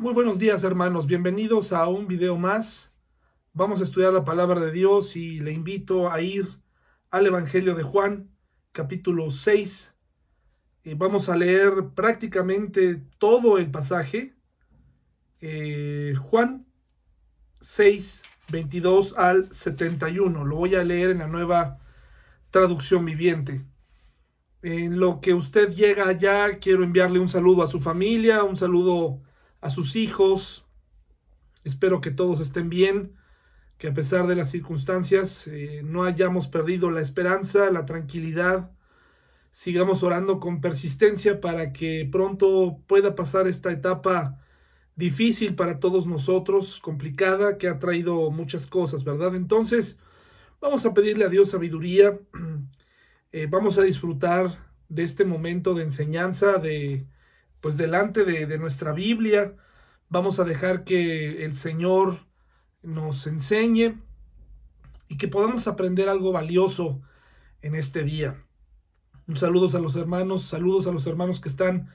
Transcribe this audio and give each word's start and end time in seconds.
Muy 0.00 0.14
buenos 0.14 0.38
días 0.38 0.62
hermanos, 0.62 1.08
bienvenidos 1.08 1.72
a 1.72 1.88
un 1.88 2.06
video 2.06 2.38
más. 2.38 2.92
Vamos 3.52 3.80
a 3.80 3.82
estudiar 3.82 4.12
la 4.12 4.24
palabra 4.24 4.60
de 4.60 4.70
Dios 4.70 5.16
y 5.16 5.40
le 5.40 5.50
invito 5.50 6.12
a 6.12 6.20
ir 6.20 6.46
al 7.10 7.26
Evangelio 7.26 7.74
de 7.74 7.82
Juan, 7.82 8.30
capítulo 8.70 9.32
6. 9.32 9.96
Eh, 10.84 10.94
vamos 10.96 11.28
a 11.28 11.36
leer 11.36 11.88
prácticamente 11.96 13.02
todo 13.18 13.58
el 13.58 13.72
pasaje. 13.72 14.36
Eh, 15.40 16.14
Juan 16.16 16.64
6, 17.60 18.22
22 18.52 19.14
al 19.18 19.52
71. 19.52 20.44
Lo 20.44 20.54
voy 20.54 20.76
a 20.76 20.84
leer 20.84 21.10
en 21.10 21.18
la 21.18 21.26
nueva 21.26 21.80
traducción 22.52 23.04
viviente. 23.04 23.64
En 24.62 25.00
lo 25.00 25.20
que 25.20 25.34
usted 25.34 25.70
llega 25.72 26.06
allá, 26.06 26.60
quiero 26.60 26.84
enviarle 26.84 27.18
un 27.18 27.28
saludo 27.28 27.64
a 27.64 27.66
su 27.66 27.80
familia, 27.80 28.44
un 28.44 28.56
saludo 28.56 29.22
a 29.60 29.70
sus 29.70 29.96
hijos. 29.96 30.64
Espero 31.64 32.00
que 32.00 32.10
todos 32.10 32.40
estén 32.40 32.68
bien, 32.68 33.14
que 33.76 33.88
a 33.88 33.94
pesar 33.94 34.26
de 34.26 34.36
las 34.36 34.50
circunstancias 34.50 35.46
eh, 35.46 35.82
no 35.84 36.04
hayamos 36.04 36.48
perdido 36.48 36.90
la 36.90 37.00
esperanza, 37.00 37.70
la 37.70 37.86
tranquilidad. 37.86 38.70
Sigamos 39.50 40.02
orando 40.02 40.40
con 40.40 40.60
persistencia 40.60 41.40
para 41.40 41.72
que 41.72 42.08
pronto 42.10 42.80
pueda 42.86 43.14
pasar 43.14 43.48
esta 43.48 43.72
etapa 43.72 44.38
difícil 44.96 45.54
para 45.54 45.78
todos 45.78 46.06
nosotros, 46.06 46.80
complicada, 46.80 47.56
que 47.56 47.68
ha 47.68 47.78
traído 47.78 48.30
muchas 48.30 48.66
cosas, 48.66 49.04
¿verdad? 49.04 49.34
Entonces, 49.36 50.00
vamos 50.60 50.84
a 50.86 50.92
pedirle 50.92 51.24
a 51.24 51.28
Dios 51.28 51.50
sabiduría, 51.50 52.18
eh, 53.32 53.46
vamos 53.48 53.78
a 53.78 53.82
disfrutar 53.82 54.68
de 54.88 55.04
este 55.04 55.24
momento 55.24 55.74
de 55.74 55.84
enseñanza, 55.84 56.58
de, 56.58 57.06
pues 57.60 57.76
delante 57.76 58.24
de, 58.24 58.58
nuestra 58.58 58.92
Biblia. 58.92 59.54
Vamos 60.08 60.40
a 60.40 60.44
dejar 60.44 60.84
que 60.84 61.44
el 61.44 61.54
Señor 61.54 62.26
nos 62.82 63.26
enseñe 63.26 64.00
y 65.08 65.16
que 65.16 65.28
podamos 65.28 65.66
aprender 65.68 66.08
algo 66.08 66.32
valioso 66.32 67.00
en 67.62 67.74
este 67.74 68.04
día. 68.04 68.44
Un 69.26 69.36
saludos 69.36 69.74
a 69.74 69.80
los 69.80 69.96
hermanos, 69.96 70.42
saludos 70.44 70.86
a 70.86 70.92
los 70.92 71.06
hermanos 71.06 71.40
que 71.40 71.48
están 71.48 71.90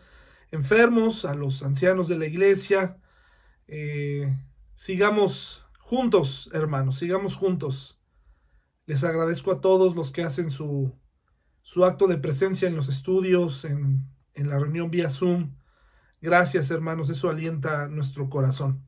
enfermos, 0.51 1.25
a 1.25 1.33
los 1.33 1.63
ancianos 1.63 2.07
de 2.07 2.17
la 2.17 2.25
iglesia. 2.25 2.97
Eh, 3.67 4.31
sigamos 4.75 5.65
juntos, 5.79 6.49
hermanos, 6.53 6.97
sigamos 6.97 7.35
juntos. 7.35 7.99
Les 8.85 9.03
agradezco 9.03 9.51
a 9.51 9.61
todos 9.61 9.95
los 9.95 10.11
que 10.11 10.23
hacen 10.23 10.49
su, 10.49 10.93
su 11.61 11.85
acto 11.85 12.07
de 12.07 12.17
presencia 12.17 12.67
en 12.67 12.75
los 12.75 12.89
estudios, 12.89 13.65
en, 13.65 14.05
en 14.33 14.49
la 14.49 14.59
reunión 14.59 14.91
vía 14.91 15.09
Zoom. 15.09 15.55
Gracias, 16.23 16.71
hermanos, 16.71 17.09
eso 17.09 17.29
alienta 17.29 17.89
nuestro 17.89 18.29
corazón. 18.29 18.81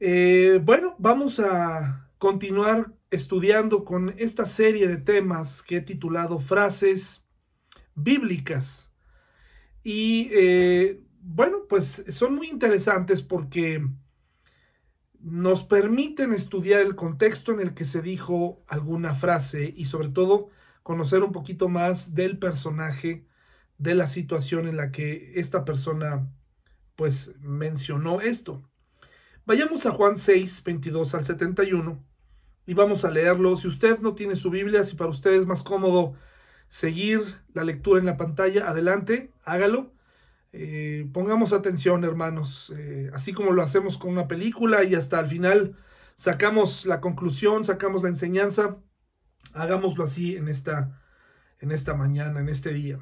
Eh, 0.00 0.60
bueno, 0.60 0.96
vamos 0.98 1.38
a 1.38 2.10
continuar 2.18 2.92
estudiando 3.12 3.84
con 3.84 4.12
esta 4.18 4.44
serie 4.44 4.88
de 4.88 4.96
temas 4.96 5.62
que 5.62 5.76
he 5.76 5.80
titulado 5.80 6.40
Frases 6.40 7.22
Bíblicas. 7.94 8.90
Y 9.84 10.28
eh, 10.32 11.00
bueno, 11.20 11.68
pues 11.68 12.04
son 12.08 12.34
muy 12.34 12.48
interesantes 12.48 13.22
porque 13.22 13.86
nos 15.20 15.62
permiten 15.62 16.32
estudiar 16.32 16.80
el 16.80 16.96
contexto 16.96 17.52
en 17.52 17.60
el 17.60 17.74
que 17.74 17.84
se 17.84 18.02
dijo 18.02 18.64
alguna 18.66 19.14
frase 19.14 19.72
y 19.76 19.84
sobre 19.84 20.08
todo 20.08 20.48
conocer 20.82 21.22
un 21.22 21.30
poquito 21.30 21.68
más 21.68 22.16
del 22.16 22.40
personaje 22.40 23.24
de 23.82 23.96
la 23.96 24.06
situación 24.06 24.68
en 24.68 24.76
la 24.76 24.92
que 24.92 25.32
esta 25.34 25.64
persona 25.64 26.30
pues 26.94 27.34
mencionó 27.40 28.20
esto. 28.20 28.62
Vayamos 29.44 29.86
a 29.86 29.90
Juan 29.90 30.16
6, 30.16 30.62
22 30.64 31.14
al 31.16 31.24
71 31.24 32.00
y 32.64 32.74
vamos 32.74 33.04
a 33.04 33.10
leerlo. 33.10 33.56
Si 33.56 33.66
usted 33.66 33.98
no 33.98 34.14
tiene 34.14 34.36
su 34.36 34.50
Biblia, 34.50 34.84
si 34.84 34.94
para 34.94 35.10
usted 35.10 35.32
es 35.32 35.46
más 35.46 35.64
cómodo 35.64 36.14
seguir 36.68 37.22
la 37.54 37.64
lectura 37.64 37.98
en 37.98 38.06
la 38.06 38.16
pantalla, 38.16 38.68
adelante, 38.68 39.32
hágalo. 39.44 39.92
Eh, 40.52 41.08
pongamos 41.12 41.52
atención, 41.52 42.04
hermanos, 42.04 42.72
eh, 42.76 43.10
así 43.14 43.32
como 43.32 43.50
lo 43.50 43.62
hacemos 43.62 43.98
con 43.98 44.12
una 44.12 44.28
película 44.28 44.84
y 44.84 44.94
hasta 44.94 45.18
al 45.18 45.26
final 45.26 45.76
sacamos 46.14 46.86
la 46.86 47.00
conclusión, 47.00 47.64
sacamos 47.64 48.04
la 48.04 48.10
enseñanza, 48.10 48.76
hagámoslo 49.54 50.04
así 50.04 50.36
en 50.36 50.48
esta, 50.48 51.02
en 51.58 51.72
esta 51.72 51.94
mañana, 51.94 52.38
en 52.38 52.48
este 52.48 52.72
día. 52.72 53.00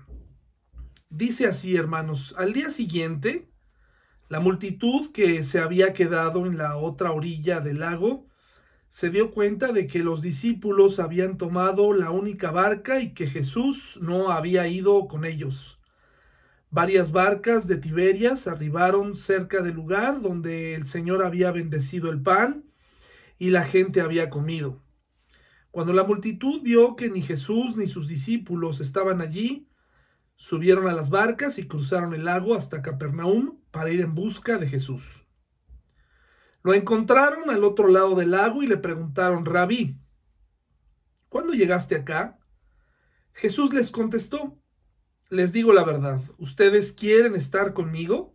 Dice 1.11 1.49
así, 1.49 1.75
hermanos, 1.75 2.37
al 2.39 2.53
día 2.53 2.71
siguiente, 2.71 3.49
la 4.29 4.39
multitud 4.39 5.11
que 5.11 5.43
se 5.43 5.59
había 5.59 5.93
quedado 5.93 6.47
en 6.47 6.57
la 6.57 6.77
otra 6.77 7.11
orilla 7.11 7.59
del 7.59 7.81
lago 7.81 8.29
se 8.89 9.11
dio 9.11 9.33
cuenta 9.33 9.73
de 9.73 9.89
que 9.89 10.05
los 10.05 10.23
discípulos 10.23 11.01
habían 11.01 11.37
tomado 11.37 11.93
la 11.95 12.13
única 12.13 12.53
barca 12.53 13.01
y 13.01 13.13
que 13.13 13.27
Jesús 13.27 13.99
no 14.01 14.31
había 14.31 14.69
ido 14.69 15.09
con 15.09 15.25
ellos. 15.25 15.81
Varias 16.71 17.11
barcas 17.11 17.67
de 17.67 17.79
Tiberias 17.79 18.47
arribaron 18.47 19.17
cerca 19.17 19.63
del 19.63 19.75
lugar 19.75 20.21
donde 20.21 20.77
el 20.77 20.87
Señor 20.87 21.25
había 21.25 21.51
bendecido 21.51 22.11
el 22.11 22.23
pan 22.23 22.63
y 23.37 23.51
la 23.51 23.65
gente 23.65 24.01
había 24.01 24.31
comido. 24.31 24.81
Cuando 25.73 25.93
la 25.93 26.05
multitud 26.05 26.63
vio 26.63 26.95
que 26.95 27.11
ni 27.11 27.21
Jesús 27.21 27.77
ni 27.77 27.89
sus 27.89 28.07
discípulos 28.07 28.81
estaban 28.81 29.21
allí, 29.21 29.67
Subieron 30.43 30.89
a 30.89 30.95
las 30.95 31.11
barcas 31.11 31.59
y 31.59 31.69
cruzaron 31.69 32.15
el 32.15 32.25
lago 32.25 32.55
hasta 32.55 32.81
Capernaum 32.81 33.61
para 33.71 33.91
ir 33.91 34.01
en 34.01 34.15
busca 34.15 34.57
de 34.57 34.67
Jesús. 34.67 35.23
Lo 36.63 36.73
encontraron 36.73 37.51
al 37.51 37.63
otro 37.63 37.89
lado 37.89 38.15
del 38.15 38.31
lago 38.31 38.63
y 38.63 38.67
le 38.67 38.79
preguntaron, 38.79 39.45
Rabí, 39.45 39.99
¿cuándo 41.29 41.53
llegaste 41.53 41.95
acá? 41.95 42.39
Jesús 43.35 43.75
les 43.75 43.91
contestó, 43.91 44.57
les 45.29 45.53
digo 45.53 45.75
la 45.75 45.85
verdad, 45.85 46.23
¿ustedes 46.39 46.93
quieren 46.93 47.37
estar 47.37 47.75
conmigo? 47.75 48.35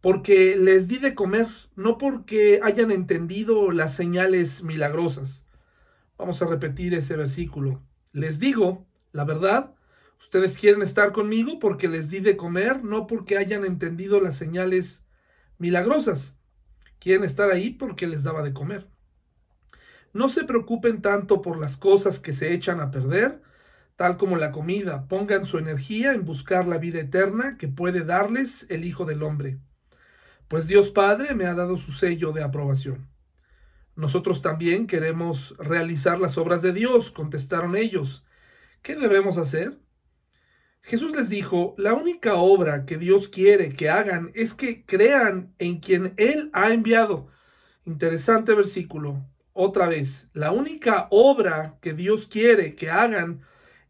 Porque 0.00 0.56
les 0.56 0.86
di 0.86 0.98
de 0.98 1.16
comer, 1.16 1.48
no 1.74 1.98
porque 1.98 2.60
hayan 2.62 2.92
entendido 2.92 3.72
las 3.72 3.92
señales 3.92 4.62
milagrosas. 4.62 5.44
Vamos 6.16 6.40
a 6.42 6.46
repetir 6.46 6.94
ese 6.94 7.16
versículo. 7.16 7.82
Les 8.12 8.38
digo, 8.38 8.86
la 9.10 9.24
verdad, 9.24 9.74
Ustedes 10.24 10.56
quieren 10.56 10.80
estar 10.80 11.12
conmigo 11.12 11.58
porque 11.58 11.86
les 11.86 12.08
di 12.08 12.18
de 12.18 12.38
comer, 12.38 12.82
no 12.82 13.06
porque 13.06 13.36
hayan 13.36 13.62
entendido 13.62 14.20
las 14.20 14.36
señales 14.36 15.06
milagrosas. 15.58 16.38
Quieren 16.98 17.24
estar 17.24 17.50
ahí 17.50 17.70
porque 17.70 18.06
les 18.06 18.22
daba 18.22 18.42
de 18.42 18.54
comer. 18.54 18.88
No 20.14 20.30
se 20.30 20.44
preocupen 20.44 21.02
tanto 21.02 21.42
por 21.42 21.58
las 21.58 21.76
cosas 21.76 22.20
que 22.20 22.32
se 22.32 22.54
echan 22.54 22.80
a 22.80 22.90
perder, 22.90 23.42
tal 23.96 24.16
como 24.16 24.38
la 24.38 24.50
comida. 24.50 25.08
Pongan 25.08 25.44
su 25.44 25.58
energía 25.58 26.14
en 26.14 26.24
buscar 26.24 26.66
la 26.66 26.78
vida 26.78 27.00
eterna 27.00 27.58
que 27.58 27.68
puede 27.68 28.02
darles 28.02 28.66
el 28.70 28.84
Hijo 28.84 29.04
del 29.04 29.22
Hombre. 29.22 29.60
Pues 30.48 30.66
Dios 30.66 30.88
Padre 30.88 31.34
me 31.34 31.44
ha 31.44 31.52
dado 31.52 31.76
su 31.76 31.92
sello 31.92 32.32
de 32.32 32.42
aprobación. 32.42 33.10
Nosotros 33.94 34.40
también 34.40 34.86
queremos 34.86 35.54
realizar 35.58 36.18
las 36.18 36.38
obras 36.38 36.62
de 36.62 36.72
Dios, 36.72 37.10
contestaron 37.10 37.76
ellos. 37.76 38.24
¿Qué 38.80 38.96
debemos 38.96 39.36
hacer? 39.36 39.83
Jesús 40.84 41.16
les 41.16 41.30
dijo, 41.30 41.74
la 41.78 41.94
única 41.94 42.34
obra 42.34 42.84
que 42.84 42.98
Dios 42.98 43.28
quiere 43.28 43.70
que 43.70 43.88
hagan 43.88 44.30
es 44.34 44.52
que 44.52 44.84
crean 44.84 45.54
en 45.58 45.80
quien 45.80 46.12
Él 46.18 46.50
ha 46.52 46.74
enviado. 46.74 47.30
Interesante 47.86 48.52
versículo. 48.52 49.24
Otra 49.54 49.88
vez, 49.88 50.28
la 50.34 50.52
única 50.52 51.08
obra 51.08 51.78
que 51.80 51.94
Dios 51.94 52.26
quiere 52.26 52.74
que 52.74 52.90
hagan 52.90 53.40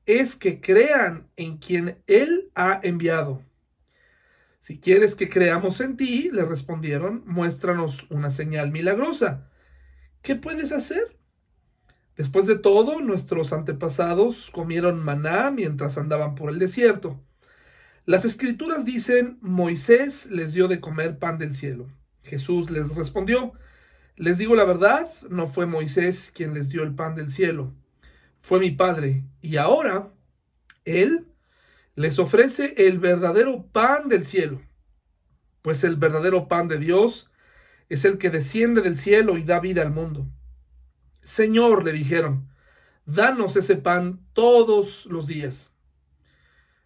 es 0.07 0.37
que 0.37 0.61
crean 0.61 1.29
en 1.35 1.59
quien 1.59 2.01
Él 2.07 2.53
ha 2.55 2.79
enviado. 2.85 3.43
Si 4.61 4.79
quieres 4.79 5.17
que 5.17 5.29
creamos 5.29 5.81
en 5.81 5.97
ti, 5.97 6.31
le 6.33 6.45
respondieron, 6.45 7.25
muéstranos 7.27 8.09
una 8.09 8.31
señal 8.31 8.71
milagrosa. 8.71 9.51
¿Qué 10.23 10.37
puedes 10.37 10.71
hacer? 10.71 11.19
Después 12.17 12.47
de 12.47 12.57
todo, 12.57 13.01
nuestros 13.01 13.53
antepasados 13.53 14.51
comieron 14.51 15.03
maná 15.03 15.51
mientras 15.51 15.99
andaban 15.99 16.35
por 16.35 16.51
el 16.51 16.59
desierto. 16.59 17.21
Las 18.07 18.25
escrituras 18.25 18.85
dicen, 18.85 19.39
Moisés 19.41 20.31
les 20.31 20.53
dio 20.53 20.69
de 20.69 20.81
comer 20.81 21.19
pan 21.19 21.39
del 21.39 21.55
cielo. 21.55 21.89
Jesús 22.23 22.71
les 22.71 22.95
respondió, 22.95 23.53
les 24.17 24.39
digo 24.39 24.55
la 24.55 24.65
verdad, 24.65 25.09
no 25.29 25.49
fue 25.49 25.67
Moisés 25.67 26.31
quien 26.33 26.55
les 26.55 26.69
dio 26.69 26.83
el 26.83 26.95
pan 26.95 27.15
del 27.17 27.31
cielo, 27.31 27.75
fue 28.39 28.61
mi 28.61 28.71
Padre. 28.71 29.25
Y 29.41 29.57
ahora, 29.57 30.13
Él 30.85 31.27
les 31.97 32.19
ofrece 32.19 32.75
el 32.77 32.99
verdadero 32.99 33.67
pan 33.73 34.09
del 34.09 34.25
cielo, 34.25 34.61
pues 35.63 35.83
el 35.83 35.97
verdadero 35.97 36.47
pan 36.47 36.69
de 36.69 36.79
Dios 36.79 37.31
es 37.89 38.05
el 38.05 38.19
que 38.19 38.31
desciende 38.31 38.83
del 38.83 38.97
cielo 38.97 39.37
y 39.37 39.45
da 39.45 39.61
vida 39.61 39.83
al 39.83 39.91
mundo. 39.91 40.29
Señor, 41.25 41.85
le 41.85 41.93
dijeron, 41.93 42.49
danos 43.07 43.57
ese 43.57 43.77
pan 43.77 44.21
todos 44.35 45.07
los 45.07 45.27
días. 45.27 45.73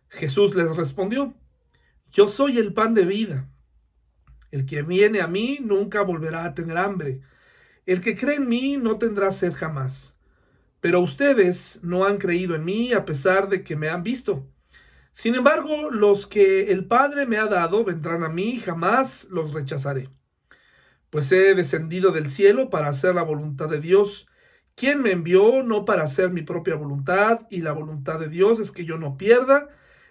Jesús 0.08 0.54
les 0.54 0.76
respondió, 0.76 1.34
yo 2.12 2.28
soy 2.28 2.58
el 2.58 2.72
pan 2.72 2.94
de 2.94 3.04
vida. 3.04 3.48
El 4.50 4.64
que 4.64 4.82
viene 4.82 5.20
a 5.20 5.26
mí 5.26 5.58
nunca 5.60 6.02
volverá 6.02 6.44
a 6.44 6.54
tener 6.54 6.78
hambre. 6.78 7.20
El 7.84 8.00
que 8.00 8.16
cree 8.16 8.36
en 8.36 8.48
mí 8.48 8.76
no 8.76 8.96
tendrá 8.96 9.32
sed 9.32 9.52
jamás. 9.52 10.16
Pero 10.80 11.00
ustedes 11.00 11.80
no 11.82 12.06
han 12.06 12.18
creído 12.18 12.54
en 12.54 12.64
mí 12.64 12.92
a 12.92 13.04
pesar 13.04 13.48
de 13.48 13.64
que 13.64 13.76
me 13.76 13.88
han 13.88 14.04
visto. 14.04 14.46
Sin 15.10 15.34
embargo, 15.34 15.90
los 15.90 16.28
que 16.28 16.70
el 16.70 16.86
Padre 16.86 17.26
me 17.26 17.38
ha 17.38 17.46
dado 17.46 17.84
vendrán 17.84 18.22
a 18.22 18.28
mí 18.28 18.50
y 18.50 18.60
jamás 18.60 19.26
los 19.30 19.52
rechazaré. 19.52 20.08
Pues 21.10 21.32
he 21.32 21.54
descendido 21.54 22.12
del 22.12 22.30
cielo 22.30 22.70
para 22.70 22.88
hacer 22.88 23.14
la 23.14 23.22
voluntad 23.22 23.68
de 23.68 23.80
Dios, 23.80 24.26
quien 24.74 25.02
me 25.02 25.10
envió 25.10 25.62
no 25.62 25.84
para 25.84 26.04
hacer 26.04 26.30
mi 26.30 26.42
propia 26.42 26.74
voluntad, 26.74 27.46
y 27.50 27.62
la 27.62 27.72
voluntad 27.72 28.20
de 28.20 28.28
Dios 28.28 28.60
es 28.60 28.70
que 28.70 28.84
yo 28.84 28.98
no 28.98 29.16
pierda 29.16 29.68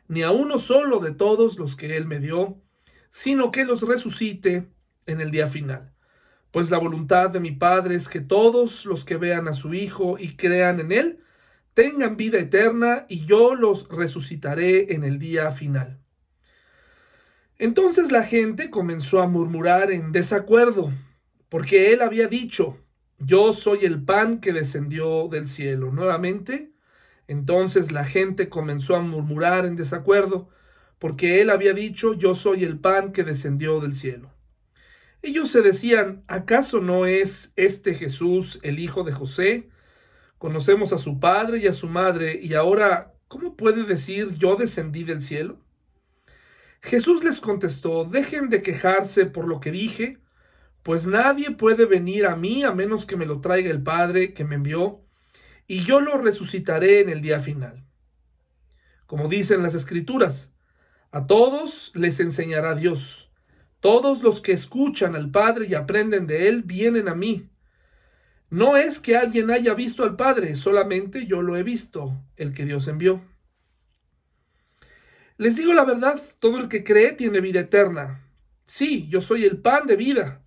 ni 0.07 0.23
a 0.23 0.31
uno 0.31 0.57
solo 0.57 0.99
de 0.99 1.11
todos 1.11 1.57
los 1.57 1.75
que 1.75 1.97
Él 1.97 2.05
me 2.05 2.19
dio, 2.19 2.61
sino 3.09 3.51
que 3.51 3.65
los 3.65 3.81
resucite 3.81 4.67
en 5.05 5.21
el 5.21 5.31
día 5.31 5.47
final. 5.47 5.93
Pues 6.51 6.71
la 6.71 6.77
voluntad 6.77 7.29
de 7.29 7.39
mi 7.39 7.51
Padre 7.51 7.95
es 7.95 8.09
que 8.09 8.21
todos 8.21 8.85
los 8.85 9.05
que 9.05 9.17
vean 9.17 9.47
a 9.47 9.53
su 9.53 9.73
Hijo 9.73 10.17
y 10.17 10.35
crean 10.35 10.79
en 10.79 10.91
Él, 10.91 11.23
tengan 11.73 12.17
vida 12.17 12.39
eterna 12.39 13.05
y 13.09 13.25
yo 13.25 13.53
los 13.53 13.87
resucitaré 13.89 14.93
en 14.93 15.03
el 15.03 15.19
día 15.19 15.51
final. 15.51 15.99
Entonces 17.59 18.11
la 18.11 18.23
gente 18.23 18.69
comenzó 18.69 19.21
a 19.21 19.27
murmurar 19.27 19.91
en 19.91 20.11
desacuerdo, 20.11 20.91
porque 21.49 21.91
él 21.91 22.01
había 22.01 22.27
dicho, 22.27 22.77
yo 23.17 23.53
soy 23.53 23.85
el 23.85 24.03
pan 24.03 24.39
que 24.39 24.53
descendió 24.53 25.27
del 25.27 25.47
cielo. 25.47 25.91
Nuevamente, 25.91 26.71
entonces 27.27 27.91
la 27.91 28.05
gente 28.05 28.47
comenzó 28.47 28.95
a 28.95 29.01
murmurar 29.01 29.65
en 29.65 29.75
desacuerdo, 29.75 30.49
porque 30.99 31.41
él 31.41 31.49
había 31.49 31.73
dicho, 31.73 32.13
yo 32.13 32.35
soy 32.35 32.63
el 32.63 32.77
pan 32.77 33.11
que 33.11 33.23
descendió 33.23 33.79
del 33.79 33.95
cielo. 33.95 34.31
Ellos 35.23 35.49
se 35.49 35.63
decían, 35.63 36.23
¿acaso 36.27 36.79
no 36.79 37.07
es 37.07 37.53
este 37.55 37.95
Jesús 37.95 38.59
el 38.61 38.77
hijo 38.77 39.03
de 39.03 39.11
José? 39.13 39.69
Conocemos 40.37 40.93
a 40.93 40.99
su 40.99 41.19
padre 41.19 41.57
y 41.57 41.67
a 41.67 41.73
su 41.73 41.87
madre, 41.87 42.39
y 42.41 42.53
ahora, 42.53 43.15
¿cómo 43.27 43.55
puede 43.55 43.83
decir 43.83 44.35
yo 44.35 44.55
descendí 44.57 45.03
del 45.03 45.23
cielo? 45.23 45.59
Jesús 46.81 47.23
les 47.23 47.39
contestó, 47.39 48.05
dejen 48.05 48.49
de 48.49 48.61
quejarse 48.61 49.25
por 49.25 49.47
lo 49.47 49.59
que 49.59 49.71
dije, 49.71 50.19
pues 50.83 51.05
nadie 51.05 51.51
puede 51.51 51.85
venir 51.85 52.25
a 52.25 52.35
mí 52.35 52.63
a 52.63 52.71
menos 52.71 53.05
que 53.05 53.17
me 53.17 53.25
lo 53.25 53.41
traiga 53.41 53.69
el 53.69 53.83
Padre 53.83 54.33
que 54.33 54.45
me 54.45 54.55
envió, 54.55 55.01
y 55.67 55.83
yo 55.83 55.99
lo 55.99 56.17
resucitaré 56.17 57.01
en 57.01 57.09
el 57.09 57.21
día 57.21 57.39
final. 57.39 57.85
Como 59.05 59.27
dicen 59.27 59.63
las 59.63 59.75
Escrituras, 59.75 60.53
a 61.11 61.27
todos 61.27 61.91
les 61.95 62.19
enseñará 62.19 62.75
Dios. 62.75 63.31
Todos 63.79 64.23
los 64.23 64.41
que 64.41 64.53
escuchan 64.53 65.15
al 65.15 65.31
Padre 65.31 65.67
y 65.67 65.75
aprenden 65.75 66.27
de 66.27 66.47
Él 66.47 66.63
vienen 66.63 67.07
a 67.07 67.15
mí. 67.15 67.49
No 68.49 68.77
es 68.77 68.99
que 68.99 69.17
alguien 69.17 69.51
haya 69.51 69.73
visto 69.73 70.03
al 70.03 70.15
Padre, 70.15 70.55
solamente 70.55 71.25
yo 71.25 71.41
lo 71.41 71.57
he 71.57 71.63
visto, 71.63 72.13
el 72.37 72.53
que 72.53 72.65
Dios 72.65 72.87
envió. 72.87 73.21
Les 75.37 75.55
digo 75.55 75.73
la 75.73 75.85
verdad, 75.85 76.19
todo 76.39 76.57
el 76.57 76.67
que 76.67 76.83
cree 76.83 77.13
tiene 77.13 77.41
vida 77.41 77.59
eterna. 77.59 78.23
Sí, 78.65 79.07
yo 79.07 79.21
soy 79.21 79.45
el 79.45 79.57
pan 79.57 79.85
de 79.85 79.95
vida. 79.95 80.41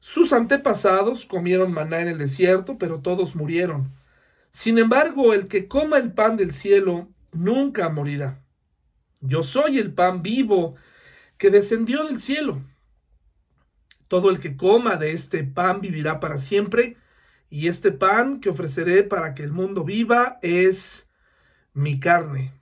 Sus 0.00 0.32
antepasados 0.32 1.26
comieron 1.26 1.72
maná 1.72 2.00
en 2.00 2.08
el 2.08 2.18
desierto, 2.18 2.78
pero 2.78 3.00
todos 3.00 3.36
murieron. 3.36 3.92
Sin 4.50 4.78
embargo, 4.78 5.32
el 5.32 5.48
que 5.48 5.68
coma 5.68 5.98
el 5.98 6.12
pan 6.12 6.36
del 6.36 6.52
cielo 6.52 7.08
nunca 7.30 7.88
morirá. 7.88 8.42
Yo 9.20 9.42
soy 9.42 9.78
el 9.78 9.92
pan 9.92 10.22
vivo 10.22 10.74
que 11.38 11.50
descendió 11.50 12.04
del 12.06 12.20
cielo. 12.20 12.64
Todo 14.08 14.30
el 14.30 14.40
que 14.40 14.56
coma 14.56 14.96
de 14.96 15.12
este 15.12 15.44
pan 15.44 15.80
vivirá 15.80 16.20
para 16.20 16.38
siempre, 16.38 16.96
y 17.48 17.68
este 17.68 17.92
pan 17.92 18.40
que 18.40 18.48
ofreceré 18.48 19.02
para 19.04 19.34
que 19.34 19.42
el 19.42 19.52
mundo 19.52 19.84
viva 19.84 20.38
es 20.42 21.10
mi 21.74 22.00
carne. 22.00 22.61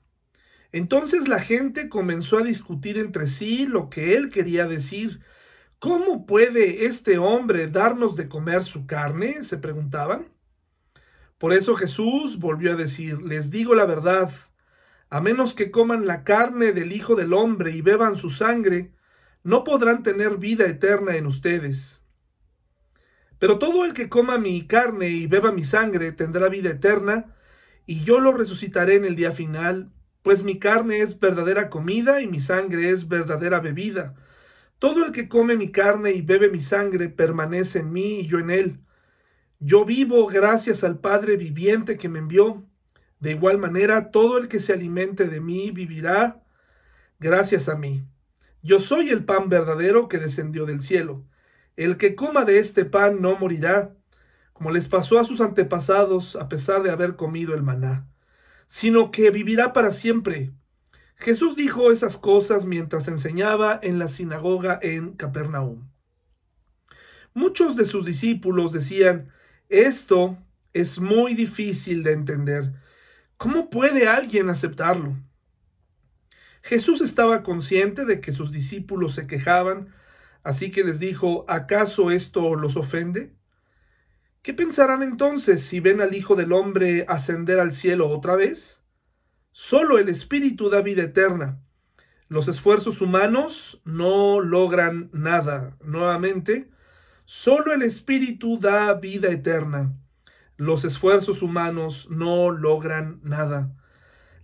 Entonces 0.72 1.28
la 1.28 1.40
gente 1.40 1.88
comenzó 1.88 2.38
a 2.38 2.44
discutir 2.44 2.99
entre 2.99 3.26
sí 3.26 3.67
lo 3.67 3.90
que 3.90 4.17
él 4.17 4.31
quería 4.31 4.69
decir. 4.69 5.20
¿Cómo 5.78 6.26
puede 6.26 6.87
este 6.87 7.19
hombre 7.19 7.67
darnos 7.67 8.17
de 8.17 8.28
comer 8.28 8.62
su 8.62 8.87
carne? 8.87 9.43
se 9.43 9.58
preguntaban. 9.58 10.28
Por 11.38 11.52
eso 11.52 11.75
Jesús 11.75 12.38
volvió 12.38 12.72
a 12.72 12.76
decir, 12.76 13.22
les 13.22 13.50
digo 13.50 13.75
la 13.75 13.87
verdad, 13.87 14.31
a 15.08 15.20
menos 15.20 15.55
que 15.55 15.70
coman 15.70 16.06
la 16.06 16.22
carne 16.22 16.72
del 16.72 16.93
Hijo 16.93 17.14
del 17.17 17.32
Hombre 17.32 17.72
y 17.72 17.81
beban 17.81 18.17
su 18.17 18.31
sangre, 18.31 18.93
no 19.43 19.64
podrán 19.64 20.02
tener 20.02 20.37
vida 20.37 20.67
eterna 20.67 21.17
en 21.17 21.26
ustedes. 21.26 22.02
Pero 23.38 23.58
todo 23.58 23.87
el 23.87 23.94
que 23.94 24.11
coma 24.11 24.37
mi 24.37 24.67
carne 24.67 25.08
y 25.08 25.26
beba 25.26 25.50
mi 25.50 25.64
sangre 25.64 26.12
tendrá 26.12 26.49
vida 26.50 26.70
eterna, 26.70 27.34
y 27.87 28.05
yo 28.05 28.20
lo 28.20 28.32
resucitaré 28.32 28.96
en 28.96 29.06
el 29.06 29.17
día 29.17 29.32
final, 29.32 29.90
pues 30.22 30.44
mi 30.44 30.58
carne 30.58 31.00
es 31.00 31.19
verdadera 31.19 31.70
comida 31.70 32.20
y 32.20 32.28
mi 32.28 32.40
sangre 32.40 32.90
es 32.90 33.08
verdadera 33.08 33.61
bebida. 33.61 34.14
Todo 34.78 35.05
el 35.05 35.12
que 35.12 35.28
come 35.28 35.56
mi 35.56 35.70
carne 35.70 36.12
y 36.12 36.22
bebe 36.22 36.50
mi 36.50 36.61
sangre 36.61 37.08
permanece 37.08 37.81
en 37.81 37.93
mí 37.93 38.20
y 38.20 38.26
yo 38.26 38.38
en 38.38 38.50
él. 38.50 38.81
Yo 39.58 39.84
vivo 39.84 40.26
gracias 40.26 40.84
al 40.84 40.99
Padre 40.99 41.37
viviente 41.37 41.99
que 41.99 42.08
me 42.08 42.19
envió. 42.19 42.67
De 43.19 43.32
igual 43.32 43.58
manera, 43.58 44.11
todo 44.11 44.38
el 44.38 44.49
que 44.49 44.61
se 44.61 44.72
alimente 44.72 45.28
de 45.28 45.40
mí 45.40 45.70
vivirá 45.70 46.43
gracias 47.19 47.69
a 47.69 47.76
mí. 47.76 48.05
Yo 48.62 48.81
soy 48.81 49.11
el 49.11 49.25
pan 49.25 49.49
verdadero 49.49 50.08
que 50.08 50.19
descendió 50.19 50.67
del 50.67 50.81
cielo. 50.81 51.25
El 51.76 51.96
que 51.96 52.14
coma 52.14 52.44
de 52.44 52.58
este 52.58 52.84
pan 52.84 53.20
no 53.20 53.38
morirá, 53.38 53.94
como 54.52 54.70
les 54.70 54.88
pasó 54.88 55.19
a 55.19 55.25
sus 55.25 55.40
antepasados 55.40 56.37
a 56.37 56.49
pesar 56.49 56.82
de 56.82 56.90
haber 56.90 57.17
comido 57.17 57.55
el 57.55 57.62
maná, 57.62 58.06
sino 58.70 59.11
que 59.11 59.31
vivirá 59.31 59.72
para 59.72 59.90
siempre. 59.90 60.52
Jesús 61.17 61.56
dijo 61.56 61.90
esas 61.90 62.17
cosas 62.17 62.64
mientras 62.64 63.08
enseñaba 63.08 63.81
en 63.82 63.99
la 63.99 64.06
sinagoga 64.06 64.78
en 64.81 65.14
Capernaum. 65.17 65.90
Muchos 67.34 67.75
de 67.75 67.84
sus 67.84 68.05
discípulos 68.05 68.72
decían, 68.72 69.32
esto 69.69 70.38
es 70.72 71.00
muy 71.00 71.34
difícil 71.34 72.05
de 72.05 72.12
entender. 72.12 72.72
¿Cómo 73.37 73.69
puede 73.70 74.08
alguien 74.08 74.49
aceptarlo? 74.49 75.17
Jesús 76.62 77.00
estaba 77.00 77.43
consciente 77.43 78.05
de 78.05 78.20
que 78.20 78.31
sus 78.31 78.52
discípulos 78.52 79.14
se 79.14 79.26
quejaban 79.26 79.93
Así 80.43 80.70
que 80.70 80.84
les 80.84 80.99
dijo, 80.99 81.44
¿acaso 81.49 82.11
esto 82.11 82.55
los 82.55 82.77
ofende? 82.77 83.34
¿Qué 84.43 84.55
pensarán 84.55 85.03
entonces 85.03 85.61
si 85.61 85.81
ven 85.81 86.01
al 86.01 86.15
Hijo 86.15 86.35
del 86.35 86.53
Hombre 86.53 87.05
ascender 87.09 87.61
al 87.61 87.75
cielo 87.75 88.09
otra 88.09 88.37
vez? 88.37 88.81
Solo 89.53 89.99
el 89.99 90.09
Espíritu 90.09 90.70
da 90.70 90.81
vida 90.81 91.03
eterna. 91.03 91.61
Los 92.29 92.49
esfuerzos 92.49 93.03
humanos 93.03 93.82
no 93.85 94.41
logran 94.41 95.11
nada. 95.13 95.77
Nuevamente, 95.85 96.70
solo 97.27 97.75
el 97.75 97.82
Espíritu 97.82 98.59
da 98.59 98.94
vida 98.94 99.29
eterna. 99.29 99.93
Los 100.56 100.87
esfuerzos 100.87 101.43
humanos 101.43 102.09
no 102.11 102.51
logran 102.51 103.20
nada. 103.23 103.77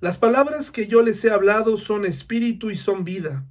Las 0.01 0.19
palabras 0.19 0.71
que 0.71 0.87
yo 0.89 1.01
les 1.01 1.25
he 1.25 1.31
hablado 1.31 1.79
son 1.79 2.05
espíritu 2.05 2.71
y 2.71 2.77
son 2.77 3.05
vida. 3.05 3.47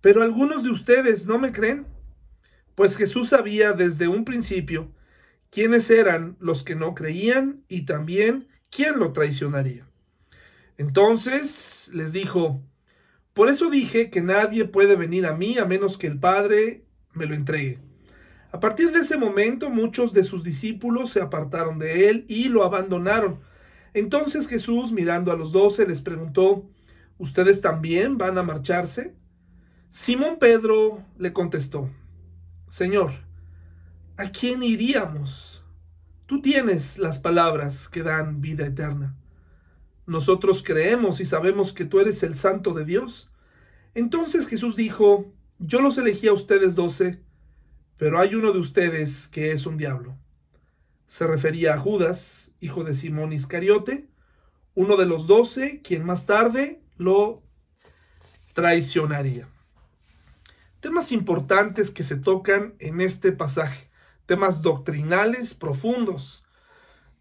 Pero 0.00 0.22
algunos 0.22 0.62
de 0.62 0.70
ustedes 0.70 1.26
no 1.26 1.40
me 1.40 1.50
creen, 1.50 1.88
pues 2.76 2.96
Jesús 2.96 3.30
sabía 3.30 3.72
desde 3.72 4.06
un 4.06 4.24
principio 4.24 4.92
quiénes 5.54 5.88
eran 5.88 6.36
los 6.40 6.64
que 6.64 6.74
no 6.74 6.96
creían 6.96 7.62
y 7.68 7.82
también 7.82 8.48
quién 8.70 8.98
lo 8.98 9.12
traicionaría. 9.12 9.86
Entonces 10.78 11.92
les 11.94 12.12
dijo, 12.12 12.60
por 13.34 13.48
eso 13.48 13.70
dije 13.70 14.10
que 14.10 14.20
nadie 14.20 14.64
puede 14.64 14.96
venir 14.96 15.26
a 15.26 15.34
mí 15.34 15.56
a 15.58 15.64
menos 15.64 15.96
que 15.96 16.08
el 16.08 16.18
Padre 16.18 16.86
me 17.12 17.26
lo 17.26 17.36
entregue. 17.36 17.78
A 18.50 18.58
partir 18.58 18.90
de 18.90 18.98
ese 18.98 19.16
momento 19.16 19.70
muchos 19.70 20.12
de 20.12 20.24
sus 20.24 20.42
discípulos 20.42 21.10
se 21.10 21.20
apartaron 21.20 21.78
de 21.78 22.10
él 22.10 22.24
y 22.26 22.48
lo 22.48 22.64
abandonaron. 22.64 23.38
Entonces 23.92 24.48
Jesús, 24.48 24.90
mirando 24.90 25.30
a 25.30 25.36
los 25.36 25.52
doce, 25.52 25.86
les 25.86 26.00
preguntó, 26.00 26.68
¿Ustedes 27.16 27.60
también 27.60 28.18
van 28.18 28.38
a 28.38 28.42
marcharse? 28.42 29.14
Simón 29.90 30.38
Pedro 30.40 31.04
le 31.16 31.32
contestó, 31.32 31.88
Señor, 32.66 33.12
¿a 34.16 34.30
quién 34.30 34.62
iríamos? 34.62 35.62
Tú 36.26 36.40
tienes 36.40 36.98
las 36.98 37.18
palabras 37.18 37.88
que 37.88 38.02
dan 38.02 38.40
vida 38.40 38.66
eterna. 38.66 39.16
Nosotros 40.06 40.62
creemos 40.64 41.20
y 41.20 41.24
sabemos 41.24 41.72
que 41.72 41.84
tú 41.84 42.00
eres 42.00 42.22
el 42.22 42.34
santo 42.34 42.74
de 42.74 42.84
Dios. 42.84 43.30
Entonces 43.94 44.46
Jesús 44.46 44.76
dijo, 44.76 45.32
yo 45.58 45.80
los 45.80 45.98
elegí 45.98 46.28
a 46.28 46.32
ustedes 46.32 46.74
doce, 46.74 47.20
pero 47.96 48.18
hay 48.18 48.34
uno 48.34 48.52
de 48.52 48.58
ustedes 48.58 49.28
que 49.28 49.52
es 49.52 49.66
un 49.66 49.76
diablo. 49.76 50.16
Se 51.06 51.26
refería 51.26 51.74
a 51.74 51.78
Judas, 51.78 52.52
hijo 52.60 52.84
de 52.84 52.94
Simón 52.94 53.32
Iscariote, 53.32 54.08
uno 54.74 54.96
de 54.96 55.06
los 55.06 55.26
doce, 55.26 55.80
quien 55.82 56.04
más 56.04 56.26
tarde 56.26 56.82
lo 56.96 57.42
traicionaría. 58.52 59.48
temas 60.80 61.12
importantes 61.12 61.90
que 61.90 62.02
se 62.02 62.16
tocan 62.16 62.74
en 62.78 63.00
este 63.00 63.32
pasaje, 63.32 63.88
temas 64.26 64.62
doctrinales 64.62 65.54
profundos. 65.54 66.44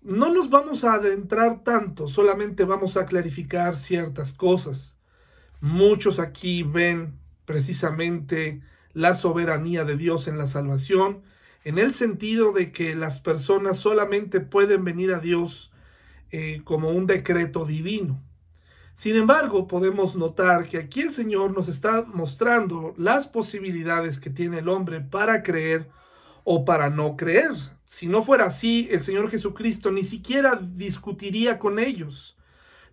No 0.02 0.34
nos 0.34 0.50
vamos 0.50 0.84
a 0.84 0.94
adentrar 0.94 1.64
tanto, 1.64 2.08
solamente 2.08 2.66
vamos 2.66 2.98
a 2.98 3.06
clarificar 3.06 3.76
ciertas 3.76 4.34
cosas. 4.34 4.96
Muchos 5.62 6.20
aquí 6.20 6.64
ven 6.64 7.18
precisamente 7.46 8.62
la 8.94 9.16
soberanía 9.16 9.86
de 9.86 9.98
Dios 9.98 10.28
en 10.28 10.38
la 10.38 10.48
salvación, 10.48 11.22
en 11.64 11.78
el 11.80 11.94
sentido 11.94 12.52
de 12.52 12.72
que 12.72 12.96
las 12.96 13.20
personas 13.20 13.78
solamente 13.78 14.42
pueden 14.42 14.84
venir 14.84 15.14
a 15.14 15.20
Dios 15.20 15.72
eh, 16.32 16.62
como 16.64 16.90
un 16.90 17.08
decreto 17.08 17.66
divino. 17.66 18.22
Sin 18.96 19.16
embargo, 19.16 19.68
podemos 19.68 20.16
notar 20.16 20.68
que 20.68 20.78
aquí 20.78 21.02
el 21.02 21.12
Señor 21.12 21.56
nos 21.56 21.68
está 21.68 22.04
mostrando 22.04 22.94
las 22.98 23.28
posibilidades 23.28 24.20
que 24.20 24.30
tiene 24.30 24.60
el 24.60 24.70
hombre 24.70 25.02
para 25.02 25.42
creer 25.42 25.90
o 26.44 26.66
para 26.66 26.90
no 26.90 27.16
creer. 27.16 27.52
Si 27.86 28.08
no 28.08 28.24
fuera 28.24 28.46
así, 28.46 28.88
el 28.92 29.02
Señor 29.02 29.30
Jesucristo 29.30 29.92
ni 29.92 30.04
siquiera 30.04 30.60
discutiría 30.62 31.60
con 31.60 31.80
ellos, 31.80 32.38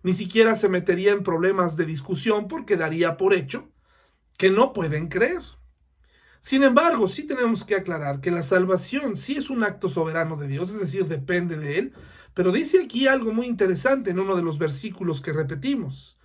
ni 0.03 0.13
siquiera 0.13 0.55
se 0.55 0.69
metería 0.69 1.11
en 1.11 1.23
problemas 1.23 1.77
de 1.77 1.85
discusión 1.85 2.47
porque 2.47 2.77
daría 2.77 3.17
por 3.17 3.33
hecho 3.33 3.69
que 4.37 4.49
no 4.49 4.73
pueden 4.73 5.07
creer. 5.07 5.41
Sin 6.39 6.63
embargo, 6.63 7.07
sí 7.07 7.23
tenemos 7.27 7.63
que 7.63 7.75
aclarar 7.75 8.19
que 8.19 8.31
la 8.31 8.41
salvación 8.41 9.15
sí 9.15 9.37
es 9.37 9.51
un 9.51 9.63
acto 9.63 9.89
soberano 9.89 10.37
de 10.37 10.47
Dios, 10.47 10.71
es 10.71 10.79
decir, 10.79 11.05
depende 11.05 11.57
de 11.57 11.77
Él, 11.77 11.93
pero 12.33 12.51
dice 12.51 12.81
aquí 12.83 13.07
algo 13.07 13.31
muy 13.31 13.45
interesante 13.45 14.09
en 14.09 14.19
uno 14.19 14.35
de 14.35 14.41
los 14.41 14.57
versículos 14.57 15.21
que 15.21 15.33
repetimos. 15.33 16.17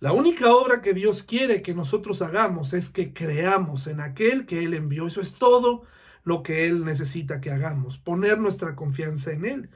La 0.00 0.12
única 0.12 0.52
obra 0.52 0.82
que 0.82 0.94
Dios 0.94 1.22
quiere 1.22 1.62
que 1.62 1.74
nosotros 1.74 2.22
hagamos 2.22 2.72
es 2.72 2.90
que 2.90 3.12
creamos 3.12 3.86
en 3.86 4.00
aquel 4.00 4.46
que 4.46 4.64
Él 4.64 4.74
envió. 4.74 5.06
Eso 5.06 5.20
es 5.20 5.34
todo 5.34 5.84
lo 6.24 6.42
que 6.42 6.66
Él 6.66 6.84
necesita 6.84 7.40
que 7.40 7.50
hagamos, 7.50 7.98
poner 7.98 8.38
nuestra 8.38 8.76
confianza 8.76 9.32
en 9.32 9.44
Él. 9.44 9.70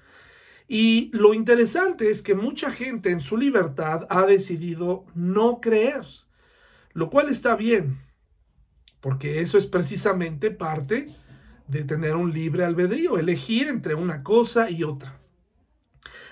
Y 0.68 1.10
lo 1.12 1.34
interesante 1.34 2.10
es 2.10 2.22
que 2.22 2.34
mucha 2.34 2.70
gente 2.70 3.10
en 3.10 3.20
su 3.20 3.36
libertad 3.36 4.06
ha 4.10 4.26
decidido 4.26 5.06
no 5.14 5.60
creer, 5.60 6.04
lo 6.92 7.08
cual 7.10 7.28
está 7.28 7.54
bien, 7.54 7.98
porque 9.00 9.40
eso 9.40 9.58
es 9.58 9.66
precisamente 9.66 10.50
parte 10.50 11.14
de 11.68 11.84
tener 11.84 12.16
un 12.16 12.32
libre 12.32 12.64
albedrío, 12.64 13.18
elegir 13.18 13.68
entre 13.68 13.94
una 13.94 14.22
cosa 14.22 14.70
y 14.70 14.82
otra. 14.82 15.20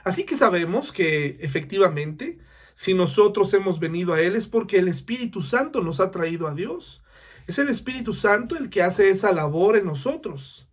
Así 0.03 0.25
que 0.25 0.37
sabemos 0.37 0.93
que 0.93 1.39
efectivamente, 1.41 2.39
si 2.75 2.95
nosotros 2.95 3.55
hemos 3.55 3.79
venido 3.79 4.13
a 4.13 4.21
Él 4.21 4.37
es 4.37 4.47
porque 4.47 4.79
el 4.79 4.89
Espíritu 4.89 5.43
Santo 5.43 5.81
nos 5.81 6.01
ha 6.01 6.11
traído 6.11 6.49
a 6.49 6.55
Dios. 6.55 7.04
Es 7.47 7.59
el 7.59 7.69
Espíritu 7.69 8.15
Santo 8.15 8.57
el 8.57 8.71
que 8.71 8.83
hace 8.83 9.11
esa 9.11 9.33
labor 9.33 9.77
en 9.77 9.87
nosotros. 9.87 10.67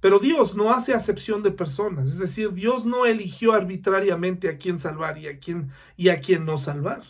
Pero 0.00 0.18
Dios 0.18 0.54
no 0.54 0.72
hace 0.72 0.92
acepción 0.92 1.42
de 1.42 1.50
personas, 1.50 2.08
es 2.08 2.18
decir, 2.18 2.52
Dios 2.52 2.84
no 2.84 3.06
eligió 3.06 3.54
arbitrariamente 3.54 4.50
a 4.50 4.58
quién 4.58 4.78
salvar 4.78 5.16
y 5.16 5.28
a 5.28 5.38
quién, 5.38 5.70
y 5.96 6.10
a 6.10 6.20
quién 6.20 6.44
no 6.44 6.58
salvar. 6.58 7.02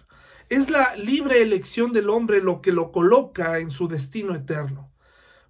Es 0.49 0.71
la 0.71 0.95
libre 0.95 1.43
elección 1.43 1.93
del 1.93 2.09
hombre 2.09 2.41
lo 2.41 2.63
que 2.63 2.71
lo 2.71 2.93
coloca 2.93 3.59
en 3.59 3.71
su 3.71 3.89
destino 3.89 4.35
eterno, 4.35 4.93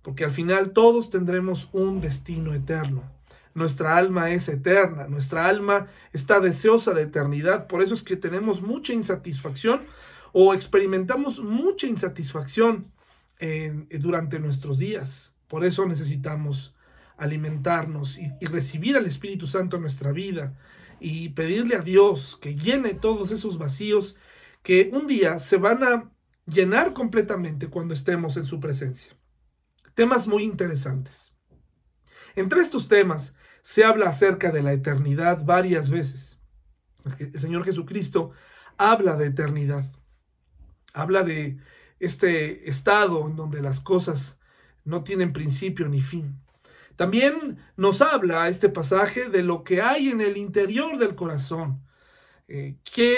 porque 0.00 0.24
al 0.24 0.30
final 0.30 0.72
todos 0.72 1.10
tendremos 1.10 1.68
un 1.72 2.00
destino 2.00 2.54
eterno. 2.54 3.12
Nuestra 3.52 3.98
alma 3.98 4.30
es 4.30 4.48
eterna, 4.48 5.06
nuestra 5.06 5.46
alma 5.46 5.88
está 6.14 6.40
deseosa 6.40 6.94
de 6.94 7.02
eternidad, 7.02 7.66
por 7.66 7.82
eso 7.82 7.92
es 7.92 8.02
que 8.02 8.16
tenemos 8.16 8.62
mucha 8.62 8.94
insatisfacción 8.94 9.82
o 10.32 10.54
experimentamos 10.54 11.40
mucha 11.40 11.86
insatisfacción 11.86 12.90
durante 13.90 14.38
nuestros 14.38 14.78
días. 14.78 15.34
Por 15.48 15.64
eso 15.64 15.86
necesitamos 15.86 16.74
alimentarnos 17.16 18.18
y, 18.18 18.32
y 18.40 18.46
recibir 18.46 18.96
al 18.96 19.06
Espíritu 19.06 19.46
Santo 19.46 19.76
en 19.76 19.82
nuestra 19.82 20.12
vida 20.12 20.58
y 21.00 21.30
pedirle 21.30 21.76
a 21.76 21.82
Dios 21.82 22.38
que 22.40 22.56
llene 22.56 22.94
todos 22.94 23.30
esos 23.30 23.58
vacíos 23.58 24.16
que 24.62 24.90
un 24.92 25.06
día 25.06 25.38
se 25.38 25.58
van 25.58 25.84
a 25.84 26.10
llenar 26.46 26.92
completamente 26.92 27.68
cuando 27.68 27.94
estemos 27.94 28.36
en 28.36 28.46
su 28.46 28.60
presencia. 28.60 29.14
Temas 29.94 30.26
muy 30.26 30.42
interesantes. 30.42 31.32
Entre 32.34 32.60
estos 32.60 32.88
temas 32.88 33.34
se 33.62 33.84
habla 33.84 34.08
acerca 34.08 34.50
de 34.50 34.62
la 34.62 34.72
eternidad 34.72 35.44
varias 35.44 35.90
veces. 35.90 36.38
El 37.18 37.38
Señor 37.38 37.64
Jesucristo 37.64 38.32
habla 38.76 39.16
de 39.16 39.26
eternidad. 39.26 39.92
Habla 40.92 41.22
de 41.22 41.58
este 42.04 42.68
estado 42.68 43.26
en 43.28 43.36
donde 43.36 43.62
las 43.62 43.80
cosas 43.80 44.40
no 44.84 45.02
tienen 45.02 45.32
principio 45.32 45.88
ni 45.88 46.00
fin. 46.00 46.38
También 46.96 47.58
nos 47.76 48.02
habla 48.02 48.48
este 48.48 48.68
pasaje 48.68 49.28
de 49.28 49.42
lo 49.42 49.64
que 49.64 49.82
hay 49.82 50.10
en 50.10 50.20
el 50.20 50.36
interior 50.36 50.98
del 50.98 51.14
corazón, 51.14 51.82
eh, 52.46 52.76
que 52.84 53.14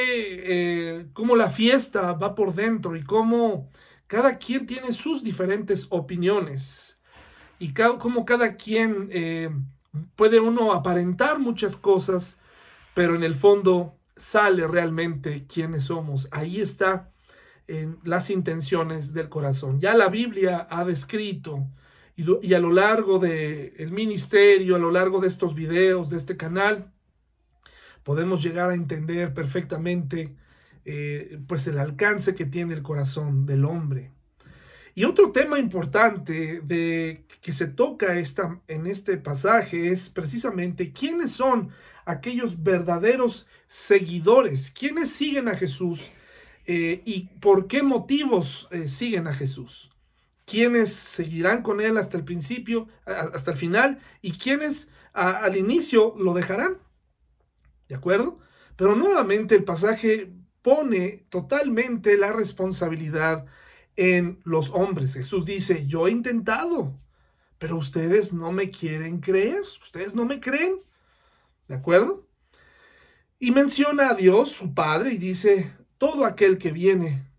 eh, 0.99 1.07
cómo 1.12 1.37
la 1.37 1.50
fiesta 1.50 2.12
va 2.12 2.35
por 2.35 2.55
dentro 2.55 2.97
y 2.97 3.02
cómo 3.02 3.71
cada 4.07 4.38
quien 4.38 4.66
tiene 4.66 4.93
sus 4.93 5.23
diferentes 5.23 5.88
opiniones 5.90 6.99
y 7.59 7.75
cómo 7.75 8.25
cada 8.25 8.57
quien 8.57 9.09
eh, 9.11 9.50
puede 10.14 10.40
uno 10.40 10.73
aparentar 10.73 11.38
muchas 11.38 11.76
cosas, 11.76 12.38
pero 12.95 13.14
en 13.14 13.25
el 13.25 13.35
fondo 13.35 13.97
sale 14.16 14.66
realmente 14.66 15.47
quiénes 15.47 15.85
somos. 15.85 16.28
Ahí 16.31 16.61
está 16.61 17.11
en 17.69 17.99
las 18.05 18.31
intenciones 18.31 19.13
del 19.13 19.29
corazón. 19.29 19.81
Ya 19.81 19.95
la 19.95 20.09
Biblia 20.09 20.67
ha 20.71 20.85
descrito 20.85 21.67
y, 22.17 22.55
a 22.55 22.61
lo 22.61 22.73
largo 22.73 23.19
del 23.19 23.75
el 23.77 23.91
ministerio, 23.91 24.77
a 24.77 24.79
lo 24.79 24.91
largo 24.91 25.21
de 25.21 25.29
estos 25.29 25.55
videos, 25.55 26.09
de 26.09 26.17
este 26.17 26.37
canal, 26.37 26.93
podemos 28.03 28.43
llegar 28.43 28.71
a 28.71 28.75
entender 28.75 29.35
perfectamente 29.35 30.35
eh, 30.85 31.39
pues 31.47 31.67
el 31.67 31.79
alcance 31.79 32.35
que 32.35 32.47
tiene 32.47 32.75
el 32.75 32.83
corazón 32.83 33.45
del 33.45 33.65
hombre. 33.65 34.13
Y 34.95 35.05
otro 35.05 35.31
tema 35.31 35.59
importante 35.59 36.63
de, 36.63 37.27
que 37.43 37.53
se 37.53 37.67
toca 37.67 38.19
esta, 38.19 38.61
en 38.67 38.87
este 38.87 39.19
pasaje 39.19 39.91
es 39.91 40.09
precisamente 40.09 40.93
quiénes 40.93 41.33
son 41.33 41.69
aquellos 42.07 42.63
verdaderos 42.63 43.47
seguidores, 43.69 44.71
quiénes 44.71 45.11
siguen 45.11 45.49
a 45.49 45.57
Jesús 45.57 46.11
eh, 46.67 47.03
y 47.05 47.29
por 47.41 47.69
qué 47.69 47.83
motivos 47.83 48.69
eh, 48.71 48.89
siguen 48.89 49.27
a 49.29 49.33
Jesús. 49.33 49.91
Quiénes 50.45 50.93
seguirán 50.93 51.63
con 51.63 51.81
él 51.81 51.97
hasta 51.97 52.17
el 52.17 52.25
principio, 52.25 52.89
hasta 53.05 53.53
el 53.53 53.57
final, 53.57 54.01
y 54.23 54.33
quiénes 54.33 54.91
al 55.13 55.57
inicio 55.57 56.15
lo 56.19 56.35
dejarán. 56.35 56.79
¿De 57.89 57.95
acuerdo? 57.95 58.39
Pero 58.77 58.95
nuevamente 58.95 59.55
el 59.55 59.65
pasaje 59.65 60.31
pone 60.63 61.27
totalmente 61.31 62.19
la 62.19 62.33
responsabilidad 62.33 63.47
en 63.97 64.41
los 64.45 64.71
hombres. 64.71 65.15
Jesús 65.15 65.45
dice, 65.47 65.87
yo 65.87 66.07
he 66.07 66.11
intentado, 66.11 66.99
pero 67.59 67.77
ustedes 67.77 68.33
no 68.33 68.53
me 68.53 68.71
quieren 68.71 69.21
creer, 69.21 69.63
ustedes 69.81 70.15
no 70.15 70.25
me 70.25 70.41
creen. 70.41 70.81
¿De 71.69 71.75
acuerdo? 71.75 72.27
Y 73.39 73.51
menciona 73.51 74.11
a 74.11 74.15
Dios, 74.15 74.51
su 74.53 74.75
Padre, 74.75 75.13
y 75.13 75.19
dice, 75.19 75.75
todo 75.99 76.25
aquel 76.25 76.59
que 76.59 76.73
viene 76.73 77.31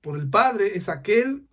por 0.00 0.18
el 0.18 0.28
Padre 0.28 0.76
es 0.76 0.88
aquel, 0.88 1.46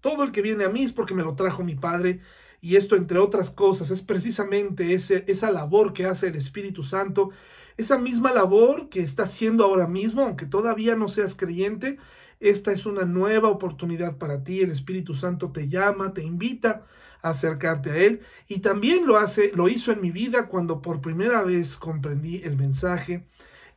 todo 0.00 0.24
el 0.24 0.32
que 0.32 0.42
viene 0.42 0.64
a 0.64 0.68
mí 0.68 0.82
es 0.82 0.92
porque 0.92 1.14
me 1.14 1.22
lo 1.22 1.34
trajo 1.34 1.64
mi 1.64 1.74
Padre. 1.74 2.20
Y 2.60 2.76
esto, 2.76 2.94
entre 2.96 3.18
otras 3.18 3.50
cosas, 3.50 3.90
es 3.90 4.02
precisamente 4.02 4.94
ese, 4.94 5.24
esa 5.26 5.50
labor 5.50 5.92
que 5.92 6.06
hace 6.06 6.28
el 6.28 6.36
Espíritu 6.36 6.82
Santo, 6.82 7.30
esa 7.76 7.98
misma 7.98 8.32
labor 8.32 8.88
que 8.88 9.00
está 9.00 9.24
haciendo 9.24 9.64
ahora 9.64 9.88
mismo, 9.88 10.22
aunque 10.22 10.46
todavía 10.46 10.94
no 10.94 11.08
seas 11.08 11.34
creyente, 11.34 11.98
esta 12.38 12.72
es 12.72 12.86
una 12.86 13.04
nueva 13.04 13.48
oportunidad 13.48 14.18
para 14.18 14.42
ti. 14.42 14.60
El 14.60 14.70
Espíritu 14.70 15.14
Santo 15.14 15.52
te 15.52 15.68
llama, 15.68 16.12
te 16.12 16.24
invita 16.24 16.86
a 17.22 17.30
acercarte 17.30 17.90
a 17.90 17.96
Él. 17.96 18.20
Y 18.48 18.58
también 18.60 19.06
lo 19.06 19.16
hace, 19.16 19.52
lo 19.54 19.68
hizo 19.68 19.92
en 19.92 20.00
mi 20.00 20.10
vida 20.10 20.48
cuando 20.48 20.82
por 20.82 21.00
primera 21.00 21.42
vez 21.42 21.76
comprendí 21.76 22.42
el 22.42 22.56
mensaje 22.56 23.28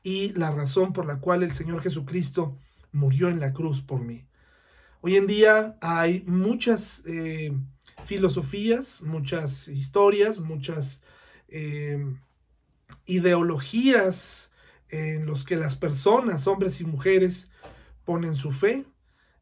y 0.06 0.34
la 0.34 0.52
razón 0.52 0.94
por 0.94 1.08
la 1.08 1.18
cual 1.18 1.42
el 1.42 1.52
Señor 1.52 1.82
Jesucristo 1.82 2.56
murió 2.92 3.28
en 3.28 3.40
la 3.40 3.54
cruz 3.54 3.82
por 3.82 4.02
mí. 4.02 4.24
Hoy 5.02 5.16
en 5.16 5.26
día 5.26 5.78
hay 5.82 6.24
muchas 6.28 7.02
eh, 7.08 7.52
filosofías, 8.04 9.02
muchas 9.02 9.68
historias, 9.68 10.40
muchas 10.42 11.02
eh, 11.48 12.06
ideologías 13.08 14.52
en 14.90 15.26
los 15.26 15.44
que 15.44 15.56
las 15.56 15.76
personas, 15.76 16.46
hombres 16.46 16.80
y 16.82 16.86
mujeres, 16.86 17.50
ponen 18.04 18.36
su 18.36 18.52
fe. 18.52 18.86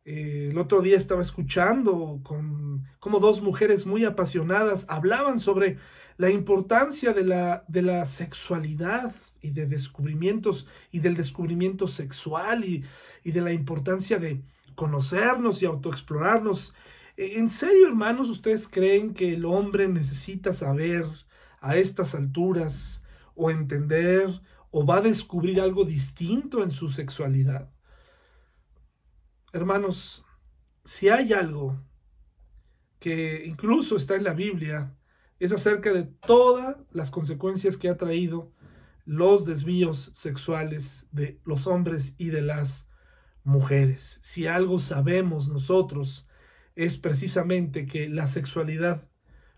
Eh, 0.06 0.48
el 0.52 0.58
otro 0.58 0.82
día 0.82 0.96
estaba 0.96 1.22
escuchando 1.22 2.22
con 2.24 2.88
como 3.02 3.20
dos 3.20 3.42
mujeres 3.42 3.86
muy 3.86 4.06
apasionadas 4.06 4.86
hablaban 4.88 5.42
sobre 5.42 5.78
la 6.16 6.30
importancia 6.30 7.12
de 7.12 7.26
la, 7.26 7.66
de 7.68 7.82
la 7.82 8.06
sexualidad 8.06 9.14
y 9.44 9.52
de 9.52 9.68
descubrimientos 9.68 10.68
y 10.92 11.00
del 11.00 11.16
descubrimiento 11.16 11.88
sexual 11.88 12.66
y, 12.66 12.84
y 13.24 13.32
de 13.32 13.42
la 13.42 13.52
importancia 13.52 14.18
de 14.18 14.42
conocernos 14.74 15.62
y 15.62 15.66
autoexplorarnos. 15.66 16.74
¿En 17.18 17.50
serio, 17.50 17.88
hermanos, 17.88 18.30
ustedes 18.30 18.68
creen 18.68 19.14
que 19.14 19.34
el 19.34 19.46
hombre 19.46 19.88
necesita 19.88 20.54
saber 20.54 21.06
a 21.62 21.76
estas 21.76 22.16
alturas 22.16 23.04
o 23.36 23.52
entender 23.52 24.42
o 24.72 24.86
va 24.86 24.98
a 24.98 25.02
descubrir 25.02 25.62
algo 25.62 25.86
distinto 25.86 26.64
en 26.64 26.72
su 26.72 26.90
sexualidad? 26.90 27.70
Hermanos, 29.52 30.26
si 30.84 31.10
hay 31.10 31.34
algo 31.34 31.78
que 33.00 33.44
incluso 33.46 33.98
está 33.98 34.16
en 34.16 34.24
la 34.24 34.34
Biblia, 34.34 34.96
es 35.40 35.52
acerca 35.52 35.92
de 35.92 36.04
todas 36.04 36.78
las 36.92 37.12
consecuencias 37.12 37.76
que 37.76 37.90
ha 37.90 37.98
traído 37.98 38.53
los 39.06 39.46
desvíos 39.46 40.12
sexuales 40.14 41.08
de 41.12 41.40
los 41.46 41.68
hombres 41.68 42.16
y 42.18 42.30
de 42.30 42.42
las 42.42 42.90
mujeres. 43.44 44.20
Si 44.22 44.48
algo 44.48 44.80
sabemos 44.80 45.50
nosotros 45.50 46.28
es 46.76 46.98
precisamente 46.98 47.86
que 47.86 48.10
la 48.10 48.28
sexualidad 48.28 49.08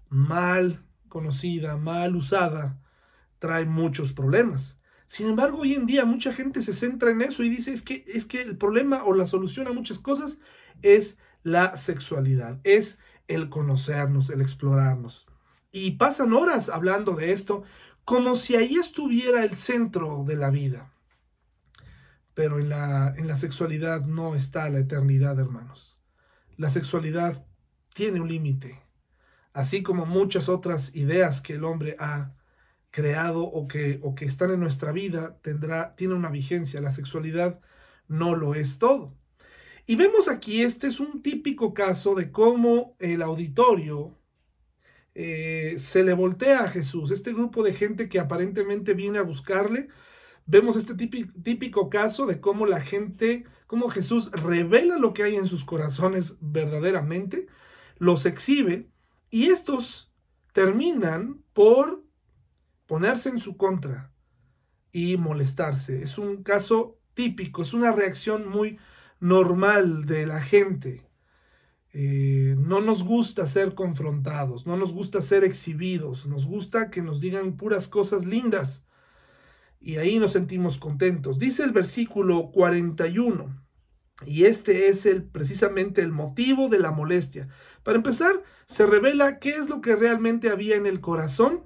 mal 0.09 0.85
conocida, 1.07 1.77
mal 1.77 2.15
usada, 2.15 2.81
trae 3.39 3.65
muchos 3.65 4.11
problemas. 4.11 4.79
Sin 5.05 5.27
embargo, 5.27 5.59
hoy 5.59 5.73
en 5.73 5.85
día 5.85 6.03
mucha 6.03 6.33
gente 6.33 6.61
se 6.61 6.73
centra 6.73 7.11
en 7.11 7.21
eso 7.21 7.43
y 7.43 7.49
dice 7.49 7.71
es 7.71 7.81
que, 7.81 8.03
es 8.07 8.25
que 8.25 8.41
el 8.41 8.57
problema 8.57 9.03
o 9.03 9.13
la 9.13 9.25
solución 9.25 9.67
a 9.67 9.73
muchas 9.73 9.99
cosas 9.99 10.39
es 10.81 11.17
la 11.43 11.75
sexualidad, 11.75 12.59
es 12.63 12.99
el 13.27 13.49
conocernos, 13.49 14.29
el 14.29 14.41
explorarnos. 14.41 15.27
Y 15.71 15.91
pasan 15.91 16.33
horas 16.33 16.69
hablando 16.69 17.13
de 17.13 17.33
esto 17.33 17.63
como 18.05 18.35
si 18.35 18.55
ahí 18.55 18.75
estuviera 18.75 19.43
el 19.43 19.55
centro 19.55 20.23
de 20.25 20.35
la 20.35 20.51
vida. 20.51 20.93
Pero 22.35 22.59
en 22.59 22.69
la, 22.69 23.13
en 23.17 23.27
la 23.27 23.35
sexualidad 23.35 24.05
no 24.05 24.35
está 24.35 24.69
la 24.69 24.79
eternidad, 24.79 25.39
hermanos. 25.39 25.97
La 26.57 26.69
sexualidad 26.69 27.45
tiene 27.93 28.21
un 28.21 28.27
límite, 28.27 28.81
así 29.53 29.83
como 29.83 30.05
muchas 30.05 30.49
otras 30.49 30.95
ideas 30.95 31.41
que 31.41 31.55
el 31.55 31.63
hombre 31.63 31.95
ha 31.99 32.35
creado 32.91 33.43
o 33.43 33.67
que, 33.67 33.99
o 34.03 34.15
que 34.15 34.25
están 34.25 34.51
en 34.51 34.59
nuestra 34.59 34.91
vida, 34.91 35.37
tendrá, 35.41 35.95
tiene 35.95 36.13
una 36.13 36.29
vigencia. 36.29 36.81
La 36.81 36.91
sexualidad 36.91 37.59
no 38.07 38.35
lo 38.35 38.53
es 38.55 38.77
todo. 38.79 39.13
Y 39.87 39.95
vemos 39.95 40.27
aquí, 40.29 40.61
este 40.61 40.87
es 40.87 40.99
un 40.99 41.21
típico 41.21 41.73
caso 41.73 42.15
de 42.15 42.31
cómo 42.31 42.95
el 42.99 43.21
auditorio 43.21 44.17
eh, 45.15 45.75
se 45.77 46.03
le 46.03 46.13
voltea 46.13 46.65
a 46.65 46.67
Jesús, 46.67 47.09
este 47.09 47.31
grupo 47.33 47.63
de 47.63 47.73
gente 47.73 48.09
que 48.09 48.19
aparentemente 48.19 48.93
viene 48.93 49.17
a 49.17 49.23
buscarle. 49.23 49.87
Vemos 50.45 50.75
este 50.75 50.93
típico, 50.93 51.33
típico 51.41 51.89
caso 51.89 52.25
de 52.25 52.41
cómo 52.41 52.65
la 52.65 52.81
gente, 52.81 53.45
cómo 53.65 53.89
Jesús 53.89 54.29
revela 54.31 54.97
lo 54.97 55.13
que 55.13 55.23
hay 55.23 55.35
en 55.35 55.47
sus 55.47 55.63
corazones 55.63 56.37
verdaderamente, 56.41 57.47
los 57.97 58.25
exhibe 58.25 58.89
y 59.29 59.47
estos 59.47 60.11
terminan 60.51 61.41
por 61.53 62.03
ponerse 62.85 63.29
en 63.29 63.39
su 63.39 63.57
contra 63.57 64.11
y 64.91 65.17
molestarse. 65.17 66.03
Es 66.03 66.17
un 66.17 66.43
caso 66.43 66.99
típico, 67.13 67.61
es 67.61 67.73
una 67.73 67.93
reacción 67.93 68.49
muy 68.49 68.77
normal 69.19 70.05
de 70.05 70.27
la 70.27 70.41
gente. 70.41 71.05
Eh, 71.97 72.57
no 72.57 72.81
nos 72.81 73.03
gusta 73.03 73.47
ser 73.47 73.73
confrontados, 73.73 74.65
no 74.67 74.75
nos 74.75 74.91
gusta 74.91 75.21
ser 75.21 75.45
exhibidos, 75.45 76.27
nos 76.27 76.45
gusta 76.45 76.89
que 76.91 77.01
nos 77.01 77.21
digan 77.21 77.55
puras 77.55 77.87
cosas 77.87 78.25
lindas. 78.25 78.83
Y 79.79 79.95
ahí 79.95 80.19
nos 80.19 80.33
sentimos 80.33 80.77
contentos. 80.77 81.39
Dice 81.39 81.63
el 81.63 81.71
versículo 81.71 82.51
41, 82.51 83.63
y 84.25 84.43
este 84.43 84.89
es 84.89 85.05
el, 85.05 85.23
precisamente 85.23 86.01
el 86.01 86.11
motivo 86.11 86.67
de 86.67 86.79
la 86.79 86.91
molestia. 86.91 87.47
Para 87.83 87.95
empezar, 87.95 88.43
se 88.65 88.85
revela 88.85 89.39
qué 89.39 89.51
es 89.51 89.69
lo 89.69 89.79
que 89.79 89.95
realmente 89.95 90.49
había 90.49 90.75
en 90.75 90.87
el 90.87 90.99
corazón 90.99 91.61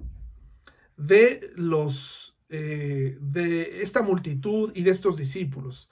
de 0.96 1.52
los 1.56 2.38
eh, 2.50 3.18
de 3.20 3.82
esta 3.82 4.04
multitud 4.04 4.72
y 4.76 4.84
de 4.84 4.92
estos 4.92 5.18
discípulos. 5.18 5.90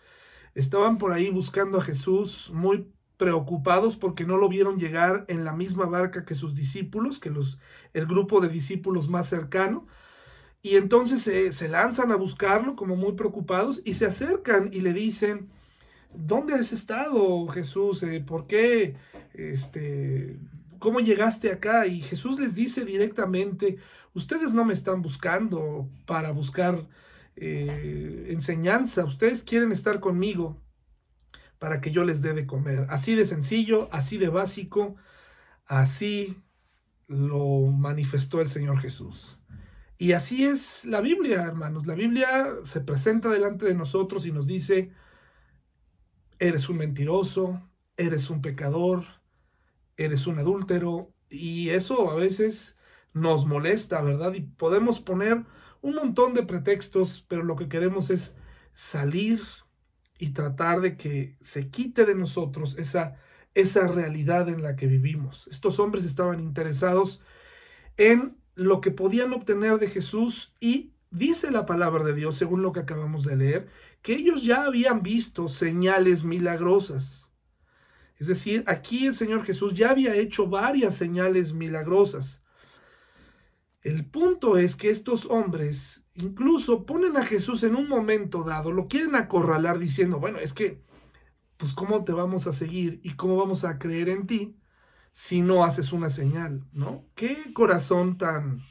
Estaban 0.53 0.99
por 0.99 1.11
ahí 1.11 1.31
buscando 1.31 1.79
a 1.79 1.83
Jesús 1.83 2.51
muy 2.53 2.91
preocupados 3.17 3.95
porque 3.95 4.25
no 4.25 4.37
lo 4.37 4.47
vieron 4.47 4.77
llegar 4.77 5.25
en 5.27 5.43
la 5.43 5.51
misma 5.51 5.85
barca 5.85 6.23
que 6.23 6.35
sus 6.35 6.53
discípulos, 6.55 7.19
que 7.19 7.31
los, 7.31 7.59
el 7.93 8.05
grupo 8.05 8.39
de 8.39 8.49
discípulos 8.49 9.09
más 9.09 9.27
cercano. 9.27 9.87
Y 10.61 10.75
entonces 10.75 11.21
se, 11.55 11.69
lanzan 11.69 12.11
a 12.11 12.15
buscarlo 12.15 12.75
como 12.75 12.95
muy 12.95 13.13
preocupados 13.13 13.81
y 13.85 13.95
se 13.95 14.05
acercan 14.05 14.69
y 14.71 14.81
le 14.81 14.93
dicen, 14.93 15.49
¿dónde 16.13 16.53
has 16.53 16.73
estado, 16.73 17.47
Jesús? 17.47 18.03
Eh, 18.03 18.23
¿Por 18.25 18.47
qué? 18.47 18.95
Este, 19.33 20.37
¿Cómo 20.79 20.99
llegaste 20.99 21.51
acá? 21.51 21.87
Y 21.87 22.01
Jesús 22.01 22.39
les 22.39 22.53
dice 22.53 22.85
directamente, 22.85 23.77
ustedes 24.13 24.53
no 24.53 24.65
me 24.65 24.73
están 24.73 25.01
buscando 25.01 25.87
para 26.05 26.31
buscar 26.31 26.87
eh, 27.35 28.27
enseñanza, 28.29 29.05
ustedes 29.05 29.43
quieren 29.43 29.71
estar 29.71 29.99
conmigo 29.99 30.57
para 31.59 31.81
que 31.81 31.91
yo 31.91 32.03
les 32.03 32.21
dé 32.21 32.33
de 32.33 32.45
comer. 32.45 32.85
Así 32.89 33.15
de 33.15 33.25
sencillo, 33.25 33.89
así 33.91 34.17
de 34.17 34.29
básico, 34.29 34.95
así 35.65 36.37
lo 37.07 37.67
manifestó 37.67 38.41
el 38.41 38.47
Señor 38.47 38.79
Jesús. 38.79 39.39
Y 39.97 40.11
así 40.11 40.45
es 40.45 40.85
la 40.85 41.01
Biblia, 41.01 41.41
hermanos. 41.41 41.87
La 41.87 41.95
Biblia 41.95 42.55
se 42.63 42.81
presenta 42.81 43.29
delante 43.29 43.65
de 43.65 43.73
nosotros 43.73 44.25
y 44.25 44.31
nos 44.31 44.45
dice, 44.45 44.91
eres 46.37 46.69
un 46.69 46.77
mentiroso, 46.77 47.61
eres 47.95 48.29
un 48.29 48.41
pecador, 48.41 49.05
eres 49.95 50.27
un 50.27 50.37
adúltero. 50.37 51.11
Y 51.29 51.69
eso 51.69 52.11
a 52.11 52.15
veces 52.15 52.77
nos 53.13 53.47
molesta, 53.47 54.01
¿verdad? 54.01 54.33
Y 54.35 54.41
podemos 54.41 54.99
poner 54.99 55.45
un 55.81 55.95
montón 55.95 56.35
de 56.35 56.43
pretextos, 56.43 57.25
pero 57.27 57.43
lo 57.43 57.55
que 57.55 57.69
queremos 57.69 58.11
es 58.11 58.35
salir 58.73 59.41
y 60.17 60.31
tratar 60.31 60.81
de 60.81 60.97
que 60.97 61.37
se 61.41 61.69
quite 61.69 62.05
de 62.05 62.15
nosotros 62.15 62.77
esa, 62.77 63.17
esa 63.53 63.87
realidad 63.87 64.49
en 64.49 64.61
la 64.61 64.75
que 64.75 64.87
vivimos. 64.87 65.47
Estos 65.51 65.79
hombres 65.79 66.05
estaban 66.05 66.39
interesados 66.39 67.21
en 67.97 68.37
lo 68.55 68.81
que 68.81 68.91
podían 68.91 69.33
obtener 69.33 69.77
de 69.77 69.87
Jesús 69.87 70.53
y 70.59 70.93
dice 71.11 71.51
la 71.51 71.65
palabra 71.65 72.03
de 72.03 72.13
Dios, 72.13 72.35
según 72.35 72.61
lo 72.61 72.71
que 72.71 72.79
acabamos 72.79 73.23
de 73.25 73.35
leer, 73.35 73.67
que 74.01 74.13
ellos 74.13 74.43
ya 74.43 74.65
habían 74.65 75.03
visto 75.03 75.47
señales 75.47 76.23
milagrosas. 76.23 77.31
Es 78.17 78.27
decir, 78.27 78.63
aquí 78.67 79.05
el 79.05 79.13
Señor 79.13 79.43
Jesús 79.43 79.73
ya 79.73 79.91
había 79.91 80.15
hecho 80.15 80.47
varias 80.47 80.95
señales 80.95 81.53
milagrosas. 81.53 82.41
El 83.87 84.03
punto 84.03 84.57
es 84.57 84.75
que 84.75 84.89
estos 84.89 85.27
hombres 85.27 86.03
incluso 86.15 86.85
ponen 86.85 87.15
a 87.15 87.23
Jesús 87.23 87.63
en 87.63 87.73
un 87.73 87.87
momento 87.87 88.43
dado, 88.43 88.73
lo 88.73 88.89
quieren 88.89 89.15
acorralar 89.15 89.79
diciendo, 89.79 90.19
bueno, 90.19 90.39
es 90.39 90.51
que, 90.51 90.83
pues 91.55 91.73
cómo 91.73 92.03
te 92.03 92.11
vamos 92.11 92.47
a 92.47 92.51
seguir 92.51 92.99
y 93.01 93.13
cómo 93.13 93.37
vamos 93.37 93.63
a 93.63 93.79
creer 93.79 94.09
en 94.09 94.27
ti 94.27 94.59
si 95.13 95.41
no 95.41 95.63
haces 95.63 95.93
una 95.93 96.09
señal, 96.09 96.65
¿no? 96.73 97.05
Qué 97.15 97.53
corazón 97.53 98.17
tan, 98.17 98.61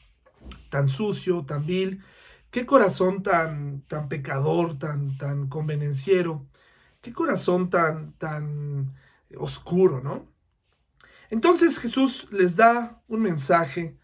tan 0.68 0.87
sucio, 0.87 1.46
tan 1.46 1.64
vil, 1.64 2.02
qué 2.50 2.66
corazón 2.66 3.22
tan, 3.22 3.87
tan 3.88 4.11
pecador, 4.11 4.79
tan, 4.79 5.16
tan 5.16 5.48
convenenciero, 5.48 6.46
qué 7.00 7.14
corazón 7.14 7.70
tan, 7.70 8.12
tan 8.18 8.94
oscuro, 9.38 10.02
¿no? 10.02 10.26
Entonces 11.31 11.79
Jesús 11.79 12.29
les 12.31 12.57
da 12.57 13.02
un 13.09 13.22
mensaje 13.22 13.96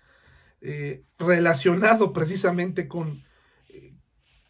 eh, 0.62 1.04
relacionado 1.18 2.12
precisamente 2.12 2.88
con 2.88 3.24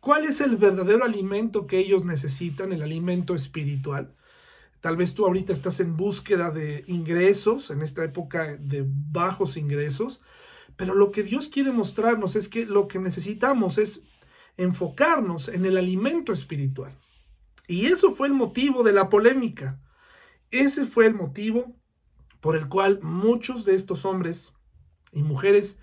cuál 0.03 0.25
es 0.25 0.41
el 0.41 0.57
verdadero 0.57 1.05
alimento 1.05 1.67
que 1.67 1.79
ellos 1.79 2.05
necesitan, 2.05 2.73
el 2.73 2.83
alimento 2.83 3.35
espiritual. 3.35 4.15
Tal 4.81 4.97
vez 4.97 5.15
tú 5.15 5.25
ahorita 5.25 5.53
estás 5.53 5.79
en 5.79 5.97
búsqueda 5.97 6.51
de 6.51 6.83
ingresos, 6.89 7.71
en 7.71 7.83
esta 7.83 8.03
época 8.03 8.57
de 8.57 8.85
bajos 8.85 9.57
ingresos, 9.57 10.21
pero 10.77 10.95
lo 10.95 11.13
que 11.13 11.23
Dios 11.23 11.49
quiere 11.49 11.71
mostrarnos 11.71 12.35
es 12.35 12.49
que 12.49 12.67
lo 12.67 12.89
que 12.89 12.99
necesitamos 12.99 13.79
es 13.79 14.03
enfocarnos 14.57 15.47
en 15.49 15.65
el 15.67 15.77
alimento 15.77 16.33
espiritual. 16.33 16.99
Y 17.69 17.87
eso 17.87 18.11
fue 18.11 18.27
el 18.27 18.35
motivo 18.35 18.83
de 18.83 18.93
la 18.93 19.09
polémica. 19.09 19.81
Ese 20.51 20.85
fue 20.85 21.07
el 21.07 21.15
motivo 21.15 21.77
por 22.41 22.57
el 22.57 22.69
cual 22.69 22.99
muchos 23.03 23.65
de 23.65 23.77
estos 23.77 24.05
hombres 24.05 24.53
y 25.13 25.23
mujeres 25.23 25.79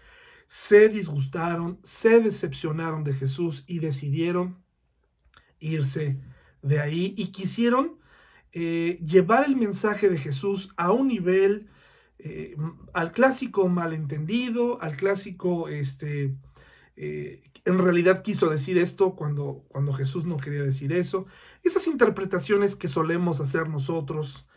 se 0.50 0.90
disgustaron, 0.90 1.78
se 1.84 2.22
decepcionaron 2.22 3.04
de 3.04 3.14
Jesús 3.14 3.64
y 3.68 3.78
decidieron 3.78 4.58
irse 5.60 6.20
de 6.64 6.80
ahí 6.80 7.14
y 7.16 7.28
quisieron 7.28 8.00
eh, 8.52 8.98
llevar 9.06 9.46
el 9.46 9.56
mensaje 9.56 10.10
de 10.10 10.18
Jesús 10.18 10.74
a 10.76 10.92
un 10.92 11.08
nivel, 11.08 11.70
eh, 12.18 12.58
al 12.94 13.12
clásico 13.12 13.68
malentendido, 13.68 14.82
al 14.82 14.98
clásico, 14.98 15.70
este, 15.70 16.34
eh, 16.96 17.44
en 17.64 17.78
realidad 17.78 18.24
quiso 18.24 18.50
decir 18.50 18.80
esto 18.80 19.16
cuando, 19.16 19.66
cuando 19.68 19.94
Jesús 19.94 20.26
no 20.26 20.38
quería 20.38 20.64
decir 20.64 20.94
eso. 20.94 21.28
Esas 21.62 21.86
interpretaciones 21.86 22.76
que 22.76 22.88
solemos 22.88 23.40
hacer 23.40 23.70
nosotros 23.70 24.48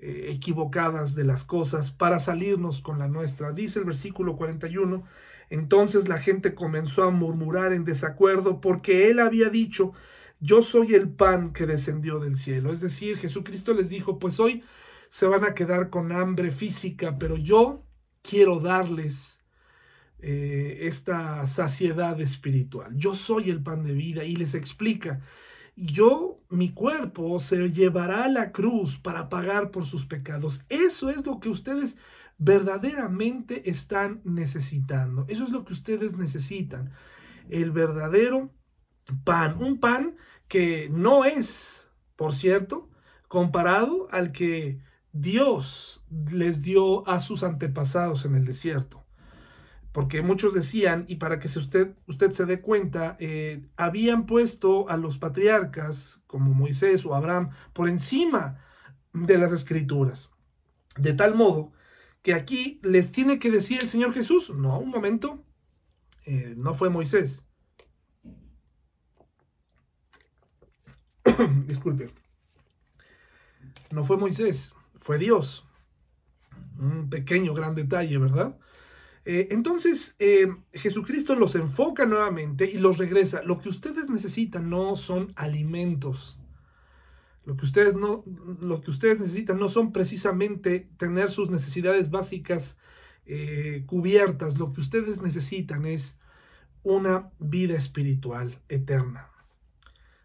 equivocadas 0.00 1.16
de 1.16 1.24
las 1.24 1.42
cosas 1.42 1.90
para 1.90 2.20
salirnos 2.20 2.80
con 2.80 3.00
la 3.00 3.08
nuestra. 3.08 3.50
Dice 3.50 3.80
el 3.80 3.84
versículo 3.84 4.36
41, 4.36 5.02
entonces 5.50 6.08
la 6.08 6.18
gente 6.18 6.54
comenzó 6.54 7.04
a 7.04 7.10
murmurar 7.10 7.72
en 7.72 7.84
desacuerdo 7.84 8.60
porque 8.60 9.10
él 9.10 9.18
había 9.18 9.48
dicho, 9.48 9.92
yo 10.40 10.62
soy 10.62 10.94
el 10.94 11.08
pan 11.08 11.52
que 11.52 11.66
descendió 11.66 12.18
del 12.20 12.36
cielo. 12.36 12.72
Es 12.72 12.80
decir, 12.80 13.16
Jesucristo 13.18 13.74
les 13.74 13.88
dijo, 13.88 14.18
pues 14.18 14.38
hoy 14.40 14.62
se 15.08 15.26
van 15.26 15.44
a 15.44 15.54
quedar 15.54 15.90
con 15.90 16.12
hambre 16.12 16.52
física, 16.52 17.18
pero 17.18 17.36
yo 17.36 17.84
quiero 18.22 18.60
darles 18.60 19.42
eh, 20.20 20.80
esta 20.82 21.46
saciedad 21.46 22.20
espiritual. 22.20 22.94
Yo 22.96 23.14
soy 23.14 23.50
el 23.50 23.62
pan 23.62 23.84
de 23.84 23.92
vida 23.92 24.24
y 24.24 24.36
les 24.36 24.54
explica, 24.54 25.20
yo, 25.76 26.40
mi 26.50 26.72
cuerpo 26.72 27.38
se 27.38 27.68
llevará 27.70 28.24
a 28.24 28.28
la 28.28 28.50
cruz 28.50 28.98
para 28.98 29.28
pagar 29.28 29.70
por 29.70 29.86
sus 29.86 30.06
pecados. 30.06 30.64
Eso 30.68 31.08
es 31.08 31.24
lo 31.24 31.38
que 31.38 31.48
ustedes 31.48 31.98
verdaderamente 32.38 33.68
están 33.68 34.20
necesitando. 34.24 35.26
Eso 35.28 35.44
es 35.44 35.50
lo 35.50 35.64
que 35.64 35.72
ustedes 35.72 36.16
necesitan. 36.16 36.92
El 37.50 37.72
verdadero 37.72 38.50
pan. 39.24 39.56
Un 39.60 39.78
pan 39.80 40.16
que 40.46 40.88
no 40.90 41.24
es, 41.24 41.90
por 42.16 42.32
cierto, 42.32 42.88
comparado 43.26 44.08
al 44.10 44.32
que 44.32 44.80
Dios 45.12 46.02
les 46.30 46.62
dio 46.62 47.06
a 47.08 47.20
sus 47.20 47.42
antepasados 47.42 48.24
en 48.24 48.34
el 48.34 48.44
desierto. 48.44 49.04
Porque 49.92 50.22
muchos 50.22 50.54
decían, 50.54 51.06
y 51.08 51.16
para 51.16 51.40
que 51.40 51.48
usted, 51.48 51.96
usted 52.06 52.30
se 52.30 52.46
dé 52.46 52.60
cuenta, 52.60 53.16
eh, 53.18 53.66
habían 53.76 54.26
puesto 54.26 54.88
a 54.88 54.96
los 54.96 55.18
patriarcas 55.18 56.20
como 56.26 56.54
Moisés 56.54 57.04
o 57.04 57.14
Abraham 57.14 57.50
por 57.72 57.88
encima 57.88 58.62
de 59.12 59.38
las 59.38 59.50
escrituras. 59.50 60.30
De 60.96 61.14
tal 61.14 61.34
modo 61.34 61.72
que 62.28 62.34
aquí 62.34 62.78
les 62.82 63.10
tiene 63.10 63.38
que 63.38 63.50
decir 63.50 63.80
el 63.80 63.88
Señor 63.88 64.12
Jesús, 64.12 64.50
no, 64.50 64.78
un 64.78 64.90
momento, 64.90 65.42
eh, 66.26 66.52
no 66.58 66.74
fue 66.74 66.90
Moisés. 66.90 67.46
Disculpe. 71.66 72.10
No 73.90 74.04
fue 74.04 74.18
Moisés, 74.18 74.74
fue 74.98 75.16
Dios. 75.16 75.66
Un 76.78 77.08
pequeño, 77.08 77.54
gran 77.54 77.74
detalle, 77.74 78.18
¿verdad? 78.18 78.58
Eh, 79.24 79.48
entonces, 79.50 80.14
eh, 80.18 80.54
Jesucristo 80.74 81.34
los 81.34 81.54
enfoca 81.54 82.04
nuevamente 82.04 82.70
y 82.70 82.76
los 82.76 82.98
regresa. 82.98 83.42
Lo 83.42 83.58
que 83.58 83.70
ustedes 83.70 84.10
necesitan 84.10 84.68
no 84.68 84.96
son 84.96 85.32
alimentos. 85.34 86.37
Lo 87.48 87.56
que 87.56 87.64
ustedes, 87.64 87.96
no, 87.96 88.24
lo 88.60 88.82
que 88.82 88.90
ustedes 88.90 89.18
necesitan 89.20 89.58
no 89.58 89.70
son 89.70 89.90
precisamente 89.90 90.80
tener 90.98 91.30
sus 91.30 91.48
necesidades 91.48 92.10
básicas 92.10 92.78
eh, 93.24 93.84
cubiertas. 93.86 94.58
Lo 94.58 94.74
que 94.74 94.82
ustedes 94.82 95.22
necesitan 95.22 95.86
es 95.86 96.18
una 96.82 97.30
vida 97.38 97.74
espiritual 97.74 98.60
eterna. 98.68 99.30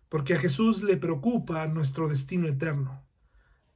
Porque 0.09 0.33
a 0.33 0.37
Jesús 0.37 0.83
le 0.83 0.97
preocupa 0.97 1.65
nuestro 1.67 2.09
destino 2.09 2.45
eterno. 2.45 3.05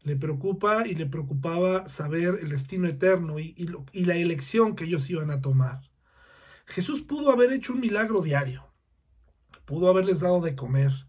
Le 0.02 0.18
preocupa 0.18 0.86
y 0.86 0.96
le 0.96 1.06
preocupaba 1.06 1.88
saber 1.88 2.40
el 2.42 2.50
destino 2.50 2.86
eterno 2.86 3.40
y, 3.40 3.56
y, 3.94 4.04
la 4.04 4.18
elección 4.18 4.76
que 4.76 4.84
ellos 4.84 5.10
iban 5.10 5.32
a 5.32 5.40
tomar. 5.40 5.90
Jesús 6.66 7.02
pudo 7.02 7.32
haber 7.32 7.54
hecho 7.54 7.72
un 7.72 7.80
milagro 7.80 8.22
diario, 8.22 8.68
pudo 9.64 9.90
haberles 9.90 10.20
dado 10.20 10.42
de 10.42 10.54
comer, 10.54 11.07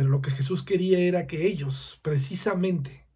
pero 0.00 0.08
lo 0.08 0.22
que 0.22 0.30
Jesús 0.30 0.62
quería 0.62 0.98
era 0.98 1.26
que 1.26 1.46
ellos, 1.46 2.00
precisamente, 2.00 3.06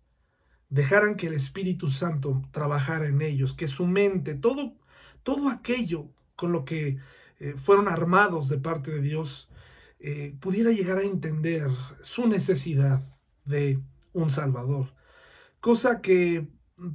dejaran 0.69 1.15
que 1.15 1.29
el 1.29 1.33
Espíritu 1.33 1.89
Santo 1.89 2.43
trabajara 2.51 3.07
en 3.07 3.23
ellos, 3.23 3.55
que 3.55 3.69
su 3.69 3.87
mente, 3.87 4.35
todo, 4.35 4.75
todo 5.23 5.49
aquello 5.49 6.11
con 6.37 6.53
lo 6.53 6.67
que 6.67 6.99
eh, 7.41 7.55
fueron 7.57 7.89
armados 7.89 8.51
de 8.51 8.59
parte 8.59 8.91
de 8.91 9.01
Dios, 9.01 9.49
eh, 9.99 10.37
pudiera 10.41 10.73
llegar 10.73 10.99
a 10.99 11.05
entender 11.05 11.71
su 12.03 12.27
necesidad 12.29 13.01
de 13.47 13.81
un 14.13 14.31
Salvador, 14.31 14.93
cosa 15.61 16.03
que 16.03 16.49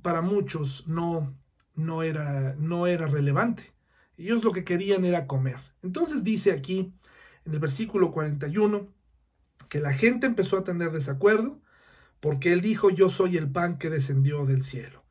para 0.03 0.21
muchos 0.21 0.87
no, 0.87 1.35
no, 1.73 2.03
era, 2.03 2.53
no 2.59 2.85
era 2.85 3.07
relevante. 3.07 3.73
Ellos 4.17 4.43
lo 4.43 4.51
que 4.51 4.63
querían 4.63 5.03
era 5.03 5.25
comer. 5.25 5.57
Entonces 5.81 6.23
dice 6.23 6.51
aquí 6.51 6.93
en 7.43 7.53
el 7.53 7.59
versículo 7.59 8.11
41 8.11 8.98
que 9.67 9.79
la 9.79 9.93
gente 9.93 10.27
empezó 10.27 10.57
a 10.57 10.63
tener 10.63 10.91
desacuerdo 10.91 11.59
porque 12.19 12.53
él 12.53 12.61
dijo 12.61 12.89
yo 12.89 13.09
soy 13.09 13.37
el 13.37 13.51
pan 13.51 13.77
que 13.77 13.89
descendió 13.89 14.45
del 14.45 14.63
cielo. 14.63 15.03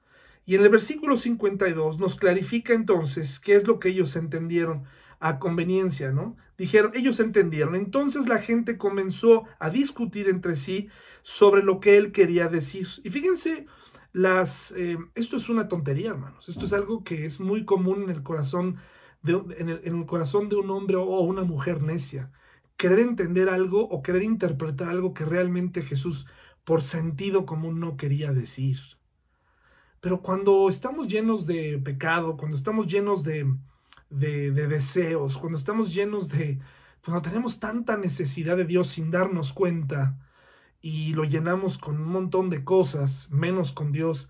Y 0.46 0.54
en 0.54 0.62
el 0.62 0.70
versículo 0.70 1.16
52 1.16 1.98
nos 1.98 2.16
clarifica 2.16 2.72
entonces 2.72 3.38
qué 3.38 3.54
es 3.54 3.66
lo 3.66 3.78
que 3.78 3.90
ellos 3.90 4.16
entendieron 4.16 4.84
a 5.20 5.38
conveniencia, 5.38 6.12
¿no? 6.12 6.37
Dijeron, 6.56 6.92
ellos 6.94 7.20
entendieron. 7.20 7.74
Entonces 7.74 8.28
la 8.28 8.38
gente 8.38 8.78
comenzó 8.78 9.44
a 9.58 9.70
discutir 9.70 10.28
entre 10.28 10.56
sí 10.56 10.88
sobre 11.22 11.62
lo 11.62 11.80
que 11.80 11.96
él 11.98 12.12
quería 12.12 12.48
decir. 12.48 12.88
Y 13.04 13.11
fíjense, 13.11 13.66
las, 14.12 14.72
eh, 14.72 14.96
esto 15.14 15.37
es 15.37 15.48
una 15.48 15.68
tontería, 15.68 16.11
hermanos. 16.11 16.48
Esto 16.48 16.64
es 16.64 16.72
algo 16.72 17.04
que 17.04 17.26
es 17.26 17.40
muy 17.40 17.64
común 17.64 18.04
en 18.04 18.11
el 18.11 18.22
corazón 18.22 18.76
de, 19.22 19.40
en 19.58 19.68
el, 19.68 20.06
corazón 20.06 20.48
de 20.48 20.56
un 20.56 20.70
hombre 20.70 20.96
o 20.96 21.20
una 21.20 21.42
mujer 21.42 21.82
necia. 21.82 22.30
Querer 22.79 23.01
entender 23.01 23.51
algo 23.51 23.83
o 23.83 24.03
querer 24.03 24.23
interpretar 24.23 24.88
algo 24.88 25.12
que 25.12 25.27
realmente 25.27 25.83
Jesús 25.83 26.27
por 26.64 26.81
sentido 26.81 27.45
común 27.45 27.81
no 27.81 27.99
quería 27.99 28.33
decir. 28.33 28.79
Pero 30.01 30.23
cuando 30.23 30.69
estamos 30.69 31.09
llenos 31.09 31.45
de 31.45 31.79
pecado, 31.79 32.37
cuando 32.37 32.57
estamos 32.57 32.87
llenos 32.87 33.25
de, 33.25 33.53
de, 34.11 34.51
deseos, 34.51 35.38
cuando 35.38 35.59
estamos 35.59 35.93
llenos 35.93 36.29
de, 36.29 36.61
cuando 37.05 37.23
tenemos 37.23 37.59
tanta 37.59 37.97
necesidad 37.97 38.57
de 38.57 38.64
Dios 38.64 38.88
sin 38.88 39.11
darnos 39.11 39.53
cuenta 39.53 40.19
y 40.81 41.14
lo 41.14 41.25
llenamos 41.25 41.79
con 41.79 42.01
un 42.01 42.09
montón 42.09 42.51
de 42.51 42.64
cosas, 42.64 43.29
menos 43.31 43.73
con 43.73 43.91
Dios, 43.91 44.29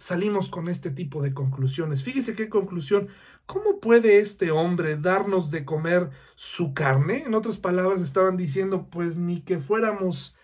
salimos 0.00 0.48
con 0.48 0.70
este 0.70 0.90
tipo 0.90 1.20
de 1.20 1.34
conclusiones. 1.34 2.02
Fíjese 2.02 2.34
qué 2.34 2.48
conclusión. 2.48 3.08
¿Cómo 3.44 3.80
puede 3.80 4.18
este 4.18 4.50
hombre 4.50 4.96
darnos 4.96 5.50
de 5.50 5.66
comer 5.66 6.10
su 6.36 6.72
carne? 6.72 7.24
En 7.26 7.34
otras 7.34 7.58
palabras, 7.58 8.00
estaban 8.00 8.38
diciendo, 8.38 8.88
pues 8.90 9.18
ni 9.18 9.42
que 9.42 9.58
fuéramos 9.58 10.34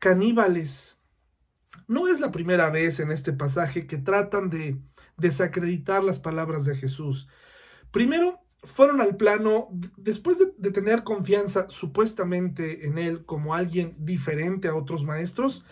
caníbales. 0.00 0.98
No 1.86 2.08
es 2.08 2.18
la 2.18 2.32
primera 2.32 2.70
vez 2.70 2.98
en 2.98 3.12
este 3.12 3.32
pasaje 3.32 3.86
que 3.86 3.98
tratan 3.98 4.50
de 4.50 4.76
desacreditar 5.16 6.02
las 6.02 6.18
palabras 6.18 6.64
de 6.64 6.74
Jesús. 6.74 7.28
Primero, 7.92 8.40
fueron 8.64 9.00
al 9.00 9.16
plano, 9.16 9.68
después 9.96 10.38
de, 10.38 10.70
tener 10.72 11.04
confianza 11.04 11.70
supuestamente 11.70 12.88
en 12.88 12.98
él 12.98 13.24
como 13.24 13.54
alguien 13.54 13.94
diferente 13.96 14.66
a 14.66 14.74
otros 14.74 15.04
maestros, 15.04 15.64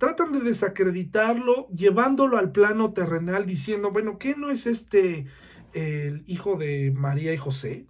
tratan 0.00 0.32
de 0.32 0.40
desacreditarlo 0.40 1.68
llevándolo 1.68 2.38
al 2.38 2.52
plano 2.52 2.94
terrenal 2.94 3.44
diciendo, 3.44 3.90
bueno, 3.90 4.18
¿qué 4.18 4.34
no 4.34 4.50
es 4.50 4.66
este 4.66 5.26
el 5.74 6.24
hijo 6.26 6.56
de 6.56 6.90
María 6.90 7.34
y 7.34 7.36
José? 7.36 7.86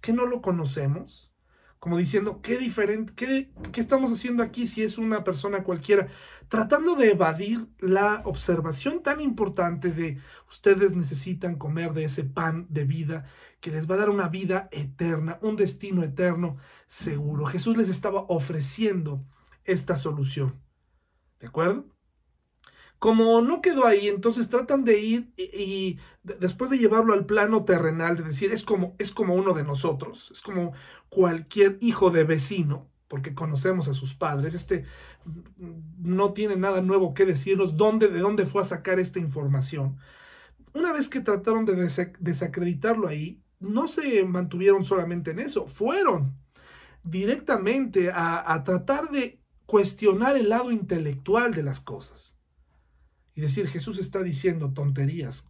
¿Qué 0.00 0.12
no 0.12 0.26
lo 0.26 0.42
conocemos? 0.42 1.30
como 1.78 1.98
diciendo, 1.98 2.40
qué 2.40 2.56
diferente, 2.56 3.12
qué, 3.14 3.50
qué, 3.70 3.78
estamos 3.78 4.10
haciendo 4.10 4.42
aquí 4.42 4.66
si 4.66 4.82
es 4.82 4.96
una 4.96 5.22
persona 5.22 5.64
cualquiera, 5.64 6.08
tratando 6.48 6.94
de 6.94 7.10
evadir 7.10 7.68
la 7.78 8.22
observación 8.24 9.02
tan 9.02 9.20
importante 9.20 9.92
de 9.92 10.16
ustedes 10.48 10.96
necesitan 10.96 11.56
comer 11.56 11.92
de 11.92 12.04
ese 12.04 12.24
pan 12.24 12.66
de 12.70 12.86
vida 12.86 13.26
que 13.60 13.70
les 13.70 13.86
va 13.88 13.96
a 13.96 13.98
dar 13.98 14.08
una 14.08 14.30
vida 14.30 14.70
eterna, 14.72 15.38
un 15.42 15.56
destino 15.56 16.02
eterno 16.02 16.56
seguro. 16.86 17.44
Jesús 17.44 17.76
les 17.76 17.90
estaba 17.90 18.24
ofreciendo 18.28 19.22
esta 19.64 19.96
solución. 19.96 20.63
¿De 21.44 21.48
acuerdo? 21.48 21.84
Como 22.98 23.42
no 23.42 23.60
quedó 23.60 23.84
ahí, 23.84 24.08
entonces 24.08 24.48
tratan 24.48 24.86
de 24.86 24.98
ir 24.98 25.30
y, 25.36 25.98
después 26.22 26.70
de 26.70 26.78
llevarlo 26.78 27.12
al 27.12 27.26
plano 27.26 27.66
terrenal, 27.66 28.16
de 28.16 28.22
decir, 28.22 28.50
es 28.50 28.62
como, 28.62 28.96
es 28.98 29.12
como 29.12 29.34
uno 29.34 29.52
de 29.52 29.62
nosotros, 29.62 30.30
es 30.32 30.40
como 30.40 30.72
cualquier 31.10 31.76
hijo 31.82 32.10
de 32.10 32.24
vecino, 32.24 32.88
porque 33.08 33.34
conocemos 33.34 33.88
a 33.88 33.92
sus 33.92 34.14
padres, 34.14 34.54
este 34.54 34.86
no 35.98 36.32
tiene 36.32 36.56
nada 36.56 36.80
nuevo 36.80 37.12
que 37.12 37.26
decirnos, 37.26 37.76
dónde, 37.76 38.08
de 38.08 38.20
dónde 38.20 38.46
fue 38.46 38.62
a 38.62 38.64
sacar 38.64 38.98
esta 38.98 39.18
información. 39.18 39.98
Una 40.72 40.94
vez 40.94 41.10
que 41.10 41.20
trataron 41.20 41.66
de 41.66 41.74
desacreditarlo 42.20 43.06
ahí, 43.06 43.42
no 43.60 43.86
se 43.86 44.24
mantuvieron 44.24 44.82
solamente 44.82 45.32
en 45.32 45.40
eso, 45.40 45.66
fueron 45.66 46.38
directamente 47.02 48.10
a 48.14 48.62
tratar 48.64 49.10
de 49.10 49.43
cuestionar 49.66 50.36
el 50.36 50.48
lado 50.48 50.70
intelectual 50.72 51.54
de 51.54 51.62
las 51.62 51.80
cosas 51.80 52.36
y 53.34 53.40
decir, 53.40 53.66
Jesús 53.68 53.98
está 53.98 54.22
diciendo 54.22 54.72
tonterías. 54.72 55.48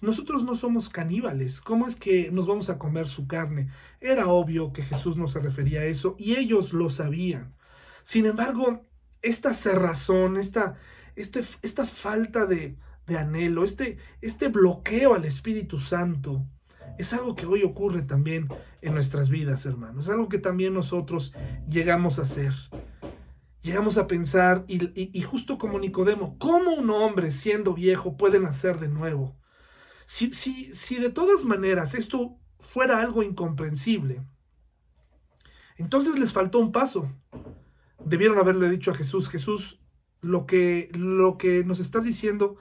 Nosotros 0.00 0.44
no 0.44 0.54
somos 0.54 0.88
caníbales. 0.88 1.60
¿Cómo 1.60 1.86
es 1.86 1.96
que 1.96 2.30
nos 2.30 2.46
vamos 2.46 2.70
a 2.70 2.78
comer 2.78 3.06
su 3.06 3.26
carne? 3.26 3.70
Era 4.00 4.28
obvio 4.28 4.72
que 4.72 4.82
Jesús 4.82 5.16
no 5.16 5.28
se 5.28 5.40
refería 5.40 5.80
a 5.80 5.84
eso 5.84 6.16
y 6.18 6.36
ellos 6.36 6.72
lo 6.72 6.88
sabían. 6.88 7.54
Sin 8.02 8.24
embargo, 8.24 8.86
esta 9.20 9.52
cerrazón, 9.52 10.38
esta, 10.38 10.76
este, 11.16 11.44
esta 11.62 11.84
falta 11.84 12.46
de, 12.46 12.78
de 13.06 13.18
anhelo, 13.18 13.62
este, 13.62 13.98
este 14.22 14.48
bloqueo 14.48 15.14
al 15.14 15.26
Espíritu 15.26 15.78
Santo, 15.78 16.46
es 16.98 17.12
algo 17.12 17.34
que 17.34 17.46
hoy 17.46 17.62
ocurre 17.62 18.02
también 18.02 18.48
en 18.82 18.94
nuestras 18.94 19.28
vidas, 19.28 19.66
hermanos. 19.66 20.06
Es 20.06 20.10
algo 20.10 20.28
que 20.28 20.38
también 20.38 20.74
nosotros 20.74 21.34
llegamos 21.68 22.18
a 22.18 22.22
hacer. 22.22 22.52
Llegamos 23.62 23.98
a 23.98 24.06
pensar, 24.06 24.64
y, 24.68 25.22
justo 25.22 25.58
como 25.58 25.78
Nicodemo, 25.78 26.38
¿cómo 26.38 26.74
un 26.74 26.88
hombre 26.90 27.30
siendo 27.30 27.74
viejo 27.74 28.16
puede 28.16 28.40
nacer 28.40 28.80
de 28.80 28.88
nuevo? 28.88 29.36
Si, 30.06 30.32
si, 30.32 30.74
si 30.74 30.96
de 30.96 31.10
todas 31.10 31.44
maneras 31.44 31.94
esto 31.94 32.38
fuera 32.58 33.00
algo 33.00 33.22
incomprensible, 33.22 34.22
entonces 35.76 36.18
les 36.18 36.32
faltó 36.32 36.58
un 36.58 36.72
paso. 36.72 37.12
Debieron 38.04 38.38
haberle 38.38 38.70
dicho 38.70 38.90
a 38.90 38.94
Jesús, 38.94 39.28
Jesús, 39.28 39.80
lo 40.22 40.46
que, 40.46 40.90
lo 40.94 41.36
que 41.36 41.62
nos 41.64 41.80
estás 41.80 42.04
diciendo 42.04 42.56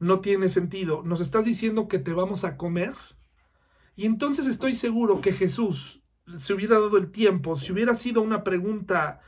no 0.00 0.20
tiene 0.20 0.48
sentido. 0.48 1.02
Nos 1.04 1.20
estás 1.20 1.44
diciendo 1.44 1.86
que 1.86 1.98
te 2.00 2.12
vamos 2.12 2.44
a 2.44 2.56
comer. 2.56 2.94
Y 3.94 4.06
entonces 4.06 4.46
estoy 4.46 4.74
seguro 4.74 5.20
que 5.20 5.32
Jesús 5.32 6.02
se 6.36 6.52
hubiera 6.52 6.80
dado 6.80 6.98
el 6.98 7.10
tiempo, 7.10 7.56
si 7.56 7.72
hubiera 7.72 7.94
sido 7.94 8.22
una 8.22 8.44
pregunta 8.44 9.20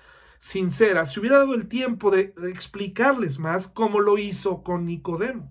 sincera, 0.44 1.06
se 1.06 1.20
hubiera 1.20 1.38
dado 1.38 1.54
el 1.54 1.68
tiempo 1.68 2.10
de, 2.10 2.34
explicarles 2.50 3.38
más 3.38 3.66
cómo 3.66 4.00
lo 4.00 4.18
hizo 4.18 4.62
con 4.62 4.84
Nicodemo. 4.84 5.50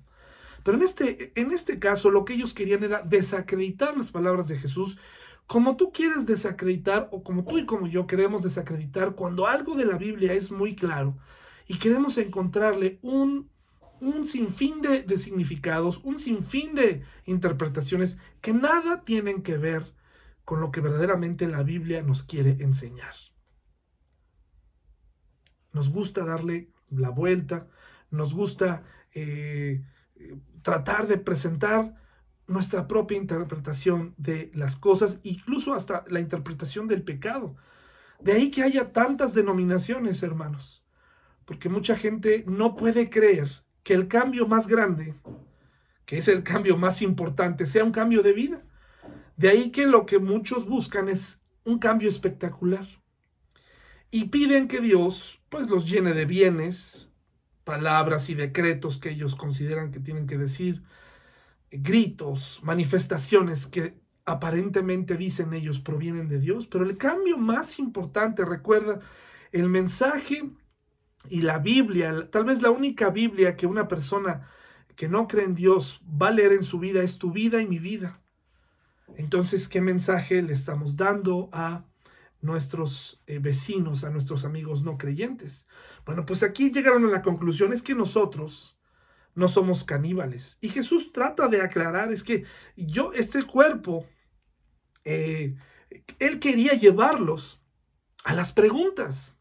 Pero 0.63 0.77
en 0.77 0.83
este, 0.83 1.31
en 1.33 1.51
este 1.51 1.79
caso 1.79 2.11
lo 2.11 2.25
que 2.25 2.33
ellos 2.33 2.53
querían 2.53 2.83
era 2.83 3.01
desacreditar 3.01 3.97
las 3.97 4.11
palabras 4.11 4.47
de 4.47 4.59
Jesús 4.59 4.99
como 5.47 5.77
tú 5.77 5.91
quieres 5.91 6.27
desacreditar 6.27 7.09
o 7.11 7.23
como 7.23 7.43
tú 7.43 7.57
y 7.57 7.65
como 7.65 7.87
yo 7.87 8.05
queremos 8.05 8.43
desacreditar 8.43 9.15
cuando 9.15 9.47
algo 9.47 9.75
de 9.75 9.85
la 9.85 9.97
Biblia 9.97 10.33
es 10.33 10.51
muy 10.51 10.75
claro 10.75 11.17
y 11.67 11.79
queremos 11.79 12.19
encontrarle 12.19 12.99
un, 13.01 13.49
un 13.99 14.25
sinfín 14.25 14.81
de, 14.81 15.01
de 15.01 15.17
significados, 15.17 16.01
un 16.03 16.19
sinfín 16.19 16.75
de 16.75 17.01
interpretaciones 17.25 18.19
que 18.41 18.53
nada 18.53 19.01
tienen 19.03 19.41
que 19.41 19.57
ver 19.57 19.95
con 20.45 20.61
lo 20.61 20.71
que 20.71 20.81
verdaderamente 20.81 21.47
la 21.47 21.63
Biblia 21.63 22.03
nos 22.03 22.21
quiere 22.21 22.57
enseñar. 22.59 23.15
Nos 25.73 25.89
gusta 25.89 26.23
darle 26.23 26.69
la 26.89 27.09
vuelta, 27.09 27.67
nos 28.11 28.33
gusta 28.33 28.83
eh, 29.13 29.83
tratar 30.61 31.07
de 31.07 31.17
presentar 31.17 31.95
nuestra 32.47 32.87
propia 32.87 33.17
interpretación 33.17 34.13
de 34.17 34.51
las 34.53 34.75
cosas, 34.75 35.19
incluso 35.23 35.73
hasta 35.73 36.05
la 36.07 36.19
interpretación 36.19 36.87
del 36.87 37.03
pecado. 37.03 37.55
De 38.19 38.33
ahí 38.33 38.51
que 38.51 38.63
haya 38.63 38.91
tantas 38.91 39.33
denominaciones, 39.33 40.23
hermanos, 40.23 40.83
porque 41.45 41.69
mucha 41.69 41.95
gente 41.95 42.43
no 42.47 42.75
puede 42.75 43.09
creer 43.09 43.49
que 43.83 43.93
el 43.93 44.07
cambio 44.07 44.47
más 44.47 44.67
grande, 44.67 45.15
que 46.05 46.17
es 46.17 46.27
el 46.27 46.43
cambio 46.43 46.77
más 46.77 47.01
importante, 47.01 47.65
sea 47.65 47.83
un 47.83 47.91
cambio 47.91 48.21
de 48.21 48.33
vida. 48.33 48.63
De 49.35 49.49
ahí 49.49 49.71
que 49.71 49.87
lo 49.87 50.05
que 50.05 50.19
muchos 50.19 50.67
buscan 50.67 51.09
es 51.09 51.41
un 51.65 51.79
cambio 51.79 52.07
espectacular 52.07 52.87
y 54.13 54.25
piden 54.25 54.67
que 54.67 54.79
Dios 54.79 55.41
pues 55.49 55.71
los 55.71 55.89
llene 55.89 56.13
de 56.13 56.25
bienes, 56.25 57.09
palabras 57.63 58.29
y 58.29 58.35
decretos 58.35 58.99
que 58.99 59.09
ellos 59.09 59.35
consideran 59.35 59.91
que 59.91 59.99
tienen 59.99 60.27
que 60.27 60.37
decir, 60.37 60.83
gritos, 61.71 62.59
manifestaciones 62.61 63.65
que 63.65 63.99
aparentemente 64.23 65.17
dicen 65.17 65.55
ellos 65.55 65.79
provienen 65.79 66.29
de 66.29 66.39
Dios, 66.39 66.67
pero 66.67 66.85
el 66.85 66.95
cambio 66.95 67.39
más 67.39 67.79
importante, 67.79 68.45
recuerda, 68.45 68.99
el 69.51 69.67
mensaje 69.67 70.47
y 71.27 71.41
la 71.41 71.57
Biblia, 71.57 72.29
tal 72.29 72.45
vez 72.45 72.61
la 72.61 72.69
única 72.69 73.09
Biblia 73.09 73.55
que 73.55 73.65
una 73.65 73.87
persona 73.87 74.47
que 74.95 75.09
no 75.09 75.27
cree 75.27 75.45
en 75.45 75.55
Dios 75.55 76.03
va 76.05 76.27
a 76.27 76.33
leer 76.33 76.51
en 76.53 76.63
su 76.63 76.77
vida 76.77 77.01
es 77.01 77.17
tu 77.17 77.31
vida 77.31 77.63
y 77.63 77.67
mi 77.67 77.79
vida. 77.79 78.21
Entonces, 79.15 79.67
¿qué 79.67 79.81
mensaje 79.81 80.43
le 80.43 80.53
estamos 80.53 80.97
dando 80.97 81.49
a 81.51 81.85
nuestros 82.43 83.21
eh, 83.25 83.39
vecinos, 83.39 84.03
a 84.03 84.09
nuestros 84.09 84.43
amigos 84.43 84.83
no 84.83 84.97
creyentes. 84.97 85.67
Bueno, 86.05 86.25
pues 86.25 86.43
aquí 86.43 86.71
llegaron 86.71 87.05
a 87.05 87.09
la 87.09 87.21
conclusión, 87.21 87.71
es 87.71 87.81
que 87.81 87.95
nosotros 87.95 88.77
no 89.33 89.47
somos 89.47 89.83
caníbales. 89.85 90.57
Y 90.59 90.69
Jesús 90.69 91.13
trata 91.13 91.47
de 91.47 91.61
aclarar, 91.61 92.11
es 92.11 92.21
que 92.21 92.43
yo, 92.75 93.13
este 93.13 93.43
cuerpo, 93.43 94.05
eh, 95.05 95.55
él 96.19 96.39
quería 96.39 96.73
llevarlos 96.73 97.61
a 98.25 98.33
las 98.33 98.51
preguntas, 98.51 99.37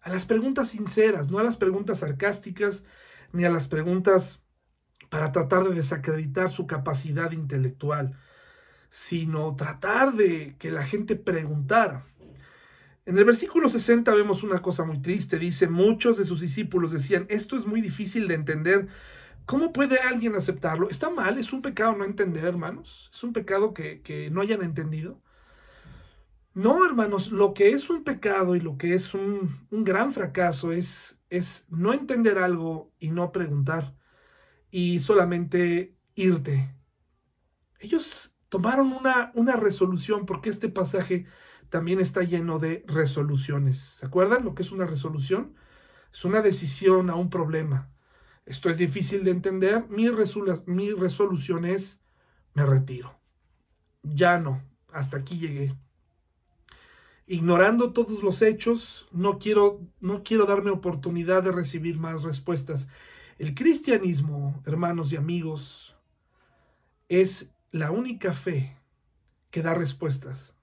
a 0.00 0.10
las 0.10 0.24
preguntas 0.24 0.68
sinceras, 0.68 1.30
no 1.30 1.38
a 1.38 1.44
las 1.44 1.58
preguntas 1.58 1.98
sarcásticas, 1.98 2.84
ni 3.32 3.44
a 3.44 3.50
las 3.50 3.68
preguntas 3.68 4.44
para 5.10 5.30
tratar 5.30 5.64
de 5.64 5.74
desacreditar 5.74 6.48
su 6.48 6.66
capacidad 6.66 7.32
intelectual 7.32 8.18
sino 8.90 9.54
tratar 9.56 10.14
de 10.14 10.56
que 10.58 10.70
la 10.70 10.84
gente 10.84 11.16
preguntara. 11.16 12.06
En 13.06 13.16
el 13.18 13.24
versículo 13.24 13.68
60 13.68 14.12
vemos 14.14 14.42
una 14.42 14.60
cosa 14.60 14.84
muy 14.84 15.00
triste. 15.00 15.38
Dice, 15.38 15.68
muchos 15.68 16.18
de 16.18 16.24
sus 16.24 16.40
discípulos 16.40 16.90
decían, 16.90 17.26
esto 17.28 17.56
es 17.56 17.64
muy 17.64 17.80
difícil 17.80 18.26
de 18.26 18.34
entender. 18.34 18.88
¿Cómo 19.46 19.72
puede 19.72 20.00
alguien 20.00 20.34
aceptarlo? 20.34 20.90
Está 20.90 21.08
mal, 21.08 21.38
es 21.38 21.52
un 21.52 21.62
pecado 21.62 21.94
no 21.94 22.04
entender, 22.04 22.44
hermanos. 22.44 23.08
Es 23.12 23.22
un 23.22 23.32
pecado 23.32 23.72
que, 23.74 24.28
no 24.32 24.40
hayan 24.40 24.62
entendido. 24.62 25.22
No, 26.52 26.84
hermanos, 26.84 27.30
lo 27.30 27.54
que 27.54 27.70
es 27.70 27.90
un 27.90 28.02
pecado 28.02 28.56
y 28.56 28.60
lo 28.60 28.76
que 28.76 28.94
es 28.94 29.14
un, 29.14 29.66
un 29.70 29.84
gran 29.84 30.12
fracaso 30.12 30.72
es, 30.72 31.22
es 31.30 31.66
no 31.68 31.92
entender 31.92 32.38
algo 32.38 32.92
y 32.98 33.10
no 33.10 33.30
preguntar 33.30 33.94
y 34.70 34.98
solamente 35.00 35.94
irte. 36.14 36.74
Ellos 37.78 38.35
tomaron 38.48 38.92
una, 38.92 39.32
una 39.34 39.56
resolución, 39.56 40.26
porque 40.26 40.50
este 40.50 40.68
pasaje 40.68 41.26
también 41.68 42.00
está 42.00 42.22
lleno 42.22 42.58
de 42.58 42.84
resoluciones. 42.86 43.78
¿Se 43.78 44.06
acuerdan 44.06 44.44
lo 44.44 44.54
que 44.54 44.62
es 44.62 44.72
una 44.72 44.86
resolución? 44.86 45.54
Es 46.12 46.24
una 46.24 46.40
decisión 46.40 47.10
a 47.10 47.16
un 47.16 47.30
problema. 47.30 47.90
Esto 48.46 48.70
es 48.70 48.78
difícil 48.78 49.24
de 49.24 49.32
entender. 49.32 49.86
Mi, 49.88 50.08
mi 50.66 50.90
resolución 50.92 51.64
es, 51.64 52.00
me 52.54 52.64
retiro. 52.64 53.18
Ya 54.02 54.38
no, 54.38 54.62
hasta 54.92 55.16
aquí 55.16 55.38
llegué. 55.38 55.74
Ignorando 57.26 57.92
todos 57.92 58.22
los 58.22 58.40
hechos, 58.40 59.08
no 59.10 59.40
quiero, 59.40 59.80
no 60.00 60.22
quiero 60.22 60.46
darme 60.46 60.70
oportunidad 60.70 61.42
de 61.42 61.50
recibir 61.50 61.98
más 61.98 62.22
respuestas. 62.22 62.86
El 63.38 63.54
cristianismo, 63.54 64.62
hermanos 64.64 65.12
y 65.12 65.16
amigos, 65.16 65.96
es 67.08 67.50
la 67.76 67.90
única 67.90 68.32
fe 68.32 68.74
que 69.50 69.62
da 69.62 69.74
respuestas 69.74 70.56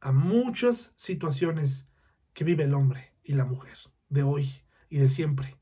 a 0.00 0.12
muchas 0.12 0.92
situaciones 0.96 1.88
que 2.34 2.44
vive 2.44 2.64
el 2.64 2.74
hombre 2.74 3.14
y 3.22 3.32
la 3.32 3.46
mujer 3.46 3.78
de 4.10 4.22
hoy 4.22 4.52
y 4.90 4.98
de 4.98 5.08
siempre. 5.08 5.56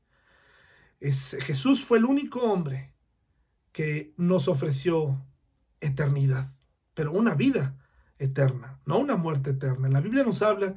Es, 0.99 1.37
Jesús 1.41 1.83
fue 1.83 1.99
el 1.99 2.05
único 2.05 2.41
hombre 2.41 2.95
que 3.71 4.13
nos 4.17 4.49
ofreció 4.49 5.25
eternidad, 5.79 6.53
pero 6.93 7.13
una 7.13 7.33
vida 7.33 7.77
eterna, 8.17 8.81
no 8.85 8.99
una 8.99 9.15
muerte 9.15 9.51
eterna. 9.51 9.87
La 9.87 10.01
Biblia 10.01 10.23
nos 10.23 10.41
habla 10.41 10.75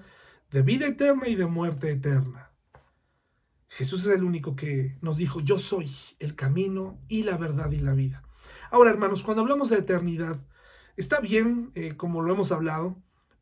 de 0.52 0.62
vida 0.62 0.86
eterna 0.86 1.28
y 1.28 1.34
de 1.34 1.46
muerte 1.46 1.90
eterna. 1.90 2.52
Jesús 3.68 4.06
es 4.06 4.12
el 4.12 4.22
único 4.22 4.54
que 4.54 4.96
nos 5.00 5.16
dijo, 5.16 5.40
yo 5.40 5.58
soy 5.58 5.90
el 6.20 6.36
camino 6.36 7.02
y 7.08 7.24
la 7.24 7.36
verdad 7.36 7.72
y 7.72 7.80
la 7.80 7.92
vida. 7.92 8.25
Ahora, 8.70 8.90
hermanos, 8.90 9.22
cuando 9.22 9.42
hablamos 9.42 9.70
de 9.70 9.78
eternidad, 9.78 10.38
está 10.96 11.20
bien, 11.20 11.70
eh, 11.74 11.96
como 11.96 12.22
lo 12.22 12.32
hemos 12.32 12.52
hablado, 12.52 12.96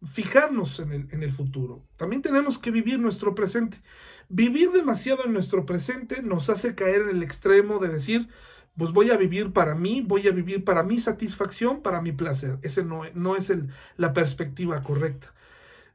fijarnos 0.04 0.80
en 0.80 0.92
el, 0.92 1.08
en 1.12 1.22
el 1.22 1.32
futuro. 1.32 1.82
También 1.96 2.22
tenemos 2.22 2.58
que 2.58 2.70
vivir 2.70 2.98
nuestro 2.98 3.34
presente. 3.34 3.80
Vivir 4.28 4.70
demasiado 4.70 5.24
en 5.24 5.32
nuestro 5.32 5.64
presente 5.64 6.22
nos 6.22 6.50
hace 6.50 6.74
caer 6.74 7.02
en 7.02 7.16
el 7.16 7.22
extremo 7.22 7.78
de 7.78 7.88
decir, 7.88 8.28
pues 8.76 8.92
voy 8.92 9.10
a 9.10 9.16
vivir 9.16 9.52
para 9.52 9.74
mí, 9.74 10.02
voy 10.02 10.26
a 10.26 10.32
vivir 10.32 10.64
para 10.64 10.82
mi 10.82 10.98
satisfacción, 10.98 11.80
para 11.80 12.02
mi 12.02 12.12
placer. 12.12 12.58
Ese 12.62 12.84
no, 12.84 13.02
no 13.14 13.36
es 13.36 13.50
el, 13.50 13.68
la 13.96 14.12
perspectiva 14.12 14.82
correcta. 14.82 15.32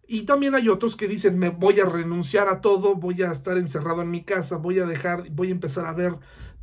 Y 0.08 0.24
también 0.24 0.56
hay 0.56 0.70
otros 0.70 0.96
que 0.96 1.08
dicen, 1.08 1.38
me 1.38 1.50
voy 1.50 1.80
a 1.80 1.86
renunciar 1.86 2.48
a 2.48 2.62
todo, 2.62 2.96
voy 2.96 3.22
a 3.22 3.32
estar 3.32 3.58
encerrado 3.58 4.02
en 4.02 4.10
mi 4.10 4.24
casa, 4.24 4.56
voy 4.58 4.80
a 4.80 4.86
dejar, 4.86 5.30
voy 5.30 5.50
a 5.50 5.52
empezar 5.52 5.86
a 5.86 5.94
ver 5.94 6.16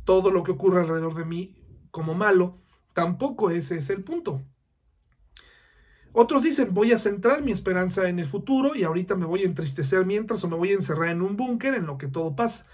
todo 0.03 0.31
lo 0.31 0.43
que 0.43 0.51
ocurre 0.51 0.81
alrededor 0.81 1.15
de 1.15 1.25
mí 1.25 1.55
como 1.91 2.13
malo, 2.15 2.57
tampoco 2.93 3.51
ese 3.51 3.77
es 3.77 3.89
el 3.89 4.03
punto. 4.03 4.41
Otros 6.13 6.43
dicen, 6.43 6.73
voy 6.73 6.91
a 6.91 6.97
centrar 6.97 7.43
mi 7.43 7.51
esperanza 7.51 8.09
en 8.09 8.19
el 8.19 8.25
futuro 8.27 8.75
y 8.75 8.83
ahorita 8.83 9.15
me 9.15 9.25
voy 9.25 9.41
a 9.43 9.45
entristecer 9.45 10.05
mientras 10.05 10.43
o 10.43 10.49
me 10.49 10.55
voy 10.55 10.71
a 10.71 10.75
encerrar 10.75 11.09
en 11.09 11.21
un 11.21 11.37
búnker 11.37 11.75
en 11.75 11.85
lo 11.85 11.97
que 11.97 12.07
todo 12.07 12.35
pasa. 12.35 12.65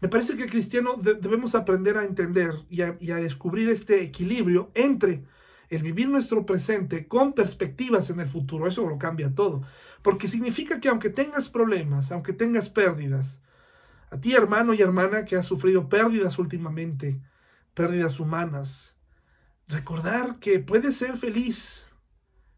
Me 0.00 0.08
parece 0.08 0.36
que 0.36 0.46
cristiano 0.46 0.96
debemos 0.96 1.54
aprender 1.54 1.96
a 1.98 2.04
entender 2.04 2.52
y 2.70 2.82
a, 2.82 2.96
y 3.00 3.10
a 3.10 3.16
descubrir 3.16 3.68
este 3.68 4.02
equilibrio 4.02 4.70
entre 4.74 5.24
el 5.68 5.82
vivir 5.82 6.08
nuestro 6.08 6.46
presente 6.46 7.06
con 7.08 7.32
perspectivas 7.34 8.10
en 8.10 8.20
el 8.20 8.28
futuro. 8.28 8.66
Eso 8.66 8.88
lo 8.88 8.98
cambia 8.98 9.34
todo. 9.34 9.62
Porque 10.02 10.28
significa 10.28 10.80
que 10.80 10.88
aunque 10.88 11.10
tengas 11.10 11.48
problemas, 11.48 12.12
aunque 12.12 12.32
tengas 12.32 12.68
pérdidas, 12.70 13.40
A 14.10 14.20
ti, 14.20 14.34
hermano 14.34 14.74
y 14.74 14.82
hermana, 14.82 15.24
que 15.24 15.36
has 15.36 15.46
sufrido 15.46 15.88
pérdidas 15.88 16.38
últimamente, 16.38 17.20
pérdidas 17.76 18.18
humanas, 18.20 18.96
recordar 19.68 20.38
que 20.38 20.58
puedes 20.60 20.96
ser 20.96 21.18
feliz, 21.18 21.86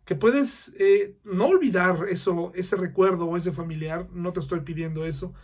que 0.05 0.15
puedes 0.15 0.73
eh, 0.79 1.19
no 1.25 1.49
olvidar 1.49 2.07
eso, 2.09 2.53
ese 2.55 2.77
recuerdo 2.77 3.27
o 3.27 3.37
ese 3.37 3.51
familiar, 3.51 4.09
no 4.13 4.33
te 4.33 4.39
estoy 4.39 4.61
pidiendo 4.61 5.05
eso, 5.05 5.35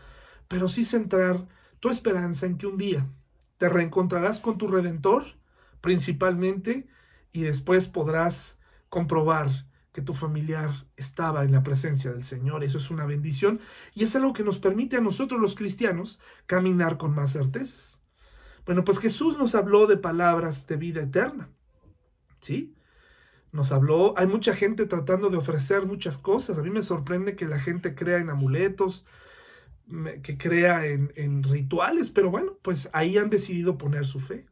pero 0.46 0.68
sí 0.68 0.84
centrar 0.84 1.48
tu 1.80 1.90
esperanza 1.90 2.46
en 2.46 2.56
que 2.56 2.68
un 2.68 2.78
día 2.78 3.10
te 3.58 3.68
reencontrarás 3.68 4.38
con 4.38 4.58
tu 4.58 4.68
redentor, 4.68 5.24
principalmente, 5.80 6.86
y 7.32 7.42
después 7.42 7.88
podrás 7.88 8.60
comprobar 8.88 9.50
que 9.92 10.02
tu 10.02 10.14
familiar 10.14 10.70
estaba 10.96 11.44
en 11.44 11.50
la 11.50 11.64
presencia 11.64 12.12
del 12.12 12.22
Señor. 12.22 12.62
Eso 12.62 12.78
es 12.78 12.90
una 12.90 13.06
bendición 13.06 13.60
y 13.92 14.04
es 14.04 14.14
algo 14.14 14.34
que 14.34 14.44
nos 14.44 14.58
permite 14.58 14.98
a 14.98 15.00
nosotros 15.00 15.40
los 15.40 15.56
cristianos 15.56 16.20
caminar 16.46 16.96
con 16.96 17.12
más 17.12 17.32
certezas. 17.32 18.03
Bueno, 18.66 18.84
pues 18.84 18.98
Jesús 18.98 19.38
nos 19.38 19.54
habló 19.54 19.86
de 19.86 19.96
palabras 19.96 20.66
de 20.66 20.76
vida 20.76 21.02
eterna. 21.02 21.50
¿Sí? 22.40 22.74
Nos 23.52 23.72
habló, 23.72 24.14
hay 24.18 24.26
mucha 24.26 24.54
gente 24.54 24.86
tratando 24.86 25.30
de 25.30 25.36
ofrecer 25.36 25.86
muchas 25.86 26.18
cosas. 26.18 26.58
A 26.58 26.62
mí 26.62 26.70
me 26.70 26.82
sorprende 26.82 27.36
que 27.36 27.46
la 27.46 27.58
gente 27.58 27.94
crea 27.94 28.18
en 28.18 28.30
amuletos, 28.30 29.04
que 30.22 30.38
crea 30.38 30.86
en, 30.86 31.12
en 31.14 31.42
rituales, 31.42 32.10
pero 32.10 32.30
bueno, 32.30 32.58
pues 32.62 32.88
ahí 32.92 33.18
han 33.18 33.30
decidido 33.30 33.78
poner 33.78 34.06
su 34.06 34.18
fe. 34.18 34.46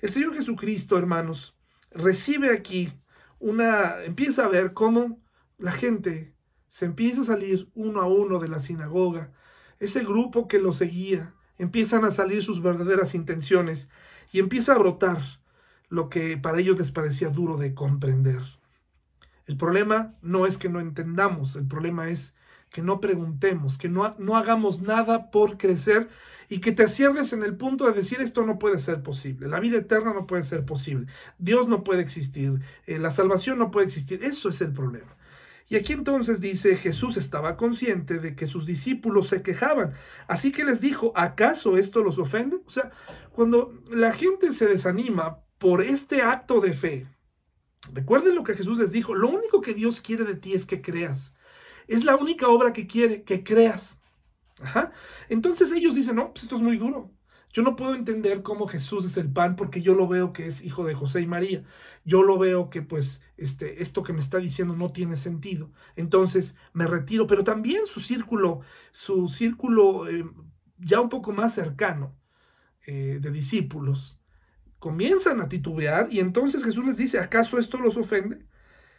El 0.00 0.10
Señor 0.10 0.34
Jesucristo, 0.34 0.96
hermanos, 0.96 1.54
recibe 1.90 2.50
aquí 2.50 2.92
una, 3.38 4.02
empieza 4.04 4.44
a 4.44 4.48
ver 4.48 4.72
cómo 4.72 5.20
la 5.58 5.72
gente 5.72 6.34
se 6.68 6.86
empieza 6.86 7.22
a 7.22 7.24
salir 7.24 7.68
uno 7.74 8.00
a 8.00 8.06
uno 8.06 8.38
de 8.38 8.48
la 8.48 8.60
sinagoga. 8.60 9.32
Ese 9.78 10.04
grupo 10.04 10.48
que 10.48 10.58
lo 10.58 10.72
seguía, 10.72 11.34
empiezan 11.60 12.04
a 12.04 12.10
salir 12.10 12.42
sus 12.42 12.62
verdaderas 12.62 13.14
intenciones 13.14 13.90
y 14.32 14.38
empieza 14.38 14.74
a 14.74 14.78
brotar 14.78 15.20
lo 15.88 16.08
que 16.08 16.38
para 16.38 16.58
ellos 16.58 16.78
les 16.78 16.90
parecía 16.90 17.28
duro 17.28 17.56
de 17.56 17.74
comprender. 17.74 18.40
El 19.46 19.56
problema 19.56 20.14
no 20.22 20.46
es 20.46 20.58
que 20.58 20.68
no 20.68 20.80
entendamos, 20.80 21.56
el 21.56 21.66
problema 21.66 22.08
es 22.08 22.34
que 22.70 22.82
no 22.82 23.00
preguntemos, 23.00 23.78
que 23.78 23.88
no, 23.88 24.14
no 24.18 24.36
hagamos 24.36 24.80
nada 24.80 25.30
por 25.30 25.58
crecer 25.58 26.08
y 26.48 26.60
que 26.60 26.72
te 26.72 26.86
cierres 26.88 27.32
en 27.32 27.42
el 27.42 27.56
punto 27.56 27.86
de 27.86 27.92
decir 27.92 28.20
esto 28.20 28.46
no 28.46 28.58
puede 28.58 28.78
ser 28.78 29.02
posible, 29.02 29.48
la 29.48 29.60
vida 29.60 29.78
eterna 29.78 30.14
no 30.14 30.26
puede 30.26 30.44
ser 30.44 30.64
posible, 30.64 31.08
Dios 31.38 31.68
no 31.68 31.82
puede 31.82 32.00
existir, 32.00 32.60
eh, 32.86 32.98
la 32.98 33.10
salvación 33.10 33.58
no 33.58 33.70
puede 33.70 33.86
existir, 33.86 34.22
eso 34.24 34.48
es 34.48 34.60
el 34.60 34.72
problema. 34.72 35.16
Y 35.70 35.76
aquí 35.76 35.92
entonces 35.92 36.40
dice, 36.40 36.74
Jesús 36.74 37.16
estaba 37.16 37.56
consciente 37.56 38.18
de 38.18 38.34
que 38.34 38.48
sus 38.48 38.66
discípulos 38.66 39.28
se 39.28 39.40
quejaban, 39.40 39.94
así 40.26 40.50
que 40.50 40.64
les 40.64 40.80
dijo, 40.80 41.12
¿acaso 41.14 41.76
esto 41.78 42.02
los 42.02 42.18
ofende? 42.18 42.56
O 42.66 42.70
sea, 42.70 42.90
cuando 43.30 43.72
la 43.88 44.12
gente 44.12 44.52
se 44.52 44.66
desanima 44.66 45.44
por 45.58 45.80
este 45.80 46.22
acto 46.22 46.60
de 46.60 46.72
fe, 46.72 47.06
recuerden 47.92 48.34
lo 48.34 48.42
que 48.42 48.56
Jesús 48.56 48.78
les 48.78 48.90
dijo, 48.90 49.14
lo 49.14 49.28
único 49.28 49.60
que 49.60 49.72
Dios 49.72 50.00
quiere 50.00 50.24
de 50.24 50.34
ti 50.34 50.54
es 50.54 50.66
que 50.66 50.82
creas. 50.82 51.36
Es 51.86 52.04
la 52.04 52.16
única 52.16 52.48
obra 52.48 52.72
que 52.72 52.88
quiere, 52.88 53.22
que 53.22 53.44
creas. 53.44 54.00
Ajá. 54.60 54.90
Entonces 55.28 55.70
ellos 55.70 55.94
dicen, 55.94 56.16
no, 56.16 56.32
pues 56.32 56.42
esto 56.42 56.56
es 56.56 56.62
muy 56.62 56.78
duro. 56.78 57.12
Yo 57.52 57.62
no 57.62 57.74
puedo 57.74 57.94
entender 57.94 58.42
cómo 58.42 58.68
Jesús 58.68 59.04
es 59.04 59.16
el 59.16 59.32
pan 59.32 59.56
porque 59.56 59.82
yo 59.82 59.94
lo 59.94 60.06
veo 60.06 60.32
que 60.32 60.46
es 60.46 60.64
hijo 60.64 60.84
de 60.84 60.94
José 60.94 61.20
y 61.20 61.26
María. 61.26 61.64
Yo 62.04 62.22
lo 62.22 62.38
veo 62.38 62.70
que 62.70 62.82
pues 62.82 63.22
este, 63.36 63.82
esto 63.82 64.02
que 64.02 64.12
me 64.12 64.20
está 64.20 64.38
diciendo 64.38 64.76
no 64.76 64.92
tiene 64.92 65.16
sentido. 65.16 65.70
Entonces 65.96 66.56
me 66.72 66.86
retiro, 66.86 67.26
pero 67.26 67.42
también 67.42 67.86
su 67.86 67.98
círculo, 68.00 68.60
su 68.92 69.28
círculo 69.28 70.08
eh, 70.08 70.24
ya 70.78 71.00
un 71.00 71.08
poco 71.08 71.32
más 71.32 71.54
cercano 71.54 72.16
eh, 72.86 73.18
de 73.20 73.30
discípulos, 73.30 74.20
comienzan 74.78 75.40
a 75.40 75.48
titubear 75.48 76.08
y 76.10 76.20
entonces 76.20 76.64
Jesús 76.64 76.84
les 76.86 76.96
dice, 76.96 77.18
¿acaso 77.18 77.58
esto 77.58 77.78
los 77.78 77.96
ofende? 77.96 78.46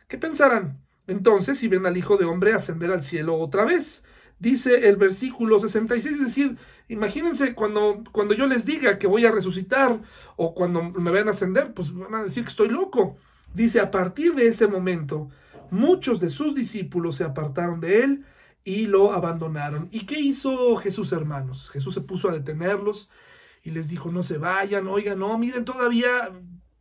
¿Qué 0.07 0.17
pensarán? 0.17 0.81
Entonces, 1.07 1.57
si 1.57 1.67
ven 1.67 1.85
al 1.85 1.97
Hijo 1.97 2.17
de 2.17 2.25
Hombre 2.25 2.53
ascender 2.53 2.91
al 2.91 3.03
cielo 3.03 3.37
otra 3.37 3.65
vez, 3.65 4.03
dice 4.41 4.89
el 4.89 4.97
versículo 4.97 5.59
66, 5.59 6.15
es 6.15 6.19
decir, 6.19 6.57
imagínense 6.89 7.53
cuando, 7.53 8.03
cuando 8.11 8.33
yo 8.33 8.47
les 8.47 8.65
diga 8.65 8.97
que 8.97 9.05
voy 9.07 9.25
a 9.25 9.31
resucitar 9.31 10.01
o 10.35 10.55
cuando 10.55 10.81
me 10.81 11.11
vayan 11.11 11.27
a 11.27 11.31
ascender, 11.31 11.73
pues 11.73 11.93
van 11.93 12.15
a 12.15 12.23
decir 12.23 12.43
que 12.43 12.49
estoy 12.49 12.67
loco. 12.67 13.17
Dice, 13.53 13.79
a 13.79 13.91
partir 13.91 14.33
de 14.33 14.47
ese 14.47 14.67
momento, 14.67 15.29
muchos 15.69 16.19
de 16.19 16.29
sus 16.29 16.55
discípulos 16.55 17.17
se 17.17 17.23
apartaron 17.23 17.79
de 17.79 18.03
él 18.03 18.25
y 18.63 18.87
lo 18.87 19.13
abandonaron. 19.13 19.89
¿Y 19.91 20.05
qué 20.07 20.19
hizo 20.19 20.75
Jesús, 20.77 21.11
hermanos? 21.11 21.69
Jesús 21.69 21.93
se 21.93 22.01
puso 22.01 22.27
a 22.27 22.33
detenerlos 22.33 23.09
y 23.63 23.69
les 23.69 23.89
dijo, 23.89 24.11
no 24.11 24.23
se 24.23 24.39
vayan, 24.39 24.87
oigan, 24.87 25.19
no, 25.19 25.37
miren, 25.37 25.65
todavía 25.65 26.31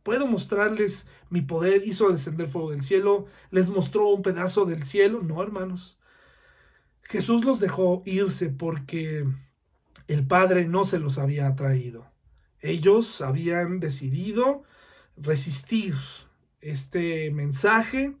puedo 0.01 0.25
mostrarles 0.25 1.07
mi 1.29 1.41
poder, 1.41 1.83
hizo 1.85 2.09
descender 2.09 2.49
fuego 2.49 2.71
del 2.71 2.81
cielo, 2.81 3.27
les 3.51 3.69
mostró 3.69 4.07
un 4.07 4.23
pedazo 4.23 4.65
del 4.65 4.83
cielo. 4.83 5.21
No, 5.21 5.43
hermanos. 5.43 5.99
Jesús 7.03 7.43
los 7.43 7.59
dejó 7.59 8.03
irse 8.05 8.49
porque 8.49 9.25
el 10.07 10.27
Padre 10.27 10.67
no 10.67 10.85
se 10.85 10.99
los 10.99 11.17
había 11.17 11.53
traído. 11.55 12.11
Ellos 12.59 13.21
habían 13.21 13.79
decidido 13.79 14.63
resistir 15.17 15.95
este 16.59 17.31
mensaje 17.31 18.15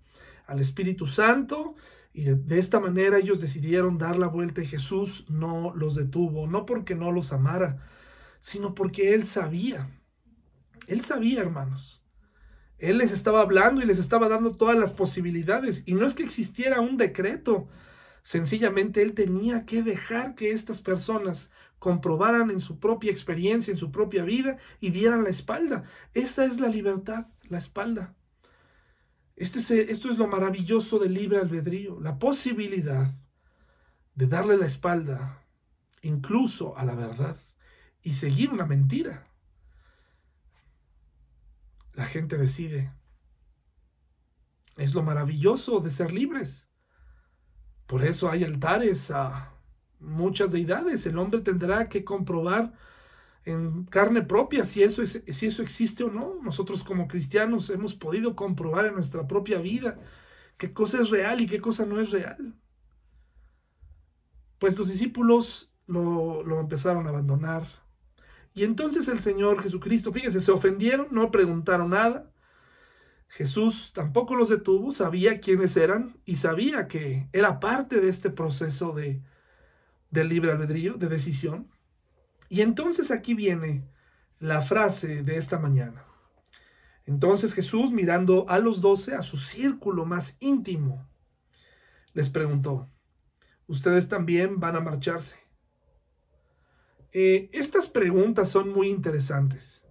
al 0.47 0.59
Espíritu 0.59 1.07
Santo 1.07 1.75
y 2.13 2.23
de, 2.25 2.59
esta 2.59 2.79
manera 2.79 3.19
ellos 3.19 3.39
decidieron 3.39 3.97
dar 3.97 4.17
la 4.17 4.27
vuelta 4.27 4.61
y 4.61 4.65
Jesús 4.65 5.25
no 5.29 5.73
los 5.75 5.95
detuvo, 5.95 6.47
no 6.47 6.65
porque 6.65 6.95
no 6.95 7.11
los 7.11 7.31
amara, 7.31 7.87
sino 8.39 8.75
porque 8.75 9.13
Él 9.13 9.25
sabía. 9.25 9.89
Él 10.87 11.01
sabía, 11.01 11.41
hermanos. 11.41 12.03
Él 12.77 12.97
les 12.97 13.11
estaba 13.11 13.41
hablando 13.41 13.81
y 13.81 13.85
les 13.85 13.99
estaba 13.99 14.27
dando 14.27 14.57
todas 14.57 14.77
las 14.77 14.91
posibilidades. 14.91 15.83
Y 15.85 15.93
no 15.93 16.05
es 16.05 16.15
que 16.15 16.23
existiera 16.23 16.81
un 16.81 16.97
decreto 16.97 17.69
Sencillamente 18.23 19.01
él 19.01 19.13
tenía 19.13 19.65
que 19.65 19.83
dejar 19.83 20.35
que 20.35 20.51
estas 20.51 20.79
personas 20.79 21.51
comprobaran 21.79 22.51
en 22.51 22.59
su 22.59 22.79
propia 22.79 23.11
experiencia, 23.11 23.71
en 23.71 23.77
su 23.77 23.91
propia 23.91 24.23
vida 24.23 24.57
y 24.79 24.91
dieran 24.91 25.23
la 25.23 25.29
espalda. 25.29 25.83
Esa 26.13 26.45
es 26.45 26.59
la 26.59 26.67
libertad, 26.67 27.25
la 27.49 27.57
espalda. 27.57 28.15
Este 29.35 29.57
es, 29.57 29.71
esto 29.71 30.09
es 30.11 30.19
lo 30.19 30.27
maravilloso 30.27 30.99
del 30.99 31.15
libre 31.15 31.39
albedrío, 31.39 31.99
la 31.99 32.19
posibilidad 32.19 33.15
de 34.13 34.27
darle 34.27 34.57
la 34.57 34.67
espalda 34.67 35.43
incluso 36.03 36.77
a 36.77 36.85
la 36.85 36.93
verdad 36.93 37.37
y 38.03 38.13
seguir 38.13 38.51
una 38.51 38.65
mentira. 38.65 39.27
La 41.93 42.05
gente 42.05 42.37
decide. 42.37 42.91
Es 44.77 44.93
lo 44.93 45.03
maravilloso 45.03 45.79
de 45.79 45.89
ser 45.89 46.13
libres. 46.13 46.67
Por 47.91 48.05
eso 48.05 48.31
hay 48.31 48.45
altares 48.45 49.11
a 49.11 49.51
muchas 49.99 50.53
deidades. 50.53 51.05
El 51.05 51.17
hombre 51.17 51.41
tendrá 51.41 51.89
que 51.89 52.05
comprobar 52.05 52.71
en 53.43 53.83
carne 53.83 54.21
propia 54.21 54.63
si 54.63 54.81
eso, 54.81 55.01
es, 55.01 55.21
si 55.27 55.47
eso 55.47 55.61
existe 55.61 56.05
o 56.05 56.09
no. 56.09 56.35
Nosotros 56.41 56.85
como 56.85 57.09
cristianos 57.09 57.69
hemos 57.69 57.93
podido 57.93 58.33
comprobar 58.33 58.85
en 58.85 58.93
nuestra 58.93 59.27
propia 59.27 59.59
vida 59.59 59.99
qué 60.55 60.71
cosa 60.71 61.01
es 61.01 61.09
real 61.09 61.41
y 61.41 61.47
qué 61.47 61.59
cosa 61.59 61.85
no 61.85 61.99
es 61.99 62.11
real. 62.11 62.55
Pues 64.57 64.79
los 64.79 64.87
discípulos 64.87 65.73
lo, 65.85 66.43
lo 66.45 66.61
empezaron 66.61 67.07
a 67.07 67.09
abandonar. 67.09 67.67
Y 68.53 68.63
entonces 68.63 69.09
el 69.09 69.19
Señor 69.19 69.61
Jesucristo, 69.61 70.13
fíjese, 70.13 70.39
se 70.39 70.51
ofendieron, 70.53 71.07
no 71.11 71.29
preguntaron 71.29 71.89
nada, 71.89 72.30
Jesús 73.31 73.93
tampoco 73.93 74.35
los 74.35 74.49
detuvo, 74.49 74.91
sabía 74.91 75.39
quiénes 75.39 75.77
eran 75.77 76.17
y 76.25 76.35
sabía 76.35 76.89
que 76.89 77.29
era 77.31 77.61
parte 77.61 78.01
de 78.01 78.09
este 78.09 78.29
proceso 78.29 78.91
de, 78.91 79.21
libre 80.11 80.51
albedrío, 80.51 80.95
de 80.95 81.07
decisión. 81.07 81.71
Y 82.49 82.59
entonces 82.59 83.09
aquí 83.09 83.33
viene 83.33 83.87
la 84.39 84.61
frase 84.61 85.23
de 85.23 85.37
esta 85.37 85.57
mañana. 85.57 86.03
Entonces 87.05 87.53
Jesús, 87.53 87.93
mirando 87.93 88.45
a 88.49 88.59
los 88.59 88.81
doce, 88.81 89.15
a 89.15 89.21
su 89.21 89.37
círculo 89.37 90.05
más 90.05 90.35
íntimo, 90.41 91.07
les 92.11 92.29
preguntó, 92.29 92.89
¿ustedes 93.65 94.09
también 94.09 94.59
van 94.59 94.75
a 94.75 94.81
marcharse? 94.81 95.37
Eh, 97.13 97.49
estas 97.53 97.87
preguntas 97.87 98.49
son 98.49 98.73
muy 98.73 98.89
interesantes. 98.89 99.85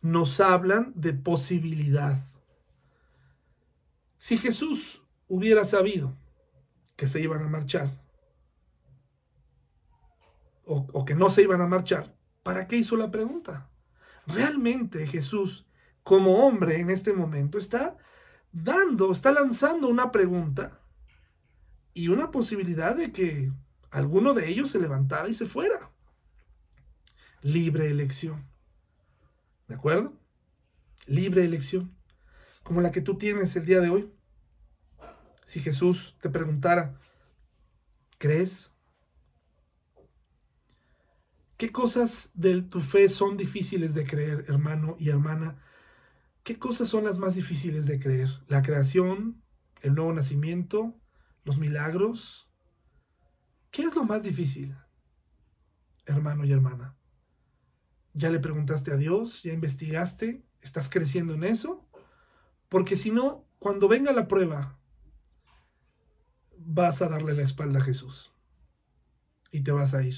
Nos 0.00 0.40
hablan 0.40 0.94
de 0.96 1.12
posibilidad. 1.12 2.29
Si 4.20 4.36
Jesús 4.36 5.02
hubiera 5.28 5.64
sabido 5.64 6.14
que 6.94 7.06
se 7.06 7.22
iban 7.22 7.42
a 7.42 7.48
marchar, 7.48 8.04
o, 10.66 11.06
que 11.06 11.14
no 11.14 11.30
se 11.30 11.42
iban 11.42 11.62
a 11.62 11.66
marchar, 11.66 12.14
¿para 12.42 12.68
qué 12.68 12.76
hizo 12.76 12.96
la 12.96 13.10
pregunta? 13.10 13.70
Realmente 14.26 15.06
Jesús, 15.06 15.66
como 16.02 16.46
hombre 16.46 16.80
en 16.80 16.90
este 16.90 17.14
momento, 17.14 17.56
está 17.56 17.96
dando, 18.52 19.10
está 19.10 19.32
lanzando 19.32 19.88
una 19.88 20.12
pregunta 20.12 20.82
y 21.94 22.08
una 22.08 22.30
posibilidad 22.30 22.94
de 22.94 23.12
que 23.12 23.50
alguno 23.90 24.34
de 24.34 24.48
ellos 24.50 24.68
se 24.68 24.80
levantara 24.80 25.30
y 25.30 25.34
se 25.34 25.46
fuera. 25.46 25.90
libre 27.40 27.88
elección. 27.88 28.44
¿De 29.66 29.76
acuerdo? 29.76 30.12
Libre 31.06 31.42
elección, 31.42 31.96
como 32.62 32.80
la 32.80 32.92
que 32.92 33.00
tú 33.00 33.16
tienes 33.18 33.54
el 33.56 33.66
día 33.66 33.80
de 33.80 33.90
hoy. 33.90 34.12
Si 35.44 35.60
Jesús 35.60 36.16
te 36.20 36.30
preguntara, 36.30 37.00
¿crees? 38.18 38.72
¿Qué 41.56 41.72
cosas 41.72 42.30
de 42.34 42.62
tu 42.62 42.80
fe 42.80 43.08
son 43.08 43.36
difíciles 43.36 43.94
de 43.94 44.06
creer, 44.06 44.44
hermano 44.48 44.96
y 44.98 45.10
hermana? 45.10 45.58
¿Qué 46.42 46.58
cosas 46.58 46.88
son 46.88 47.04
las 47.04 47.18
más 47.18 47.34
difíciles 47.34 47.86
de 47.86 48.00
creer? 48.00 48.28
¿La 48.48 48.62
creación? 48.62 49.42
¿El 49.82 49.94
nuevo 49.94 50.12
nacimiento? 50.12 50.94
¿Los 51.44 51.58
milagros? 51.58 52.48
¿Qué 53.70 53.82
es 53.82 53.94
lo 53.94 54.04
más 54.04 54.22
difícil, 54.22 54.74
hermano 56.06 56.44
y 56.44 56.52
hermana? 56.52 56.96
¿Ya 58.14 58.30
le 58.30 58.40
preguntaste 58.40 58.92
a 58.92 58.96
Dios? 58.96 59.42
¿Ya 59.42 59.52
investigaste? 59.52 60.42
¿Estás 60.60 60.88
creciendo 60.88 61.34
en 61.34 61.44
eso? 61.44 61.86
Porque 62.70 62.96
si 62.96 63.10
no, 63.10 63.44
cuando 63.58 63.88
venga 63.88 64.12
la 64.12 64.28
prueba, 64.28 64.78
vas 66.56 67.02
a 67.02 67.08
darle 67.08 67.34
la 67.34 67.42
espalda 67.42 67.80
a 67.80 67.82
Jesús 67.82 68.32
y 69.50 69.60
te 69.60 69.72
vas 69.72 69.92
a 69.92 70.02
ir. 70.02 70.14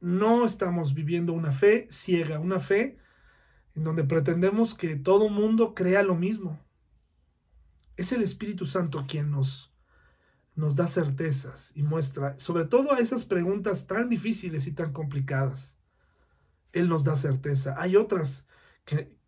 No 0.00 0.46
estamos 0.46 0.94
viviendo 0.94 1.34
una 1.34 1.52
fe 1.52 1.86
ciega, 1.90 2.40
una 2.40 2.58
fe 2.58 2.98
en 3.74 3.84
donde 3.84 4.02
pretendemos 4.02 4.74
que 4.74 4.96
todo 4.96 5.28
mundo 5.28 5.74
crea 5.74 6.02
lo 6.02 6.14
mismo. 6.14 6.58
Es 7.96 8.12
el 8.12 8.22
Espíritu 8.22 8.64
Santo 8.64 9.04
quien 9.06 9.30
nos, 9.30 9.74
nos 10.54 10.74
da 10.74 10.86
certezas 10.86 11.72
y 11.74 11.82
muestra, 11.82 12.38
sobre 12.38 12.64
todo 12.64 12.92
a 12.92 12.98
esas 12.98 13.26
preguntas 13.26 13.86
tan 13.86 14.08
difíciles 14.08 14.66
y 14.66 14.72
tan 14.72 14.94
complicadas. 14.94 15.76
Él 16.72 16.88
nos 16.88 17.04
da 17.04 17.14
certeza. 17.14 17.74
Hay 17.76 17.96
otras 17.96 18.46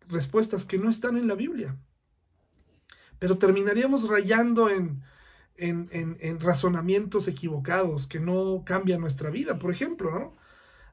respuestas 0.07 0.65
que 0.65 0.79
no 0.79 0.89
están 0.89 1.17
en 1.17 1.27
la 1.27 1.35
Biblia. 1.35 1.77
Pero 3.19 3.37
terminaríamos 3.37 4.07
rayando 4.07 4.69
en, 4.69 5.03
en, 5.57 6.17
en, 6.19 6.39
razonamientos 6.39 7.27
equivocados 7.27 8.07
que 8.07 8.19
no 8.19 8.63
cambian 8.65 9.01
nuestra 9.01 9.29
vida. 9.29 9.57
Por 9.57 9.71
ejemplo, 9.71 10.11
¿no? 10.11 10.35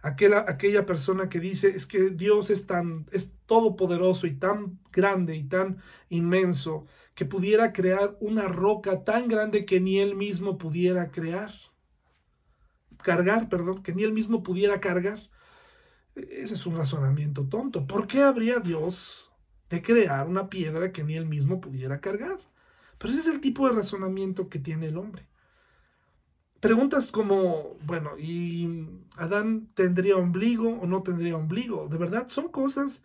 Aquella, 0.02 0.84
persona 0.84 1.28
que 1.28 1.38
dice 1.38 1.68
es 1.68 1.86
que 1.86 2.10
Dios 2.10 2.50
es 2.50 2.66
tan, 2.66 3.06
es 3.12 3.34
todopoderoso 3.46 4.26
y 4.26 4.34
tan 4.34 4.80
grande 4.90 5.36
y 5.36 5.44
tan 5.44 5.80
inmenso 6.08 6.86
que 7.14 7.24
pudiera 7.24 7.72
crear 7.72 8.16
una 8.20 8.48
roca 8.48 9.04
tan 9.04 9.28
grande 9.28 9.64
que 9.64 9.80
ni 9.80 10.00
él 10.00 10.16
mismo 10.16 10.58
pudiera 10.58 11.12
crear. 11.12 11.52
Cargar, 13.00 13.48
perdón, 13.48 13.84
que 13.84 13.94
ni 13.94 14.02
él 14.02 14.12
mismo 14.12 14.42
pudiera 14.42 14.80
cargar. 14.80 15.20
Ese 16.16 16.54
es 16.54 16.66
un 16.66 16.76
razonamiento 16.76 17.48
tonto. 17.48 17.86
¿Por 17.86 18.08
qué 18.08 18.22
habría 18.22 18.58
Dios 18.58 19.31
de 19.72 19.80
crear 19.80 20.28
una 20.28 20.50
piedra 20.50 20.92
que 20.92 21.02
ni 21.02 21.16
él 21.16 21.24
mismo 21.24 21.58
pudiera 21.62 21.98
cargar? 21.98 22.38
Pero 22.98 23.10
ese 23.10 23.20
es 23.20 23.34
el 23.34 23.40
tipo 23.40 23.66
de 23.66 23.74
razonamiento 23.74 24.50
que 24.50 24.58
tiene 24.58 24.88
el 24.88 24.98
hombre. 24.98 25.26
Preguntas 26.60 27.10
como, 27.10 27.78
bueno, 27.86 28.18
¿y 28.18 28.86
Adán 29.16 29.70
tendría 29.72 30.16
ombligo 30.16 30.68
o 30.68 30.86
no 30.86 31.02
tendría 31.02 31.38
ombligo? 31.38 31.88
De 31.88 31.96
verdad, 31.96 32.26
son 32.28 32.50
cosas 32.50 33.02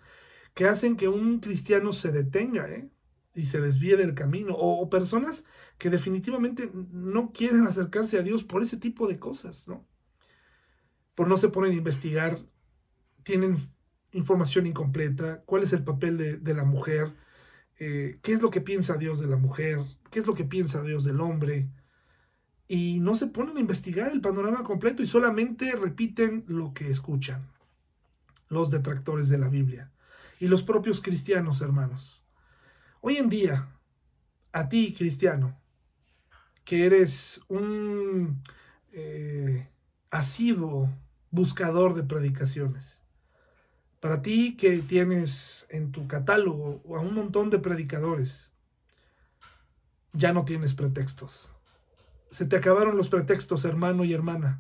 que 0.53 0.65
hacen 0.65 0.97
que 0.97 1.07
un 1.07 1.39
cristiano 1.39 1.93
se 1.93 2.11
detenga 2.11 2.70
¿eh? 2.70 2.89
y 3.34 3.45
se 3.45 3.61
desvíe 3.61 3.95
del 3.95 4.13
camino. 4.13 4.53
O, 4.53 4.82
o, 4.82 4.89
personas 4.89 5.45
que 5.78 5.89
definitivamente 5.89 6.70
no 6.74 7.32
quieren 7.32 7.65
acercarse 7.65 8.20
a 8.20 8.24
Dios 8.24 8.43
por 8.43 8.61
ese 8.61 8.76
tipo 8.76 9.07
de 9.07 9.20
cosas, 9.20 9.70
¿no? 9.70 9.88
Por 11.15 11.30
no 11.30 11.38
se 11.38 11.47
ponen 11.47 11.72
a 11.72 11.76
investigar 11.76 12.38
tienen 13.24 13.57
información 14.12 14.66
incompleta, 14.66 15.41
cuál 15.45 15.64
es 15.64 15.74
el 15.74 15.84
papel 15.84 16.41
de, 16.41 16.53
la 16.53 16.64
mujer, 16.64 17.14
eh, 17.80 18.20
qué 18.22 18.34
es 18.34 18.41
lo 18.41 18.49
que 18.49 18.62
piensa 18.62 18.97
Dios 18.97 19.20
de 19.20 19.28
la 19.28 19.38
mujer, 19.38 19.80
qué 20.12 20.20
es 20.20 20.28
lo 20.28 20.34
que 20.34 20.45
piensa 20.45 20.82
Dios 20.82 21.03
del 21.03 21.22
hombre, 21.22 21.70
y 22.68 22.99
no 22.99 23.16
se 23.16 23.28
ponen 23.28 23.58
a 23.58 23.62
investigar 23.62 24.12
el 24.12 24.22
panorama 24.22 24.64
completo 24.64 25.01
y 25.01 25.05
solamente 25.05 25.72
repiten 25.76 26.43
lo 26.47 26.74
que 26.74 26.89
escuchan 26.89 27.47
los 28.49 28.70
detractores 28.70 29.30
de 29.30 29.38
la 29.38 29.49
Biblia 29.49 29.91
y 30.39 30.47
los 30.47 30.64
propios 30.64 31.01
cristianos, 31.01 31.62
hermanos. 31.62 32.24
Hoy 33.01 33.18
en 33.18 33.30
día, 33.30 33.68
a 34.51 34.70
ti, 34.70 34.93
cristiano, 34.97 35.60
que 36.64 36.86
eres 36.86 37.41
un 37.47 38.41
eh, 38.91 39.68
asiduo 40.10 40.89
buscador 41.32 41.93
de 41.93 42.03
predicaciones, 42.03 43.03
para 44.00 44.22
ti 44.22 44.56
que 44.58 44.80
tienes 44.80 45.66
en 45.70 45.91
tu 45.91 46.08
catálogo 46.08 46.82
a 46.95 47.00
un 47.00 47.14
montón 47.14 47.50
de 47.50 47.60
predicadores, 47.60 48.52
ya 50.14 50.34
no 50.34 50.45
tienes 50.45 50.74
pretextos. 50.74 51.52
Se 52.30 52.45
te 52.45 52.58
acabaron 52.58 52.98
los 52.98 53.10
pretextos, 53.10 53.66
hermano 53.66 54.04
y 54.04 54.14
hermana. 54.14 54.60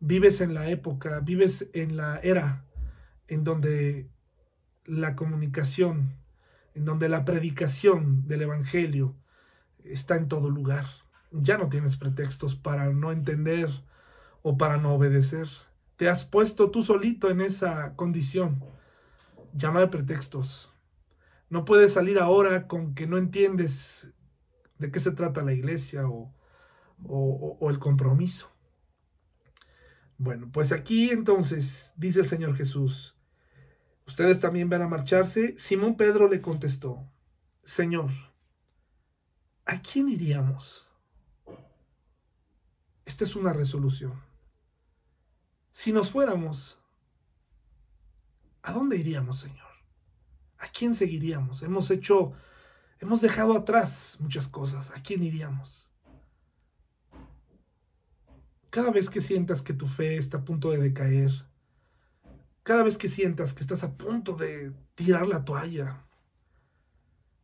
Vives 0.00 0.40
en 0.40 0.54
la 0.54 0.68
época, 0.68 1.20
vives 1.20 1.68
en 1.72 1.96
la 1.96 2.18
era 2.18 2.64
en 3.28 3.44
donde 3.44 4.10
la 4.84 5.14
comunicación, 5.14 6.16
en 6.74 6.84
donde 6.84 7.08
la 7.08 7.24
predicación 7.24 8.26
del 8.26 8.42
Evangelio 8.42 9.14
está 9.84 10.16
en 10.16 10.28
todo 10.28 10.50
lugar. 10.50 10.86
Ya 11.30 11.56
no 11.56 11.68
tienes 11.68 11.96
pretextos 11.96 12.56
para 12.56 12.92
no 12.92 13.12
entender 13.12 13.70
o 14.42 14.58
para 14.58 14.76
no 14.76 14.94
obedecer. 14.94 15.48
Te 16.02 16.08
has 16.08 16.24
puesto 16.24 16.72
tú 16.72 16.82
solito 16.82 17.30
en 17.30 17.40
esa 17.40 17.94
condición. 17.94 18.60
Llama 19.54 19.78
de 19.78 19.86
pretextos. 19.86 20.74
No 21.48 21.64
puedes 21.64 21.92
salir 21.92 22.18
ahora 22.18 22.66
con 22.66 22.96
que 22.96 23.06
no 23.06 23.18
entiendes 23.18 24.12
de 24.78 24.90
qué 24.90 24.98
se 24.98 25.12
trata 25.12 25.42
la 25.42 25.52
iglesia 25.52 26.08
o, 26.08 26.34
o 27.04 27.70
el 27.70 27.78
compromiso. 27.78 28.50
Bueno, 30.18 30.50
pues 30.50 30.72
aquí 30.72 31.10
entonces 31.10 31.92
dice 31.94 32.18
el 32.18 32.26
Señor 32.26 32.56
Jesús, 32.56 33.14
ustedes 34.04 34.40
también 34.40 34.68
van 34.68 34.82
a 34.82 34.88
marcharse. 34.88 35.56
Simón 35.56 35.96
Pedro 35.96 36.26
le 36.26 36.40
contestó, 36.40 37.08
Señor, 37.62 38.10
¿a 39.66 39.80
quién 39.80 40.08
iríamos? 40.08 40.88
Esta 43.04 43.22
es 43.22 43.36
una 43.36 43.52
resolución. 43.52 44.31
Si 45.72 45.90
nos 45.90 46.10
fuéramos, 46.10 46.78
¿a 48.62 48.72
dónde 48.72 48.98
iríamos, 48.98 49.38
Señor? 49.38 49.72
¿A 50.58 50.68
quién 50.68 50.94
seguiríamos? 50.94 51.62
Hemos 51.62 51.90
hecho, 51.90 52.34
hemos 53.00 53.22
dejado 53.22 53.56
atrás 53.56 54.18
muchas 54.20 54.46
cosas. 54.46 54.90
¿A 54.90 55.02
quién 55.02 55.22
iríamos? 55.22 55.90
Cada 58.68 58.90
vez 58.90 59.08
que 59.08 59.22
sientas 59.22 59.62
que 59.62 59.72
tu 59.72 59.88
fe 59.88 60.18
está 60.18 60.38
a 60.38 60.44
punto 60.44 60.70
de 60.70 60.78
decaer, 60.78 61.46
cada 62.62 62.82
vez 62.82 62.98
que 62.98 63.08
sientas 63.08 63.54
que 63.54 63.60
estás 63.60 63.82
a 63.82 63.96
punto 63.96 64.34
de 64.34 64.72
tirar 64.94 65.26
la 65.26 65.44
toalla, 65.44 66.04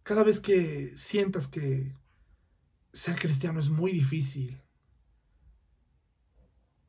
cada 0.03 0.22
vez 0.22 0.39
que 0.39 0.97
sientas 0.97 1.49
que 1.49 1.95
ser 2.93 3.18
cristiano 3.18 3.59
es 3.59 3.70
muy 3.70 3.91
difícil, 3.93 4.61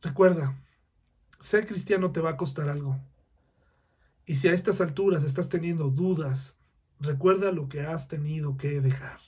recuerda, 0.01 0.55
ser 1.39 1.67
cristiano 1.67 2.11
te 2.11 2.21
va 2.21 2.31
a 2.31 2.37
costar 2.37 2.69
algo. 2.69 2.99
Y 4.25 4.35
si 4.35 4.47
a 4.47 4.53
estas 4.53 4.81
alturas 4.81 5.23
estás 5.23 5.49
teniendo 5.49 5.89
dudas, 5.89 6.57
recuerda 6.99 7.51
lo 7.51 7.67
que 7.69 7.81
has 7.81 8.07
tenido 8.07 8.57
que 8.57 8.81
dejar. 8.81 9.19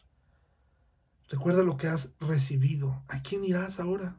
Recuerda 1.30 1.64
lo 1.64 1.78
que 1.78 1.88
has 1.88 2.14
recibido. 2.20 3.04
¿A 3.08 3.22
quién 3.24 3.44
irás 3.44 3.80
ahora? 3.80 4.18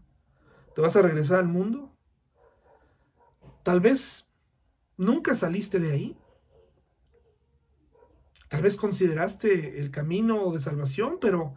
¿Te 0.74 0.80
vas 0.80 0.96
a 0.96 1.02
regresar 1.02 1.38
al 1.38 1.48
mundo? 1.48 1.92
Tal 3.62 3.80
vez 3.80 4.26
nunca 4.96 5.34
saliste 5.34 5.78
de 5.78 5.92
ahí. 5.92 6.16
Tal 8.48 8.62
vez 8.62 8.76
consideraste 8.76 9.80
el 9.80 9.90
camino 9.90 10.50
de 10.52 10.60
salvación, 10.60 11.18
pero 11.20 11.54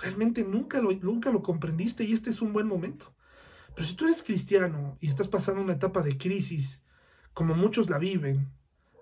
realmente 0.00 0.44
nunca 0.44 0.80
lo, 0.80 0.92
nunca 0.92 1.30
lo 1.30 1.42
comprendiste 1.42 2.04
y 2.04 2.12
este 2.12 2.30
es 2.30 2.40
un 2.40 2.52
buen 2.52 2.66
momento. 2.66 3.12
Pero 3.74 3.86
si 3.86 3.94
tú 3.94 4.04
eres 4.04 4.22
cristiano 4.22 4.96
y 5.00 5.08
estás 5.08 5.28
pasando 5.28 5.60
una 5.60 5.72
etapa 5.74 6.02
de 6.02 6.18
crisis, 6.18 6.82
como 7.32 7.54
muchos 7.54 7.88
la 7.88 7.98
viven, 7.98 8.52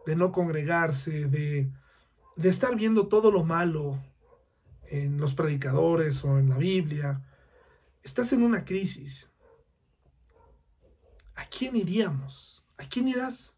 de 0.06 0.16
no 0.16 0.32
congregarse, 0.32 1.26
de, 1.26 1.70
de 2.36 2.48
estar 2.48 2.76
viendo 2.76 3.08
todo 3.08 3.30
lo 3.30 3.44
malo 3.44 4.02
en 4.84 5.18
los 5.18 5.34
predicadores 5.34 6.24
o 6.24 6.38
en 6.38 6.48
la 6.48 6.56
Biblia, 6.56 7.22
estás 8.02 8.32
en 8.32 8.42
una 8.42 8.64
crisis. 8.64 9.28
¿A 11.34 11.44
quién 11.46 11.76
iríamos? 11.76 12.64
¿A 12.76 12.84
quién 12.84 13.08
irás? 13.08 13.56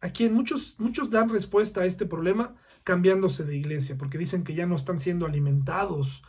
A 0.00 0.10
quién 0.10 0.34
muchos, 0.34 0.76
muchos 0.78 1.10
dan 1.10 1.28
respuesta 1.28 1.80
a 1.80 1.86
este 1.86 2.06
problema 2.06 2.56
cambiándose 2.84 3.44
de 3.44 3.56
iglesia, 3.56 3.96
porque 3.98 4.18
dicen 4.18 4.44
que 4.44 4.54
ya 4.54 4.66
no 4.66 4.76
están 4.76 5.00
siendo 5.00 5.26
alimentados 5.26 6.22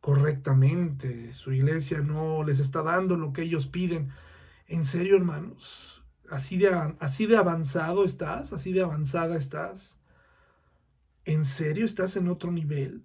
correctamente, 0.00 1.32
su 1.34 1.52
iglesia 1.52 2.00
no 2.00 2.42
les 2.42 2.58
está 2.58 2.82
dando 2.82 3.16
lo 3.16 3.32
que 3.32 3.42
ellos 3.42 3.66
piden. 3.66 4.10
En 4.66 4.84
serio, 4.84 5.16
hermanos, 5.16 6.02
así 6.30 6.56
de, 6.56 6.68
así 6.98 7.26
de 7.26 7.36
avanzado 7.36 8.04
estás, 8.04 8.52
así 8.52 8.72
de 8.72 8.82
avanzada 8.82 9.36
estás. 9.36 9.98
¿En 11.24 11.44
serio 11.44 11.84
estás 11.84 12.16
en 12.16 12.28
otro 12.28 12.50
nivel? 12.50 13.04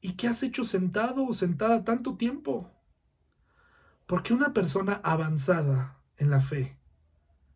¿Y 0.00 0.12
qué 0.12 0.28
has 0.28 0.42
hecho 0.42 0.64
sentado 0.64 1.26
o 1.26 1.32
sentada 1.32 1.84
tanto 1.84 2.16
tiempo? 2.16 2.70
Porque 4.06 4.34
una 4.34 4.52
persona 4.52 5.00
avanzada 5.02 5.98
en 6.16 6.30
la 6.30 6.40
fe, 6.40 6.78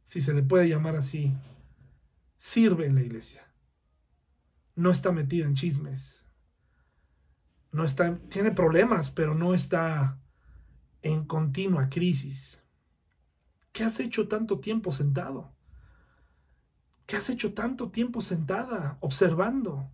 si 0.04 0.20
se 0.20 0.34
le 0.34 0.42
puede 0.42 0.68
llamar 0.68 0.96
así, 0.96 1.36
sirve 2.38 2.86
en 2.86 2.94
la 2.94 3.02
iglesia. 3.02 3.46
No 4.74 4.90
está 4.90 5.12
metida 5.12 5.46
en 5.46 5.54
chismes. 5.54 6.19
No 7.72 7.84
está, 7.84 8.18
tiene 8.28 8.50
problemas, 8.50 9.10
pero 9.10 9.34
no 9.34 9.54
está 9.54 10.18
en 11.02 11.24
continua 11.24 11.88
crisis. 11.88 12.62
¿Qué 13.72 13.84
has 13.84 14.00
hecho 14.00 14.28
tanto 14.28 14.60
tiempo 14.60 14.92
sentado? 14.92 15.54
¿Qué 17.06 17.16
has 17.16 17.28
hecho 17.28 17.54
tanto 17.54 17.90
tiempo 17.90 18.20
sentada, 18.20 18.98
observando? 19.00 19.90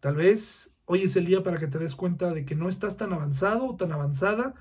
Tal 0.00 0.16
vez 0.16 0.74
hoy 0.84 1.02
es 1.02 1.16
el 1.16 1.26
día 1.26 1.42
para 1.42 1.58
que 1.58 1.66
te 1.66 1.78
des 1.78 1.94
cuenta 1.94 2.32
de 2.32 2.44
que 2.44 2.54
no 2.54 2.68
estás 2.68 2.96
tan 2.96 3.12
avanzado 3.12 3.66
o 3.66 3.76
tan 3.76 3.92
avanzada, 3.92 4.54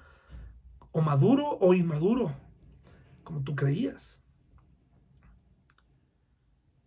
o 0.92 1.02
maduro 1.02 1.58
o 1.60 1.74
inmaduro, 1.74 2.34
como 3.24 3.42
tú 3.42 3.56
creías. 3.56 4.25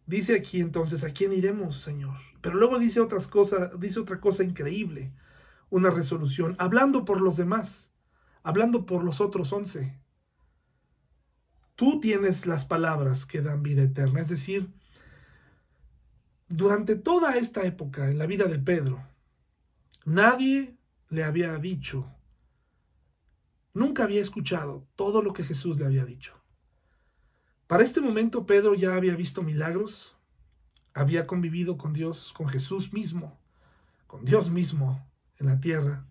Dice 0.08 0.34
aquí 0.34 0.62
entonces, 0.62 1.04
¿a 1.04 1.10
quién 1.10 1.34
iremos, 1.34 1.82
Señor? 1.82 2.16
Pero 2.40 2.56
luego 2.56 2.78
dice 2.78 2.98
otras 2.98 3.26
cosas, 3.26 3.78
dice 3.78 4.00
otra 4.00 4.18
cosa 4.20 4.42
increíble, 4.42 5.12
una 5.68 5.90
resolución, 5.90 6.56
hablando 6.58 7.04
por 7.04 7.20
los 7.20 7.36
demás, 7.36 7.92
hablando 8.42 8.86
por 8.86 9.04
los 9.04 9.20
otros 9.20 9.52
once. 9.52 10.00
Tú 11.76 12.00
tienes 12.00 12.46
las 12.46 12.64
palabras 12.64 13.26
que 13.26 13.42
dan 13.42 13.62
vida 13.62 13.82
eterna, 13.82 14.22
es 14.22 14.30
decir, 14.30 14.70
durante 16.48 16.96
toda 16.96 17.36
esta 17.36 17.64
época 17.64 18.10
en 18.10 18.16
la 18.16 18.24
vida 18.24 18.46
de 18.46 18.58
Pedro, 18.58 19.06
nadie 20.06 20.78
le 21.10 21.22
había 21.22 21.54
dicho, 21.58 22.10
nunca 23.74 24.04
había 24.04 24.22
escuchado 24.22 24.88
todo 24.96 25.20
lo 25.20 25.34
que 25.34 25.44
Jesús 25.44 25.78
le 25.78 25.84
había 25.84 26.06
dicho. 26.06 26.32
Para 27.68 27.84
este 27.84 28.00
momento 28.00 28.46
Pedro 28.46 28.74
ya 28.74 28.94
había 28.94 29.14
visto 29.14 29.42
milagros, 29.42 30.16
había 30.94 31.26
convivido 31.26 31.76
con 31.76 31.92
Dios, 31.92 32.32
con 32.32 32.48
Jesús 32.48 32.94
mismo, 32.94 33.38
con 34.06 34.24
Dios 34.24 34.48
mismo 34.48 35.06
en 35.36 35.48
la 35.48 35.60
tierra. 35.60 36.06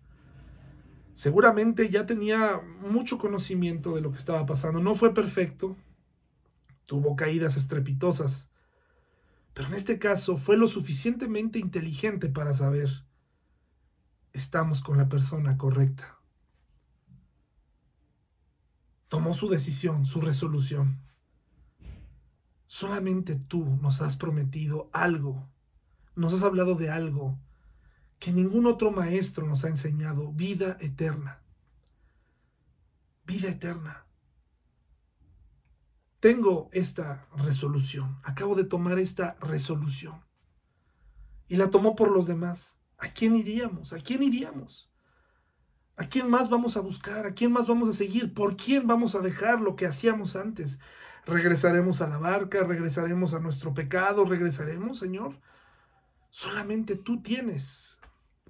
Seguramente 1.14 1.88
ya 1.88 2.06
tenía 2.06 2.60
mucho 2.80 3.18
conocimiento 3.18 3.96
de 3.96 4.02
lo 4.02 4.12
que 4.12 4.18
estaba 4.18 4.46
pasando. 4.46 4.78
No 4.78 4.94
fue 4.94 5.12
perfecto, 5.12 5.76
tuvo 6.84 7.16
caídas 7.16 7.56
estrepitosas, 7.56 8.48
pero 9.52 9.66
en 9.66 9.74
este 9.74 9.98
caso 9.98 10.36
fue 10.36 10.56
lo 10.56 10.68
suficientemente 10.68 11.58
inteligente 11.58 12.28
para 12.28 12.54
saber, 12.54 13.04
estamos 14.32 14.80
con 14.80 14.96
la 14.96 15.08
persona 15.08 15.58
correcta. 15.58 16.20
Tomó 19.08 19.34
su 19.34 19.48
decisión, 19.48 20.06
su 20.06 20.20
resolución. 20.20 21.07
Solamente 22.68 23.34
tú 23.34 23.78
nos 23.80 24.02
has 24.02 24.14
prometido 24.14 24.90
algo, 24.92 25.48
nos 26.14 26.34
has 26.34 26.42
hablado 26.42 26.74
de 26.74 26.90
algo 26.90 27.38
que 28.18 28.30
ningún 28.30 28.66
otro 28.66 28.90
maestro 28.90 29.46
nos 29.46 29.64
ha 29.64 29.68
enseñado, 29.68 30.30
vida 30.32 30.76
eterna. 30.80 31.40
Vida 33.24 33.48
eterna. 33.48 34.04
Tengo 36.20 36.68
esta 36.72 37.26
resolución, 37.36 38.20
acabo 38.22 38.54
de 38.54 38.64
tomar 38.64 38.98
esta 38.98 39.36
resolución 39.40 40.22
y 41.48 41.56
la 41.56 41.70
tomó 41.70 41.96
por 41.96 42.10
los 42.10 42.26
demás. 42.26 42.78
¿A 42.98 43.08
quién 43.08 43.34
iríamos? 43.34 43.94
¿A 43.94 43.98
quién 43.98 44.22
iríamos? 44.22 44.90
¿A 45.96 46.04
quién 46.04 46.28
más 46.28 46.50
vamos 46.50 46.76
a 46.76 46.80
buscar? 46.80 47.26
¿A 47.26 47.32
quién 47.32 47.50
más 47.50 47.66
vamos 47.66 47.88
a 47.88 47.94
seguir? 47.94 48.34
¿Por 48.34 48.56
quién 48.56 48.86
vamos 48.86 49.14
a 49.14 49.20
dejar 49.20 49.62
lo 49.62 49.74
que 49.74 49.86
hacíamos 49.86 50.36
antes? 50.36 50.80
Regresaremos 51.28 52.00
a 52.00 52.08
la 52.08 52.18
barca, 52.18 52.64
regresaremos 52.64 53.34
a 53.34 53.40
nuestro 53.40 53.74
pecado, 53.74 54.24
regresaremos, 54.24 54.98
Señor. 54.98 55.38
Solamente 56.30 56.96
tú 56.96 57.22
tienes 57.22 57.98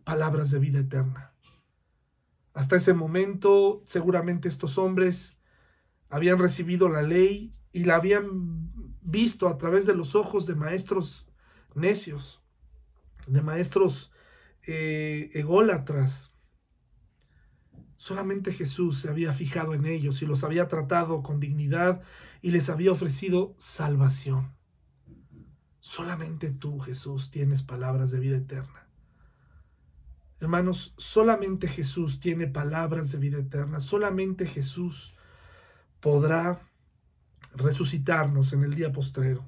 palabras 0.04 0.50
de 0.50 0.58
vida 0.58 0.78
eterna. 0.80 1.32
Hasta 2.54 2.76
ese 2.76 2.94
momento, 2.94 3.82
seguramente 3.84 4.48
estos 4.48 4.78
hombres 4.78 5.38
habían 6.08 6.38
recibido 6.38 6.88
la 6.88 7.02
ley 7.02 7.52
y 7.72 7.84
la 7.84 7.96
habían 7.96 8.72
visto 9.02 9.48
a 9.48 9.58
través 9.58 9.86
de 9.86 9.94
los 9.94 10.14
ojos 10.14 10.46
de 10.46 10.54
maestros 10.54 11.26
necios, 11.74 12.42
de 13.26 13.42
maestros 13.42 14.10
eh, 14.66 15.30
ególatras, 15.34 16.32
Solamente 17.98 18.52
Jesús 18.52 19.00
se 19.00 19.10
había 19.10 19.32
fijado 19.32 19.74
en 19.74 19.84
ellos 19.84 20.22
y 20.22 20.26
los 20.26 20.44
había 20.44 20.68
tratado 20.68 21.22
con 21.22 21.40
dignidad 21.40 22.00
y 22.40 22.52
les 22.52 22.70
había 22.70 22.92
ofrecido 22.92 23.54
salvación. 23.58 24.52
Solamente 25.80 26.50
tú, 26.50 26.78
Jesús, 26.78 27.30
tienes 27.30 27.62
palabras 27.62 28.12
de 28.12 28.20
vida 28.20 28.36
eterna. 28.36 28.86
Hermanos, 30.38 30.94
solamente 30.96 31.66
Jesús 31.66 32.20
tiene 32.20 32.46
palabras 32.46 33.10
de 33.10 33.18
vida 33.18 33.38
eterna. 33.38 33.80
Solamente 33.80 34.46
Jesús 34.46 35.12
podrá 35.98 36.60
resucitarnos 37.56 38.52
en 38.52 38.62
el 38.62 38.74
día 38.74 38.92
postrero. 38.92 39.44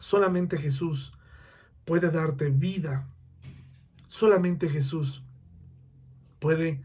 Solamente 0.00 0.56
Jesús 0.56 1.12
puede 1.84 2.10
darte 2.10 2.48
vida. 2.48 3.06
Solamente 4.06 4.70
Jesús 4.70 5.22
puede 6.38 6.82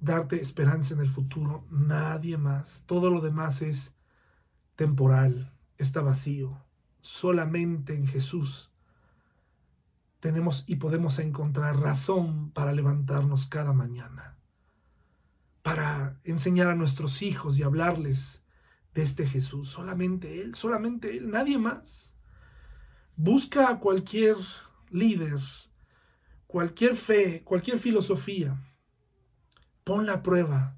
darte 0.00 0.40
esperanza 0.40 0.94
en 0.94 1.00
el 1.00 1.08
futuro, 1.08 1.66
nadie 1.70 2.36
más. 2.38 2.84
Todo 2.86 3.10
lo 3.10 3.20
demás 3.20 3.62
es 3.62 3.96
temporal, 4.76 5.52
está 5.76 6.00
vacío. 6.00 6.62
Solamente 7.00 7.94
en 7.94 8.06
Jesús 8.06 8.70
tenemos 10.20 10.64
y 10.66 10.76
podemos 10.76 11.18
encontrar 11.18 11.78
razón 11.78 12.50
para 12.50 12.72
levantarnos 12.72 13.46
cada 13.46 13.72
mañana, 13.72 14.36
para 15.62 16.18
enseñar 16.24 16.68
a 16.68 16.74
nuestros 16.74 17.22
hijos 17.22 17.58
y 17.58 17.62
hablarles 17.62 18.44
de 18.94 19.02
este 19.02 19.26
Jesús. 19.26 19.68
Solamente 19.68 20.42
Él, 20.42 20.54
solamente 20.54 21.16
Él, 21.16 21.30
nadie 21.30 21.58
más. 21.58 22.14
Busca 23.16 23.68
a 23.68 23.78
cualquier 23.80 24.36
líder, 24.90 25.40
cualquier 26.46 26.96
fe, 26.96 27.42
cualquier 27.44 27.78
filosofía 27.78 28.60
Pon 29.88 30.04
la 30.04 30.22
prueba 30.22 30.76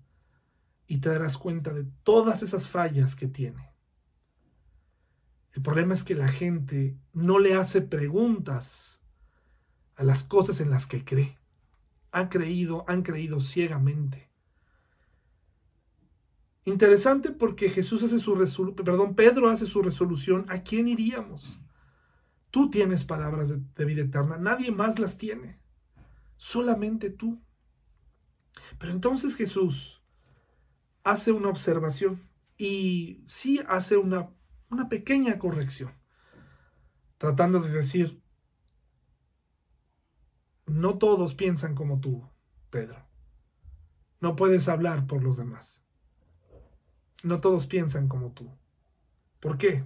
y 0.86 0.98
te 0.98 1.08
darás 1.08 1.36
cuenta 1.36 1.72
de 1.72 1.82
todas 2.04 2.44
esas 2.44 2.68
fallas 2.68 3.16
que 3.16 3.26
tiene. 3.26 3.72
El 5.52 5.62
problema 5.62 5.94
es 5.94 6.04
que 6.04 6.14
la 6.14 6.28
gente 6.28 6.96
no 7.12 7.40
le 7.40 7.54
hace 7.54 7.82
preguntas 7.82 9.02
a 9.96 10.04
las 10.04 10.22
cosas 10.22 10.60
en 10.60 10.70
las 10.70 10.86
que 10.86 11.04
cree. 11.04 11.40
Han 12.12 12.28
creído, 12.28 12.84
han 12.86 13.02
creído 13.02 13.40
ciegamente. 13.40 14.30
Interesante 16.64 17.32
porque 17.32 17.68
Jesús 17.68 18.04
hace 18.04 18.20
su 18.20 18.36
resolución, 18.36 18.84
perdón, 18.84 19.16
Pedro 19.16 19.50
hace 19.50 19.66
su 19.66 19.82
resolución. 19.82 20.46
¿A 20.48 20.62
quién 20.62 20.86
iríamos? 20.86 21.58
Tú 22.52 22.70
tienes 22.70 23.02
palabras 23.02 23.52
de 23.74 23.84
vida 23.84 24.02
eterna, 24.02 24.38
nadie 24.38 24.70
más 24.70 25.00
las 25.00 25.18
tiene. 25.18 25.58
Solamente 26.36 27.10
tú. 27.10 27.42
Pero 28.78 28.92
entonces 28.92 29.36
Jesús 29.36 30.02
hace 31.02 31.32
una 31.32 31.48
observación 31.48 32.28
y 32.56 33.22
sí 33.26 33.60
hace 33.68 33.96
una, 33.96 34.30
una 34.70 34.88
pequeña 34.88 35.38
corrección, 35.38 35.92
tratando 37.18 37.60
de 37.60 37.70
decir, 37.70 38.22
no 40.66 40.98
todos 40.98 41.34
piensan 41.34 41.74
como 41.74 42.00
tú, 42.00 42.28
Pedro. 42.70 43.06
No 44.20 44.36
puedes 44.36 44.68
hablar 44.68 45.06
por 45.06 45.22
los 45.22 45.36
demás. 45.38 45.82
No 47.24 47.40
todos 47.40 47.66
piensan 47.66 48.08
como 48.08 48.32
tú. 48.32 48.50
¿Por 49.40 49.58
qué? 49.58 49.84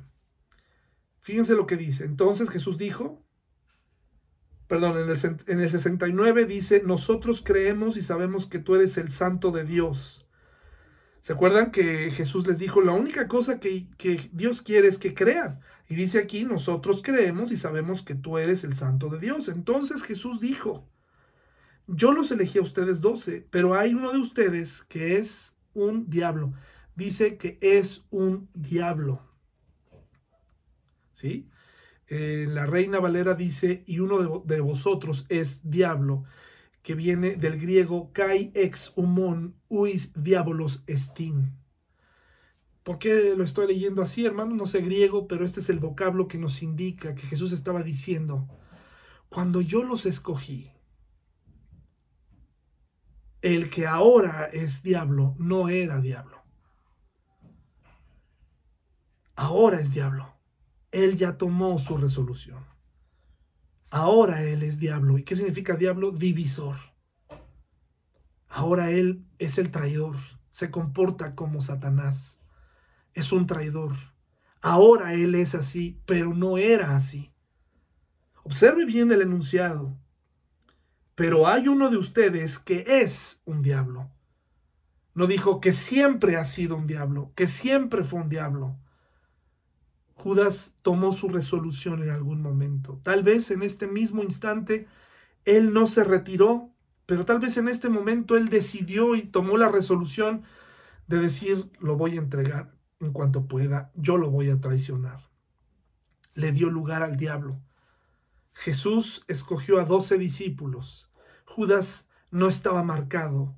Fíjense 1.21 1.55
lo 1.55 1.67
que 1.67 1.77
dice. 1.77 2.05
Entonces 2.05 2.51
Jesús 2.51 2.77
dijo, 2.77 3.24
perdón, 4.67 4.99
en 4.99 5.11
el, 5.11 5.19
en 5.47 5.61
el 5.61 5.71
69 5.71 6.47
dice, 6.47 6.83
nosotros 6.85 7.43
creemos 7.45 7.97
y 7.97 8.03
sabemos 8.03 8.47
que 8.47 8.59
tú 8.59 8.75
eres 8.75 8.97
el 8.99 9.11
santo 9.11 9.51
de 9.51 9.65
Dios. 9.65 10.27
¿Se 11.21 11.33
acuerdan 11.33 11.71
que 11.71 12.11
Jesús 12.11 12.47
les 12.47 12.59
dijo, 12.59 12.83
la 12.83 12.93
única 12.93 13.29
cosa 13.29 13.59
que, 13.59 13.87
que, 13.97 14.29
Dios 14.33 14.61
quiere 14.61 14.89
es 14.89 14.99
que 14.99 15.15
crean? 15.15 15.61
Y 15.89 15.95
dice 15.95 16.19
aquí, 16.19 16.45
nosotros 16.45 17.01
creemos 17.03 17.51
y 17.51 17.57
sabemos 17.57 18.03
que 18.03 18.15
tú 18.15 18.37
eres 18.37 18.63
el 18.63 18.75
santo 18.75 19.09
de 19.09 19.19
Dios. 19.19 19.49
Entonces 19.49 20.03
Jesús 20.03 20.41
dijo, 20.41 20.87
yo 21.87 22.13
los 22.13 22.31
elegí 22.31 22.59
a 22.59 22.63
ustedes 22.63 23.01
doce, 23.01 23.47
pero 23.51 23.75
hay 23.75 23.95
uno 23.95 24.13
de 24.13 24.19
ustedes 24.19 24.85
que 24.85 25.17
es 25.17 25.57
un 25.73 26.11
diablo. 26.11 26.53
dice 26.95 27.37
que 27.37 27.59
es 27.61 28.05
un 28.11 28.49
diablo. 28.55 29.23
¿Sí? 31.13 31.49
Eh, 32.07 32.47
la 32.49 32.67
reina 32.67 33.01
Valera 33.01 33.35
dice, 33.35 33.83
y 33.87 34.01
uno 34.01 34.43
de, 34.45 34.61
vosotros 34.61 35.27
es 35.29 35.69
diablo, 35.71 36.25
que 36.83 36.95
viene 36.95 37.37
del 37.37 37.59
griego 37.59 38.13
kai 38.13 38.51
ex 38.55 38.93
humon 38.95 39.57
uis 39.69 40.13
diabolos 40.15 40.85
estin. 40.87 41.57
¿Por 42.83 42.99
qué 42.99 43.35
lo 43.35 43.43
estoy 43.43 43.67
leyendo 43.67 44.03
así, 44.03 44.27
hermano? 44.27 44.55
No 44.55 44.67
sé 44.67 44.83
griego, 44.83 45.27
pero 45.27 45.47
este 45.47 45.61
es 45.61 45.71
el 45.71 45.79
vocablo 45.79 46.29
que 46.29 46.37
nos 46.37 46.63
indica 46.63 47.15
que 47.15 47.27
Jesús 47.27 47.53
estaba 47.53 47.83
diciendo, 47.83 48.47
cuando 49.31 49.63
yo 49.63 49.83
los 49.83 50.05
escogí, 50.05 50.71
el 53.41 53.71
que 53.71 53.87
ahora 53.87 54.45
es 54.53 54.83
diablo 54.83 55.35
no 55.39 55.71
era 55.71 56.01
diablo. 56.01 56.43
Ahora 59.37 59.81
es 59.81 59.93
diablo. 59.93 60.34
Él 60.95 61.17
ya 61.17 61.37
tomó 61.37 61.79
su 61.79 61.97
resolución. 61.97 62.65
Ahora 63.91 64.43
Él 64.43 64.63
es 64.63 64.79
diablo. 64.79 65.19
¿Y 65.19 65.25
qué 65.25 65.37
significa 65.37 65.77
diablo? 65.77 66.11
Divisor. 66.11 66.77
Ahora 68.49 68.91
Él 68.91 69.27
es 69.39 69.59
el 69.59 69.71
traidor. 69.71 70.17
Se 70.51 70.71
comporta 70.71 71.35
como 71.35 71.61
Satanás. 71.61 72.41
Es 73.13 73.33
un 73.33 73.47
traidor. 73.47 73.97
Ahora 74.63 75.15
Él 75.15 75.35
es 75.35 75.55
así, 75.55 76.01
pero 76.07 76.35
no 76.35 76.59
era 76.59 76.97
así. 76.97 77.33
Observe 78.45 78.85
bien 78.85 79.13
el 79.13 79.23
enunciado 79.23 79.99
pero 81.15 81.47
hay 81.47 81.69
uno 81.69 81.91
de 81.91 81.97
ustedes 81.97 82.59
que 82.59 82.85
es 82.87 83.41
un 83.45 83.63
diablo. 83.63 84.11
No 85.15 85.27
dijo 85.27 85.61
que 85.61 85.73
siempre 85.73 86.37
ha 86.37 86.45
sido 86.45 86.77
un 86.77 86.89
diablo, 86.89 87.33
que 87.37 87.47
siempre 87.47 88.03
fue 88.03 88.21
un 88.21 88.29
diablo. 88.29 88.77
Judas 90.15 90.77
tomó 90.83 91.13
su 91.13 91.29
resolución 91.29 92.03
en 92.03 92.11
algún 92.11 92.41
momento. 92.41 93.01
Tal 93.03 93.23
vez 93.23 93.51
en 93.51 93.63
este 93.63 93.87
mismo 93.87 94.23
instante 94.23 94.87
él 95.45 95.73
no 95.73 95.87
se 95.87 96.05
retiró, 96.05 96.71
pero 97.07 97.25
tal 97.25 97.39
vez 97.39 97.57
en 97.57 97.69
este 97.69 97.89
momento 97.89 98.37
él 98.37 98.49
decidió 98.49 99.15
y 99.15 99.23
tomó 99.23 99.59
la 99.59 99.69
resolución 99.69 100.43
de 101.07 101.19
decir, 101.19 101.71
lo 101.81 101.97
voy 101.97 102.17
a 102.17 102.21
entregar 102.21 102.75
en 103.01 103.13
cuanto 103.13 103.47
pueda, 103.47 103.93
yo 103.95 104.17
lo 104.17 104.31
voy 104.31 104.49
a 104.51 104.61
traicionar. 104.61 105.29
Le 106.35 106.53
dio 106.53 106.71
lugar 106.71 107.03
al 107.03 107.17
diablo. 107.17 107.61
Jesús 108.55 109.25
escogió 109.29 109.81
a 109.81 109.85
doce 109.85 110.17
discípulos. 110.17 111.11
Judas 111.45 112.09
no 112.31 112.49
estaba 112.49 112.83
marcado 112.83 113.57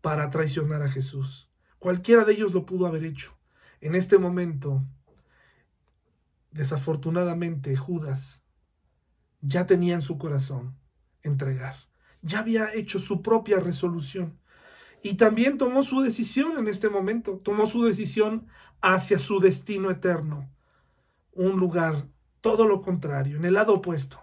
para 0.00 0.30
traicionar 0.30 0.82
a 0.82 0.88
Jesús. 0.88 1.50
Cualquiera 1.78 2.24
de 2.24 2.32
ellos 2.32 2.54
lo 2.54 2.64
pudo 2.64 2.86
haber 2.86 3.04
hecho. 3.04 3.36
En 3.80 3.94
este 3.94 4.18
momento, 4.18 4.84
desafortunadamente, 6.56 7.76
Judas 7.76 8.44
ya 9.40 9.66
tenía 9.66 9.94
en 9.94 10.02
su 10.02 10.18
corazón 10.18 10.78
entregar. 11.22 11.76
Ya 12.22 12.40
había 12.40 12.72
hecho 12.74 12.98
su 12.98 13.22
propia 13.22 13.60
resolución. 13.60 14.40
Y 15.02 15.14
también 15.14 15.58
tomó 15.58 15.82
su 15.82 16.00
decisión 16.00 16.58
en 16.58 16.68
este 16.68 16.88
momento. 16.88 17.38
Tomó 17.38 17.66
su 17.66 17.84
decisión 17.84 18.48
hacia 18.80 19.18
su 19.18 19.40
destino 19.40 19.90
eterno. 19.90 20.50
Un 21.32 21.60
lugar 21.60 22.08
todo 22.40 22.66
lo 22.66 22.80
contrario, 22.80 23.38
en 23.38 23.44
el 23.44 23.54
lado 23.54 23.74
opuesto 23.74 24.20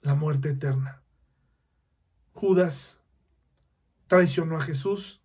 la 0.00 0.14
muerte 0.14 0.50
eterna. 0.50 1.02
Judas 2.32 3.02
traicionó 4.06 4.58
a 4.58 4.60
Jesús 4.60 5.22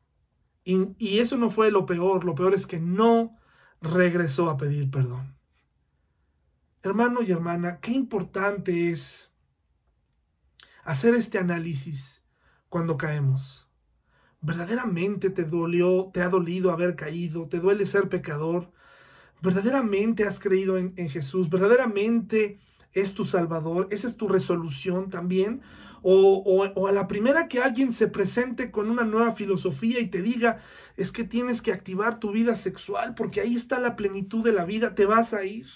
y, 0.63 1.19
eso 1.19 1.37
no 1.37 1.49
fue 1.49 1.69
lo 1.69 1.85
peor, 1.85 2.23
lo 2.23 2.33
peor 2.33 2.53
es 2.53 2.65
que 2.65 2.79
no 2.79 3.37
regresó 3.81 4.49
a 4.49 4.57
pedir 4.57 4.89
perdón. 4.89 5.37
Hermano 6.81 7.21
y 7.21 7.31
hermana, 7.31 7.79
qué 7.81 7.91
importante 7.91 8.91
es 8.91 9.31
hacer 10.83 11.13
este 11.13 11.37
análisis 11.37 12.23
cuando 12.69 12.97
caemos. 12.97 13.67
¿Verdaderamente 14.41 15.29
te 15.29 15.43
dolió, 15.43 16.09
te 16.13 16.21
ha 16.21 16.29
dolido 16.29 16.71
haber 16.71 16.95
caído? 16.95 17.47
¿Te 17.49 17.59
duele 17.59 17.85
ser 17.85 18.07
pecador? 18.07 18.71
¿Verdaderamente 19.41 20.23
has 20.23 20.39
creído 20.39 20.77
en, 20.77 21.09
Jesús? 21.09 21.49
¿Verdaderamente 21.49 22.59
es 22.93 23.13
tu 23.13 23.25
Salvador, 23.25 23.87
esa 23.91 24.07
es 24.07 24.15
tu 24.15 24.27
resolución 24.27 25.09
también. 25.09 25.61
O, 26.01 26.87
a 26.87 26.91
la 26.93 27.07
primera 27.09 27.49
que 27.49 27.59
alguien 27.59 27.91
se 27.91 28.07
presente 28.07 28.71
con 28.71 28.89
una 28.89 29.03
nueva 29.03 29.33
filosofía 29.33 29.99
y 29.99 30.07
te 30.07 30.21
diga, 30.21 30.59
es 30.95 31.11
que 31.11 31.25
tienes 31.25 31.61
que 31.61 31.73
activar 31.73 32.21
tu 32.21 32.31
vida 32.31 32.55
sexual 32.55 33.15
porque 33.15 33.41
ahí 33.41 33.53
está 33.53 33.79
la 33.79 33.97
plenitud 33.97 34.41
de 34.41 34.53
la 34.53 34.63
vida, 34.63 34.95
te 34.95 35.05
vas 35.05 35.33
a 35.33 35.43
ir. 35.43 35.67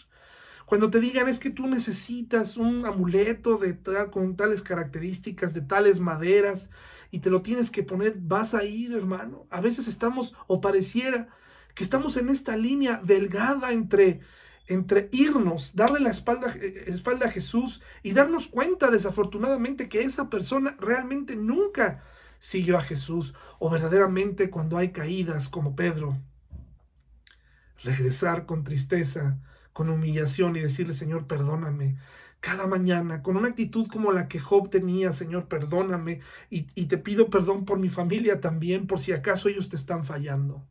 Cuando 0.74 0.90
te 0.90 1.00
digan 1.00 1.28
es 1.30 1.38
que 1.38 1.52
tú 1.52 1.68
necesitas 1.68 2.58
un 2.58 2.88
amuleto 2.88 3.60
de 3.60 3.78
con 4.10 4.36
tales 4.36 4.64
características, 4.64 5.54
de 5.54 5.62
tales 5.62 6.00
maderas, 6.00 6.72
y 7.12 7.20
te 7.20 7.30
lo 7.30 7.44
tienes 7.44 7.70
que 7.70 7.84
poner, 7.84 8.16
vas 8.18 8.56
a 8.56 8.64
ir, 8.64 8.92
hermano. 8.92 9.46
A 9.52 9.62
veces 9.62 9.88
estamos, 9.88 10.34
o 10.48 10.62
pareciera, 10.62 11.28
que 11.76 11.84
estamos 11.84 12.18
en 12.18 12.30
esta 12.30 12.58
línea 12.58 13.00
delgada 13.04 13.72
entre 13.72 14.22
entre 14.66 15.10
irnos, 15.12 15.76
darle 15.76 16.00
la 16.00 16.10
espalda, 16.10 16.52
eh, 16.56 16.86
espalda 16.88 17.28
a 17.28 17.32
Jesús 17.32 17.84
y 18.02 18.14
darnos 18.14 18.48
cuenta 18.48 18.90
desafortunadamente 18.90 19.88
que 19.88 20.02
esa 20.02 20.28
persona 20.32 20.76
realmente 20.80 21.36
nunca 21.36 22.04
siguió 22.40 22.78
a 22.78 22.82
Jesús 22.82 23.36
o 23.60 23.70
verdaderamente 23.70 24.50
cuando 24.50 24.80
hay 24.80 24.92
caídas 24.92 25.50
como 25.50 25.76
Pedro, 25.76 26.18
regresar 27.84 28.48
con 28.48 28.64
tristeza, 28.64 29.38
con 29.74 29.90
humillación 29.90 30.56
y 30.56 30.62
decirle, 30.62 30.94
Señor, 30.94 31.28
perdóname. 31.28 31.98
Cada 32.40 32.68
mañana, 32.68 33.24
con 33.24 33.38
una 33.38 33.50
actitud 33.50 33.88
como 33.88 34.12
la 34.12 34.28
que 34.28 34.40
Job 34.40 34.70
tenía, 34.70 35.14
Señor, 35.14 35.48
perdóname 35.48 36.22
y, 36.50 36.68
y 36.76 36.86
te 36.88 36.98
pido 36.98 37.30
perdón 37.30 37.66
por 37.66 37.80
mi 37.80 37.90
familia 37.90 38.42
también, 38.42 38.88
por 38.88 39.00
si 39.00 39.14
acaso 39.14 39.50
ellos 39.50 39.70
te 39.70 39.76
están 39.78 40.06
fallando. 40.06 40.68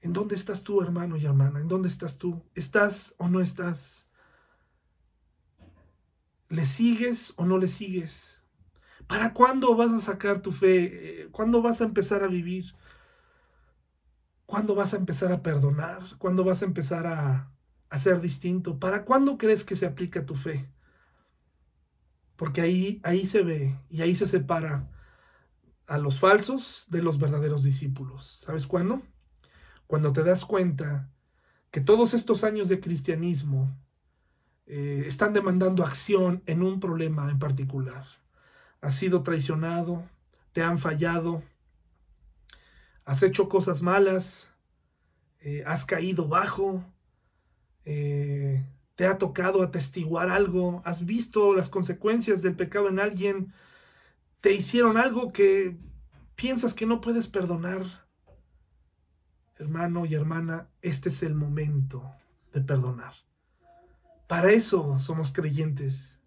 ¿En 0.00 0.12
dónde 0.12 0.36
estás 0.36 0.62
tú, 0.62 0.80
hermano 0.82 1.16
y 1.16 1.24
hermana? 1.24 1.60
¿En 1.60 1.68
dónde 1.68 1.88
estás 1.88 2.16
tú? 2.16 2.42
¿Estás 2.54 3.14
o 3.18 3.28
no 3.28 3.40
estás? 3.40 4.08
¿Le 6.48 6.64
sigues 6.64 7.32
o 7.36 7.44
no 7.44 7.58
le 7.58 7.68
sigues? 7.68 8.40
¿Para 9.06 9.32
cuándo 9.32 9.74
vas 9.74 9.92
a 9.92 10.00
sacar 10.00 10.42
tu 10.42 10.52
fe? 10.52 11.28
¿Cuándo 11.32 11.60
vas 11.60 11.80
a 11.80 11.84
empezar 11.84 12.22
a 12.22 12.28
vivir? 12.28 12.74
¿Cuándo 14.46 14.74
vas 14.74 14.94
a 14.94 14.96
empezar 14.96 15.32
a 15.32 15.42
perdonar? 15.42 16.02
¿Cuándo 16.18 16.44
vas 16.44 16.62
a 16.62 16.66
empezar 16.66 17.06
a, 17.06 17.52
a 17.90 17.98
ser 17.98 18.20
distinto? 18.20 18.78
¿Para 18.78 19.04
cuándo 19.04 19.38
crees 19.38 19.64
que 19.64 19.76
se 19.76 19.86
aplica 19.86 20.24
tu 20.24 20.34
fe? 20.34 20.68
Porque 22.36 22.60
ahí, 22.60 23.00
ahí 23.02 23.26
se 23.26 23.42
ve 23.42 23.78
y 23.88 24.02
ahí 24.02 24.14
se 24.14 24.26
separa 24.26 24.88
a 25.86 25.98
los 25.98 26.18
falsos 26.18 26.86
de 26.90 27.02
los 27.02 27.18
verdaderos 27.18 27.62
discípulos. 27.62 28.26
¿Sabes 28.26 28.66
cuándo? 28.66 29.02
cuando 29.86 30.12
te 30.12 30.22
das 30.22 30.44
cuenta 30.44 31.10
que 31.70 31.80
todos 31.80 32.14
estos 32.14 32.44
años 32.44 32.68
de 32.68 32.80
cristianismo 32.80 33.76
eh, 34.66 35.04
están 35.06 35.32
demandando 35.32 35.84
acción 35.84 36.42
en 36.46 36.62
un 36.62 36.80
problema 36.80 37.30
en 37.30 37.38
particular. 37.38 38.04
Has 38.80 38.94
sido 38.94 39.22
traicionado, 39.22 40.04
te 40.52 40.62
han 40.62 40.78
fallado, 40.78 41.42
has 43.06 43.22
hecho 43.22 43.48
cosas 43.48 43.80
malas, 43.80 44.52
eh, 45.40 45.64
has 45.66 45.86
caído 45.86 46.28
bajo, 46.28 46.84
eh, 47.86 48.62
te 48.94 49.06
ha 49.06 49.16
tocado 49.16 49.62
atestiguar 49.62 50.28
algo, 50.28 50.82
has 50.84 51.06
visto 51.06 51.54
las 51.54 51.70
consecuencias 51.70 52.42
del 52.42 52.54
pecado 52.54 52.90
en 52.90 53.00
alguien, 53.00 53.54
te 54.42 54.52
hicieron 54.52 54.98
algo 54.98 55.32
que 55.32 55.78
piensas 56.34 56.74
que 56.74 56.84
no 56.84 57.00
puedes 57.00 57.26
perdonar 57.26 58.06
hermano 59.58 60.04
y 60.06 60.14
hermana, 60.14 60.68
este 60.82 61.08
es 61.08 61.22
el 61.22 61.34
momento 61.34 62.10
de 62.52 62.60
perdonar. 62.60 63.14
Para 64.26 64.50
eso 64.50 64.98
somos 64.98 65.32
creyentes. 65.32 66.18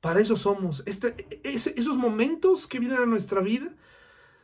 Para 0.00 0.20
eso 0.20 0.36
somos. 0.36 0.82
Este, 0.86 1.14
esos 1.44 1.96
momentos 1.96 2.66
que 2.66 2.78
vienen 2.78 2.98
a 2.98 3.06
nuestra 3.06 3.40
vida 3.40 3.74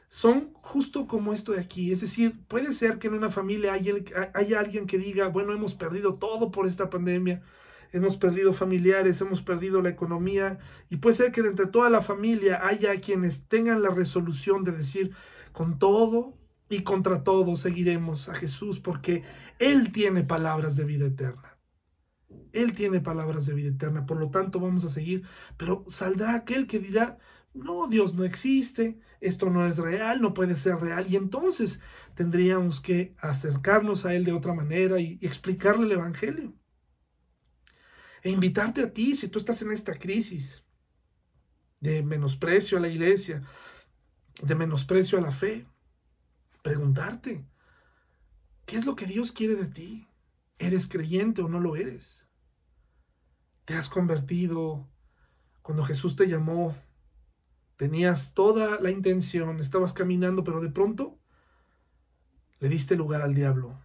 son 0.08 0.52
justo 0.54 1.06
como 1.06 1.32
esto 1.32 1.52
de 1.52 1.60
aquí. 1.60 1.92
Es 1.92 2.00
decir, 2.00 2.40
puede 2.48 2.72
ser 2.72 2.98
que 2.98 3.08
en 3.08 3.14
una 3.14 3.30
familia 3.30 3.72
haya, 3.72 3.94
haya 4.34 4.60
alguien 4.60 4.86
que 4.86 4.98
diga, 4.98 5.28
bueno, 5.28 5.52
hemos 5.52 5.74
perdido 5.74 6.14
todo 6.14 6.50
por 6.50 6.66
esta 6.66 6.90
pandemia. 6.90 7.42
Hemos 7.92 8.16
perdido 8.16 8.52
familiares, 8.52 9.20
hemos 9.20 9.42
perdido 9.42 9.80
la 9.82 9.90
economía. 9.90 10.58
Y 10.90 10.96
puede 10.96 11.16
ser 11.16 11.32
que 11.32 11.40
entre 11.40 11.66
toda 11.66 11.90
la 11.90 12.02
familia 12.02 12.66
haya 12.66 13.00
quienes 13.00 13.48
tengan 13.48 13.82
la 13.82 13.90
resolución 13.90 14.64
de 14.64 14.72
decir, 14.72 15.12
con 15.52 15.78
todo, 15.78 16.38
y 16.68 16.82
contra 16.82 17.24
todo 17.24 17.56
seguiremos 17.56 18.28
a 18.28 18.34
Jesús 18.34 18.78
porque 18.78 19.22
Él 19.58 19.92
tiene 19.92 20.22
palabras 20.22 20.76
de 20.76 20.84
vida 20.84 21.06
eterna. 21.06 21.56
Él 22.52 22.72
tiene 22.72 23.00
palabras 23.00 23.46
de 23.46 23.54
vida 23.54 23.68
eterna, 23.68 24.06
por 24.06 24.18
lo 24.18 24.30
tanto 24.30 24.60
vamos 24.60 24.84
a 24.84 24.88
seguir, 24.88 25.22
pero 25.56 25.84
saldrá 25.86 26.34
aquel 26.34 26.66
que 26.66 26.78
dirá, 26.78 27.18
no, 27.54 27.88
Dios 27.88 28.14
no 28.14 28.24
existe, 28.24 29.00
esto 29.20 29.50
no 29.50 29.66
es 29.66 29.78
real, 29.78 30.20
no 30.20 30.34
puede 30.34 30.54
ser 30.54 30.76
real. 30.76 31.06
Y 31.08 31.16
entonces 31.16 31.80
tendríamos 32.14 32.80
que 32.80 33.14
acercarnos 33.18 34.04
a 34.04 34.14
Él 34.14 34.24
de 34.24 34.32
otra 34.32 34.54
manera 34.54 35.00
y, 35.00 35.18
explicarle 35.22 35.86
el 35.86 35.92
Evangelio. 35.92 36.54
E 38.22 38.30
invitarte 38.30 38.82
a 38.82 38.92
ti, 38.92 39.14
si 39.14 39.28
tú 39.28 39.38
estás 39.38 39.62
en 39.62 39.72
esta 39.72 39.94
crisis 39.98 40.64
de 41.80 42.02
menosprecio 42.02 42.78
a 42.78 42.80
la 42.80 42.88
iglesia, 42.88 43.42
de 44.42 44.54
menosprecio 44.54 45.18
a 45.18 45.22
la 45.22 45.30
fe, 45.30 45.66
preguntarte, 46.62 47.44
¿qué 48.66 48.76
es 48.76 48.86
lo 48.86 48.96
que 48.96 49.06
Dios 49.06 49.32
quiere 49.32 49.54
de 49.54 49.66
ti? 49.66 50.08
¿Eres 50.58 50.88
creyente 50.88 51.42
o 51.42 51.48
no 51.48 51.60
lo 51.60 51.76
eres? 51.76 52.28
¿Te 53.64 53.74
has 53.74 53.88
convertido 53.88 54.88
cuando 55.62 55.84
Jesús 55.84 56.16
te 56.16 56.26
llamó 56.26 56.76
Tenías 57.78 58.34
toda 58.34 58.80
la 58.80 58.90
intención, 58.90 59.60
estabas 59.60 59.92
caminando, 59.92 60.42
pero 60.42 60.60
de 60.60 60.68
pronto 60.68 61.16
le 62.58 62.68
diste 62.68 62.96
lugar 62.96 63.22
al 63.22 63.34
diablo. 63.34 63.78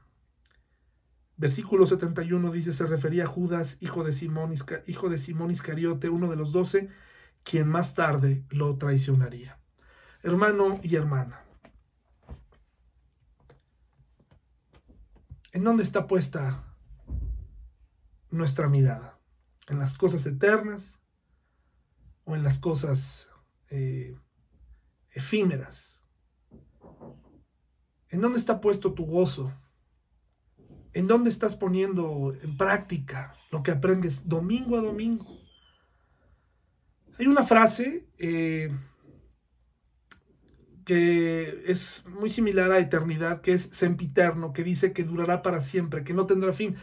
Versículo 1.38 1.86
71 1.86 2.52
dice, 2.52 2.74
se 2.74 2.88
refería 2.88 3.26
a 3.26 3.28
Judas, 3.28 3.78
hijo 3.82 4.04
de 4.04 4.12
Simón, 4.14 4.52
hijo 4.88 5.10
de 5.10 5.20
Simón 5.20 5.52
Iscariote, 5.52 6.10
uno 6.10 6.28
de 6.28 6.36
los 6.36 6.52
doce, 6.52 6.90
quien 7.44 7.70
más 7.70 7.94
tarde 7.94 8.44
lo 8.50 8.76
traicionaría. 8.78 9.60
Hermano 10.24 10.80
y 10.82 10.96
hermana, 10.96 11.44
¿en 15.52 15.64
dónde 15.64 15.84
está 15.84 16.08
puesta 16.08 16.64
nuestra 18.32 18.70
mirada? 18.70 19.20
¿En 19.68 19.78
las 19.78 19.96
cosas 19.96 20.26
eternas 20.26 21.00
o 22.24 22.36
en 22.36 22.42
las 22.42 22.58
cosas 22.58 23.30
eh, 23.70 24.16
efímeras. 25.12 26.02
¿En 28.10 28.22
dónde 28.22 28.38
está 28.38 28.62
puesto 28.62 28.94
tu 28.94 29.06
gozo? 29.06 29.52
¿En 30.94 31.08
dónde 31.08 31.30
estás 31.30 31.56
poniendo 31.56 32.36
en 32.44 32.56
práctica 32.58 33.36
lo 33.52 33.64
que 33.64 33.72
aprendes 33.72 34.28
domingo 34.30 34.78
a 34.78 34.82
domingo? 34.82 35.26
Hay 37.18 37.28
una 37.28 37.44
frase 37.44 38.08
eh, 38.18 38.72
que 40.86 41.64
es 41.66 42.06
muy 42.08 42.30
similar 42.30 42.72
a 42.72 42.80
eternidad, 42.80 43.42
que 43.42 43.54
es 43.54 43.70
sempiterno, 43.72 44.54
que 44.54 44.64
dice 44.64 44.94
que 44.94 45.04
durará 45.04 45.42
para 45.42 45.62
siempre, 45.62 46.04
que 46.04 46.14
no 46.14 46.26
tendrá 46.26 46.54
fin. 46.54 46.76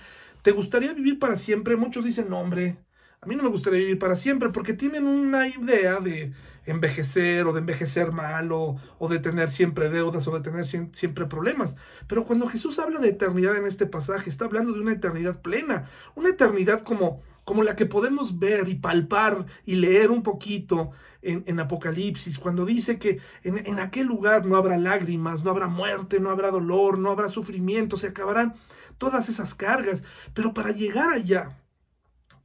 ¿Te 0.43 0.53
gustaría 0.53 0.93
vivir 0.93 1.19
para 1.19 1.37
siempre? 1.37 1.77
Muchos 1.77 2.05
dicen, 2.05 2.29
no, 2.31 2.41
hombre, 2.41 2.79
a 3.23 3.27
mí 3.27 3.37
no 3.37 3.43
me 3.43 3.51
gustaría 3.51 3.81
vivir 3.81 3.99
para 3.99 4.17
siempre 4.17 4.49
porque 4.49 4.73
tienen 4.73 5.07
una 5.07 5.47
idea 5.47 6.01
de 6.01 6.33
envejecer 6.65 7.47
o 7.47 7.53
de 7.53 7.59
envejecer 7.59 8.13
mal 8.13 8.51
o, 8.51 8.81
de 9.11 9.19
tener 9.19 9.51
siempre 9.51 9.91
deudas 9.91 10.27
o 10.27 10.31
de 10.31 10.41
tener 10.41 10.65
siempre 10.65 11.27
problemas. 11.27 11.77
Pero 12.07 12.25
cuando 12.25 12.47
Jesús 12.47 12.79
habla 12.79 12.99
de 12.99 13.11
eternidad 13.11 13.57
en 13.57 13.67
este 13.67 13.85
pasaje, 13.85 14.31
está 14.31 14.47
hablando 14.47 14.73
de 14.73 14.81
una 14.81 14.95
eternidad 14.95 15.43
plena, 15.43 15.91
una 16.15 16.31
eternidad 16.31 16.81
como, 16.81 17.21
como 17.45 17.63
la 17.63 17.77
que 17.77 17.85
podemos 17.85 18.39
ver 18.39 18.71
y 18.71 18.77
palpar 18.77 19.45
y 19.67 19.75
leer 19.75 20.11
un 20.11 20.23
poquito 20.23 20.93
en, 21.21 21.61
Apocalipsis, 21.61 22.39
cuando 22.39 22.65
dice 22.65 22.99
que 22.99 23.19
en, 23.45 23.59
en 23.67 23.81
aquel 23.81 24.07
lugar 24.07 24.47
no 24.47 24.57
habrá 24.57 24.79
lágrimas, 24.79 25.45
no 25.45 25.51
habrá 25.51 25.67
muerte, 25.67 26.21
no 26.21 26.31
habrá 26.31 26.51
dolor, 26.51 26.99
no 26.99 27.11
habrá 27.11 27.29
sufrimiento, 27.29 27.99
se 27.99 28.07
acabarán 28.07 28.55
todas 28.97 29.29
esas 29.29 29.55
cargas. 29.55 30.05
Pero 30.33 30.55
para 30.55 30.71
llegar 30.71 31.11
allá, 31.11 31.59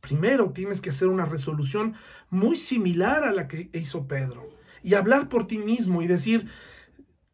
Primero 0.06 0.52
tienes 0.52 0.82
que 0.82 0.92
hacer 0.92 1.08
una 1.08 1.26
resolución 1.26 1.96
muy 2.30 2.58
similar 2.58 3.24
a 3.24 3.32
la 3.32 3.48
que 3.48 3.72
hizo 3.74 4.08
Pedro 4.08 4.48
y 4.84 4.94
hablar 4.94 5.30
por 5.30 5.48
ti 5.48 5.58
mismo 5.58 6.04
y 6.04 6.08
decir, 6.08 6.48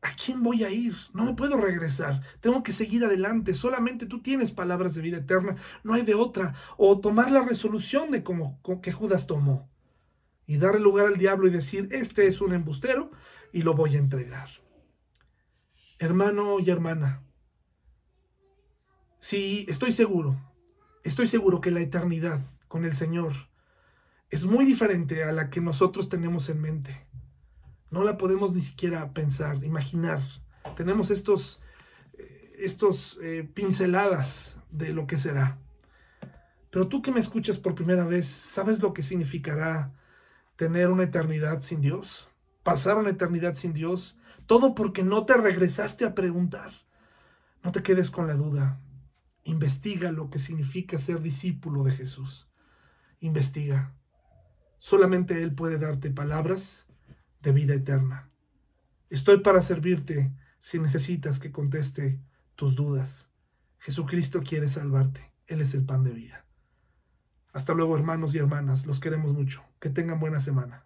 ¿a 0.01 0.15
quién 0.15 0.41
voy 0.41 0.63
a 0.63 0.69
ir? 0.69 0.95
No 1.13 1.25
me 1.25 1.33
puedo 1.33 1.57
regresar, 1.57 2.21
tengo 2.39 2.63
que 2.63 2.71
seguir 2.71 3.03
adelante, 3.03 3.53
solamente 3.53 4.05
tú 4.05 4.21
tienes 4.21 4.53
palabras 4.53 4.95
de 4.95 5.01
vida 5.01 5.17
eterna, 5.17 5.57
no 5.83 5.95
hay 5.95 6.03
de 6.03 6.15
otra. 6.15 6.55
O 6.77 7.01
tomar 7.01 7.29
la 7.29 7.41
resolución 7.41 8.09
de 8.09 8.23
como 8.23 8.61
que 8.81 8.93
Judas 8.93 9.27
tomó 9.27 9.69
y 10.45 10.55
darle 10.55 10.79
lugar 10.79 11.07
al 11.07 11.17
diablo 11.17 11.47
y 11.47 11.51
decir, 11.51 11.89
este 11.91 12.25
es 12.25 12.39
un 12.39 12.53
embustero 12.53 13.11
y 13.51 13.63
lo 13.63 13.73
voy 13.73 13.97
a 13.97 13.99
entregar. 13.99 14.47
Hermano 15.99 16.61
y 16.61 16.69
hermana, 16.69 17.21
sí, 19.19 19.65
estoy 19.67 19.91
seguro, 19.91 20.39
estoy 21.03 21.27
seguro 21.27 21.59
que 21.59 21.71
la 21.71 21.81
eternidad 21.81 22.39
con 22.71 22.85
el 22.85 22.93
Señor 22.93 23.33
es 24.29 24.45
muy 24.45 24.63
diferente 24.63 25.25
a 25.25 25.33
la 25.33 25.49
que 25.49 25.59
nosotros 25.59 26.07
tenemos 26.07 26.47
en 26.47 26.61
mente. 26.61 27.05
No 27.89 28.05
la 28.05 28.17
podemos 28.17 28.53
ni 28.53 28.61
siquiera 28.61 29.11
pensar, 29.11 29.61
imaginar. 29.65 30.21
Tenemos 30.77 31.11
estos, 31.11 31.59
eh, 32.13 32.55
estos 32.59 33.19
eh, 33.21 33.43
pinceladas 33.53 34.61
de 34.71 34.93
lo 34.93 35.05
que 35.05 35.17
será. 35.17 35.57
Pero 36.69 36.87
tú 36.87 37.01
que 37.01 37.11
me 37.11 37.19
escuchas 37.19 37.57
por 37.57 37.75
primera 37.75 38.05
vez, 38.05 38.25
¿sabes 38.25 38.81
lo 38.81 38.93
que 38.93 39.01
significará 39.01 39.91
tener 40.55 40.91
una 40.91 41.03
eternidad 41.03 41.59
sin 41.59 41.81
Dios? 41.81 42.29
Pasar 42.63 42.97
una 42.97 43.09
eternidad 43.09 43.55
sin 43.55 43.73
Dios. 43.73 44.15
Todo 44.45 44.75
porque 44.75 45.03
no 45.03 45.25
te 45.25 45.35
regresaste 45.35 46.05
a 46.05 46.15
preguntar. 46.15 46.71
No 47.65 47.73
te 47.73 47.83
quedes 47.83 48.09
con 48.09 48.27
la 48.27 48.35
duda. 48.35 48.79
Investiga 49.43 50.13
lo 50.13 50.29
que 50.29 50.39
significa 50.39 50.97
ser 50.97 51.21
discípulo 51.21 51.83
de 51.83 51.91
Jesús 51.91 52.47
investiga. 53.21 53.95
Solamente 54.77 55.41
Él 55.41 55.55
puede 55.55 55.77
darte 55.77 56.11
palabras 56.11 56.87
de 57.41 57.51
vida 57.53 57.73
eterna. 57.73 58.29
Estoy 59.09 59.39
para 59.39 59.61
servirte 59.61 60.33
si 60.59 60.79
necesitas 60.79 61.39
que 61.39 61.51
conteste 61.51 62.19
tus 62.55 62.75
dudas. 62.75 63.29
Jesucristo 63.79 64.41
quiere 64.43 64.69
salvarte. 64.69 65.33
Él 65.47 65.61
es 65.61 65.73
el 65.73 65.85
pan 65.85 66.03
de 66.03 66.11
vida. 66.11 66.45
Hasta 67.53 67.73
luego 67.73 67.95
hermanos 67.95 68.35
y 68.35 68.37
hermanas. 68.37 68.85
Los 68.85 68.99
queremos 68.99 69.33
mucho. 69.33 69.63
Que 69.79 69.89
tengan 69.89 70.19
buena 70.19 70.39
semana. 70.39 70.85